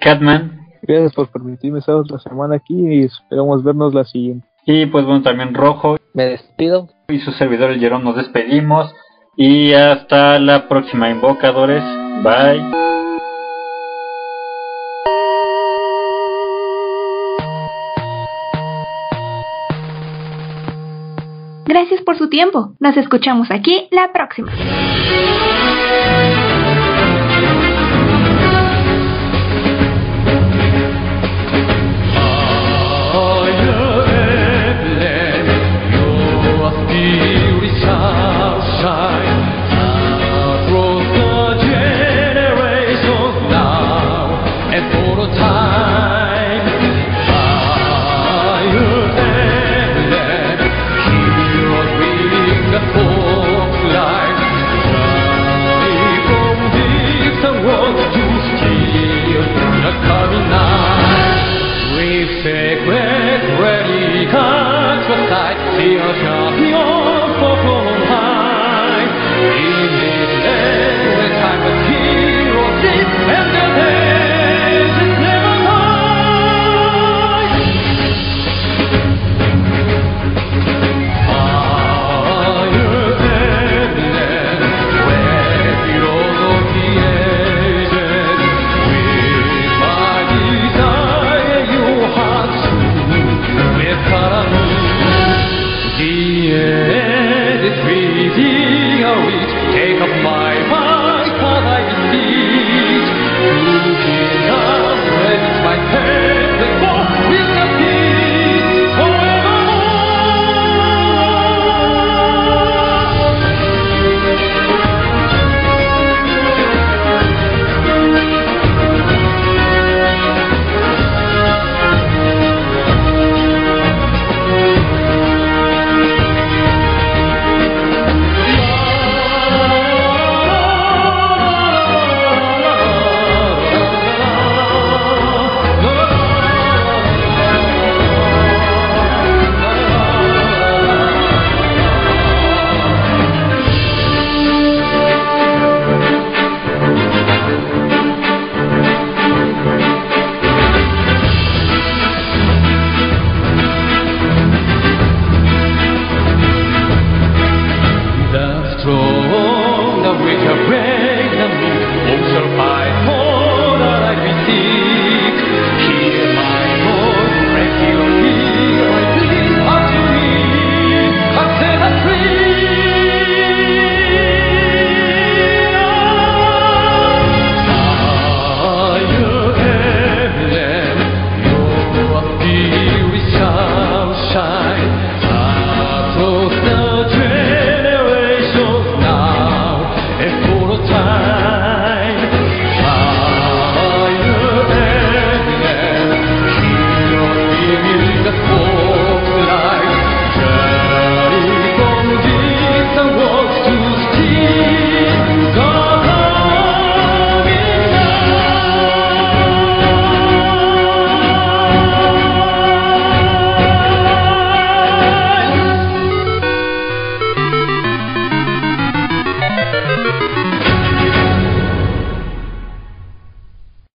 Catman. 0.00 0.60
Gracias 0.82 1.12
por 1.12 1.28
permitirme 1.28 1.80
estar 1.80 1.96
otra 1.96 2.18
semana 2.18 2.56
aquí 2.56 2.74
y 2.74 3.04
esperamos 3.04 3.62
vernos 3.62 3.92
la 3.92 4.04
siguiente. 4.04 4.46
Y 4.66 4.86
pues 4.86 5.04
bueno, 5.04 5.22
también 5.22 5.54
Rojo. 5.54 5.96
Me 6.14 6.24
despido. 6.24 6.88
Y 7.08 7.18
su 7.20 7.32
servidor 7.32 7.70
el 7.70 7.80
Jerón 7.80 8.04
nos 8.04 8.16
despedimos. 8.16 8.94
Y 9.36 9.72
hasta 9.72 10.38
la 10.38 10.68
próxima, 10.68 11.10
invocadores. 11.10 11.82
Bye. 12.22 12.84
Gracias 21.66 22.02
por 22.02 22.16
su 22.16 22.28
tiempo. 22.28 22.74
Nos 22.78 22.96
escuchamos 22.96 23.50
aquí 23.50 23.88
la 23.90 24.12
próxima. 24.12 24.52